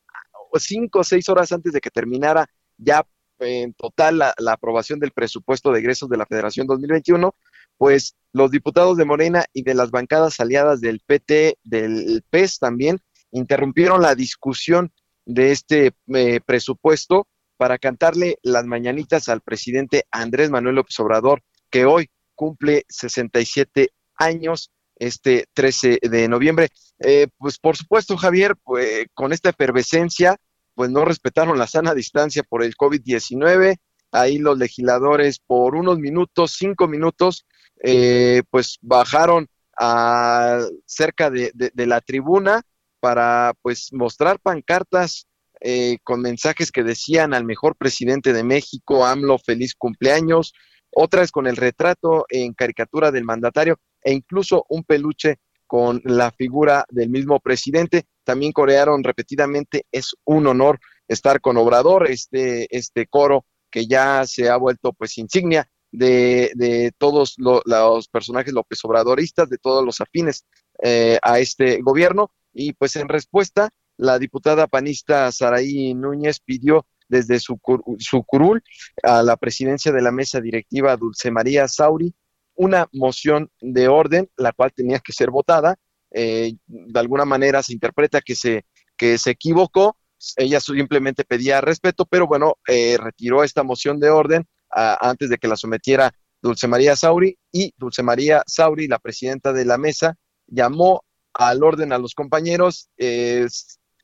[0.55, 2.47] cinco o seis horas antes de que terminara
[2.77, 3.05] ya
[3.39, 7.35] en total la, la aprobación del presupuesto de egresos de la federación 2021,
[7.77, 12.99] pues los diputados de Morena y de las bancadas aliadas del PT, del PES también,
[13.31, 14.91] interrumpieron la discusión
[15.25, 17.27] de este eh, presupuesto
[17.63, 24.69] para cantarle las mañanitas al presidente Andrés Manuel López Obrador, que hoy cumple 67 años,
[24.97, 26.67] este 13 de noviembre.
[26.99, 30.35] Eh, pues por supuesto, Javier, pues, con esta efervescencia,
[30.75, 33.77] pues no respetaron la sana distancia por el COVID-19.
[34.11, 37.45] Ahí los legisladores por unos minutos, cinco minutos,
[37.81, 42.61] eh, pues bajaron a cerca de, de, de la tribuna
[42.99, 45.27] para pues mostrar pancartas
[45.65, 50.53] eh, con mensajes que decían al mejor presidente de México, AMLO, feliz cumpleaños,
[50.91, 56.85] otras con el retrato en caricatura del mandatario e incluso un peluche con la figura
[56.89, 58.03] del mismo presidente.
[58.25, 64.49] También corearon repetidamente, es un honor estar con Obrador, este, este coro que ya se
[64.49, 70.45] ha vuelto pues insignia de, de todos los personajes López Obradoristas, de todos los afines
[70.81, 72.31] eh, a este gobierno.
[72.51, 77.59] Y pues en respuesta, la diputada panista Saraí Núñez pidió desde su,
[77.99, 78.63] su curul
[79.03, 82.13] a la presidencia de la mesa directiva Dulce María Sauri
[82.55, 85.75] una moción de orden, la cual tenía que ser votada.
[86.11, 88.65] Eh, de alguna manera se interpreta que se,
[88.95, 89.97] que se equivocó,
[90.37, 94.45] ella simplemente pedía respeto, pero bueno, eh, retiró esta moción de orden
[94.75, 99.65] antes de que la sometiera Dulce María Sauri y Dulce María Sauri, la presidenta de
[99.65, 100.15] la mesa,
[100.47, 101.03] llamó
[101.33, 103.45] al orden a los compañeros, eh,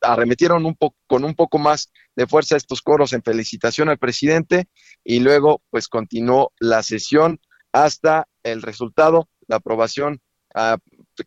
[0.02, 0.76] arremetieron un
[1.08, 4.68] con un poco más de fuerza estos coros en felicitación al presidente
[5.04, 7.40] y luego pues continuó la sesión
[7.72, 10.22] hasta el resultado, la aprobación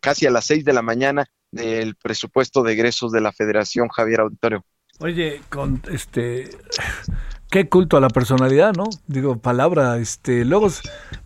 [0.01, 4.21] casi a las seis de la mañana del presupuesto de egresos de la Federación Javier
[4.21, 4.65] Auditorio.
[4.99, 6.49] Oye, con este
[7.49, 8.85] qué culto a la personalidad, ¿no?
[9.05, 10.69] Digo, palabra, este, luego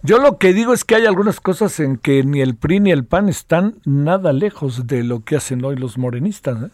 [0.04, 2.92] yo lo que digo es que hay algunas cosas en que ni el PRI ni
[2.92, 6.70] el PAN están nada lejos de lo que hacen hoy los morenistas, ¿eh?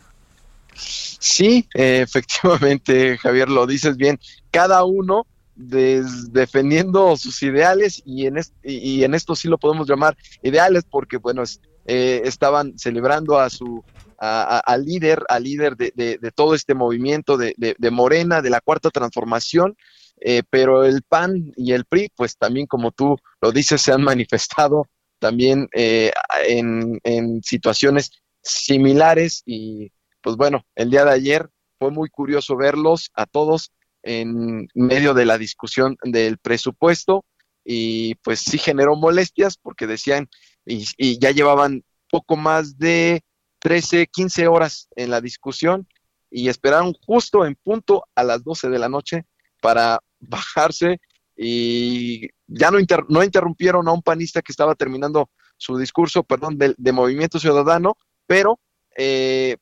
[0.76, 4.20] Sí, efectivamente, Javier, lo dices bien.
[4.52, 5.26] Cada uno
[5.56, 11.44] defendiendo sus ideales y en, y en esto sí lo podemos llamar ideales porque, bueno,
[11.86, 13.84] eh, estaban celebrando a su
[14.26, 19.76] al líder, al líder de, todo este movimiento de, Morena, de la cuarta transformación,
[20.22, 24.02] eh, pero el PAN y el PRI, pues también como tú lo dices, se han
[24.04, 24.88] manifestado
[25.20, 26.14] también eh,
[26.46, 29.92] en situaciones similares y
[30.24, 33.72] pues bueno, el día de ayer fue muy curioso verlos a todos
[34.02, 37.26] en medio de la discusión del presupuesto
[37.64, 40.30] y pues sí generó molestias porque decían
[40.66, 43.22] y, ya llevaban poco más de
[43.60, 45.88] 13, 15 horas en la discusión
[46.32, 49.26] y esperaron justo en punto a las 12 de la noche
[49.62, 51.00] para bajarse
[51.36, 52.78] y ya no,
[53.10, 57.98] no interrumpieron a un panista que estaba terminando su discurso, perdón, de, de Movimiento Ciudadano,
[58.26, 58.60] pero
[58.98, 59.58] eh,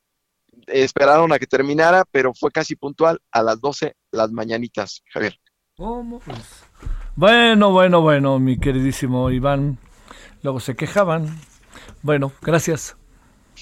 [0.66, 5.38] esperaron a que terminara, pero fue casi puntual a las 12 las mañanitas, Javier.
[5.76, 6.20] ¿Cómo?
[6.20, 6.64] Pues,
[7.16, 9.78] bueno, bueno, bueno, mi queridísimo Iván.
[10.42, 11.38] Luego se quejaban.
[12.02, 12.96] Bueno, gracias.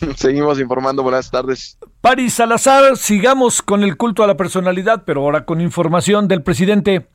[0.17, 1.79] Seguimos informando, buenas tardes.
[2.01, 7.09] Paris Salazar, sigamos con el culto a la personalidad, pero ahora con información del presidente.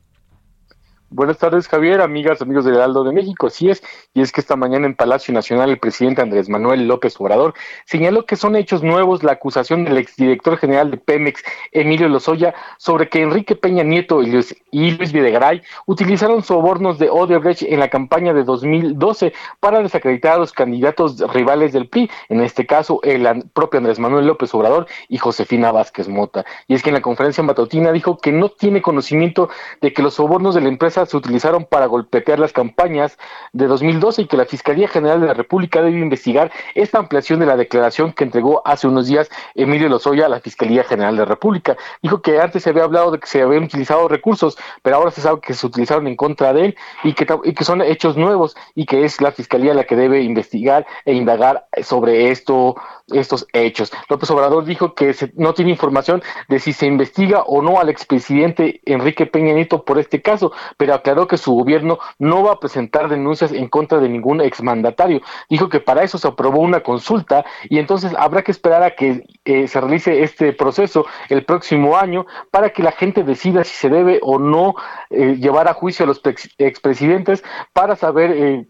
[1.10, 3.48] Buenas tardes, Javier, amigas, amigos del Heraldo de México.
[3.48, 3.80] Sí es,
[4.12, 7.54] y es que esta mañana en Palacio Nacional el presidente Andrés Manuel López Obrador
[7.84, 13.08] señaló que son hechos nuevos la acusación del exdirector general de Pemex, Emilio Lozoya, sobre
[13.08, 17.88] que Enrique Peña Nieto y Luis, y Luis Videgaray utilizaron sobornos de Odebrecht en la
[17.88, 23.44] campaña de 2012 para desacreditar a los candidatos rivales del PRI, en este caso el
[23.52, 26.44] propio Andrés Manuel López Obrador y Josefina Vázquez Mota.
[26.66, 29.50] Y es que en la conferencia matutina dijo que no tiene conocimiento
[29.80, 33.18] de que los sobornos de la empresa se utilizaron para golpetear las campañas
[33.52, 37.46] de 2012 y que la Fiscalía General de la República debe investigar esta ampliación de
[37.46, 41.28] la declaración que entregó hace unos días Emilio Lozoya a la Fiscalía General de la
[41.28, 41.76] República.
[42.02, 45.20] Dijo que antes se había hablado de que se habían utilizado recursos, pero ahora se
[45.20, 48.56] sabe que se utilizaron en contra de él y que, y que son hechos nuevos
[48.74, 52.76] y que es la Fiscalía la que debe investigar e indagar sobre esto,
[53.12, 53.92] estos hechos.
[54.08, 58.80] López Obrador dijo que no tiene información de si se investiga o no al expresidente
[58.84, 63.08] Enrique Peña Nieto por este caso, pero aclaró que su gobierno no va a presentar
[63.08, 65.20] denuncias en contra de ningún exmandatario.
[65.48, 69.24] Dijo que para eso se aprobó una consulta y entonces habrá que esperar a que
[69.44, 73.88] eh, se realice este proceso el próximo año para que la gente decida si se
[73.88, 74.74] debe o no
[75.10, 76.20] eh, llevar a juicio a los
[76.58, 78.66] expresidentes para saber eh,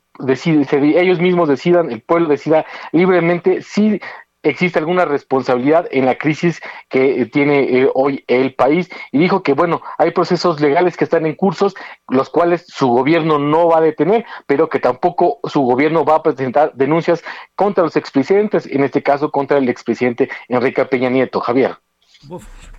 [0.73, 4.01] ellos mismos decidan, el pueblo decida libremente si
[4.49, 9.43] existe alguna responsabilidad en la crisis que eh, tiene eh, hoy el país y dijo
[9.43, 11.75] que bueno, hay procesos legales que están en cursos,
[12.09, 16.23] los cuales su gobierno no va a detener, pero que tampoco su gobierno va a
[16.23, 17.23] presentar denuncias
[17.55, 21.41] contra los expresidentes, en este caso contra el expresidente Enrique Peña Nieto.
[21.41, 21.77] Javier.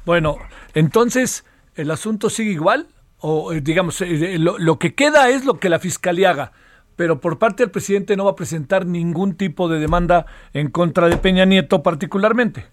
[0.06, 0.38] Bueno,
[0.74, 1.46] entonces,
[1.76, 2.88] ¿el asunto sigue igual?
[3.20, 6.52] O eh, digamos, lo, lo que queda es lo que la fiscalía haga
[6.98, 11.08] pero por parte del presidente no va a presentar ningún tipo de demanda en contra
[11.08, 12.66] de Peña Nieto particularmente.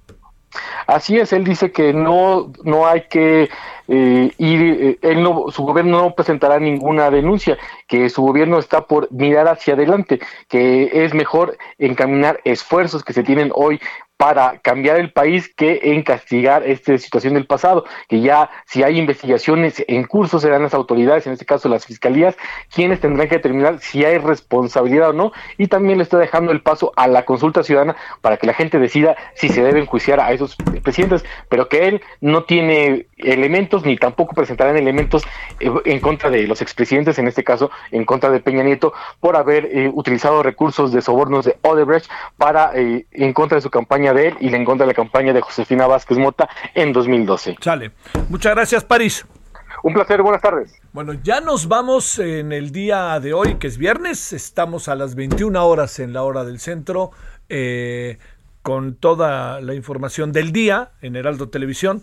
[0.86, 3.48] Así es, él dice que no, no hay que
[3.88, 8.86] eh, ir, eh, él no, su gobierno no presentará ninguna denuncia, que su gobierno está
[8.86, 13.80] por mirar hacia adelante, que es mejor encaminar esfuerzos que se tienen hoy
[14.16, 18.98] para cambiar el país que en castigar esta situación del pasado, que ya si hay
[18.98, 22.36] investigaciones en curso serán las autoridades, en este caso las fiscalías,
[22.72, 26.62] quienes tendrán que determinar si hay responsabilidad o no, y también le está dejando el
[26.62, 30.32] paso a la consulta ciudadana para que la gente decida si se debe enjuiciar a
[30.32, 35.24] esos presidentes, pero que él no tiene elementos ni tampoco presentarán elementos
[35.58, 39.36] eh, en contra de los expresidentes, en este caso en contra de Peña Nieto, por
[39.36, 44.03] haber eh, utilizado recursos de sobornos de Odebrecht para eh, en contra de su campaña
[44.12, 47.56] de él y en contra de la campaña de Josefina Vázquez Mota en 2012.
[47.60, 47.92] Sale.
[48.28, 49.24] Muchas gracias, París.
[49.82, 50.72] Un placer, buenas tardes.
[50.92, 54.32] Bueno, ya nos vamos en el día de hoy, que es viernes.
[54.32, 57.10] Estamos a las 21 horas en la hora del centro,
[57.48, 58.18] eh,
[58.62, 62.02] con toda la información del día en Heraldo Televisión.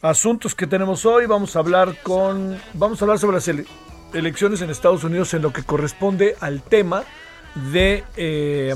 [0.00, 3.66] Asuntos que tenemos hoy, vamos a hablar con, vamos a hablar sobre las ele-
[4.14, 7.04] elecciones en Estados Unidos en lo que corresponde al tema
[7.72, 8.74] de eh,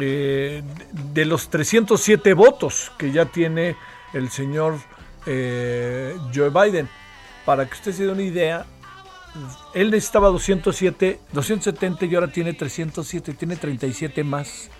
[0.00, 0.62] eh,
[1.12, 3.76] de los 307 votos que ya tiene
[4.12, 4.78] el señor
[5.26, 6.88] eh, Joe Biden.
[7.44, 8.66] Para que usted se dé una idea,
[9.74, 14.70] él necesitaba 207, 270 y ahora tiene 307, tiene 37 más.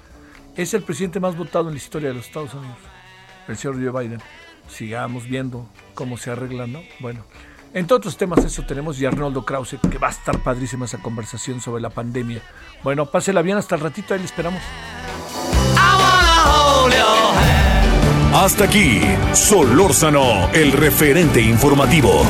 [0.57, 2.79] Es el presidente más votado en la historia de los Estados Unidos,
[3.49, 4.21] el señor Joe Biden.
[4.69, 6.81] Sigamos viendo cómo se arregla, ¿no?
[7.01, 7.25] Bueno,
[7.75, 11.61] entre otros temas eso tenemos y Arnoldo Krause, que va a estar padrísima esa conversación
[11.61, 12.41] sobre la pandemia.
[12.83, 14.63] Bueno, pásela bien hasta el ratito, ahí le esperamos.
[18.33, 19.01] Hasta aquí,
[19.33, 22.25] Solórzano, el referente informativo.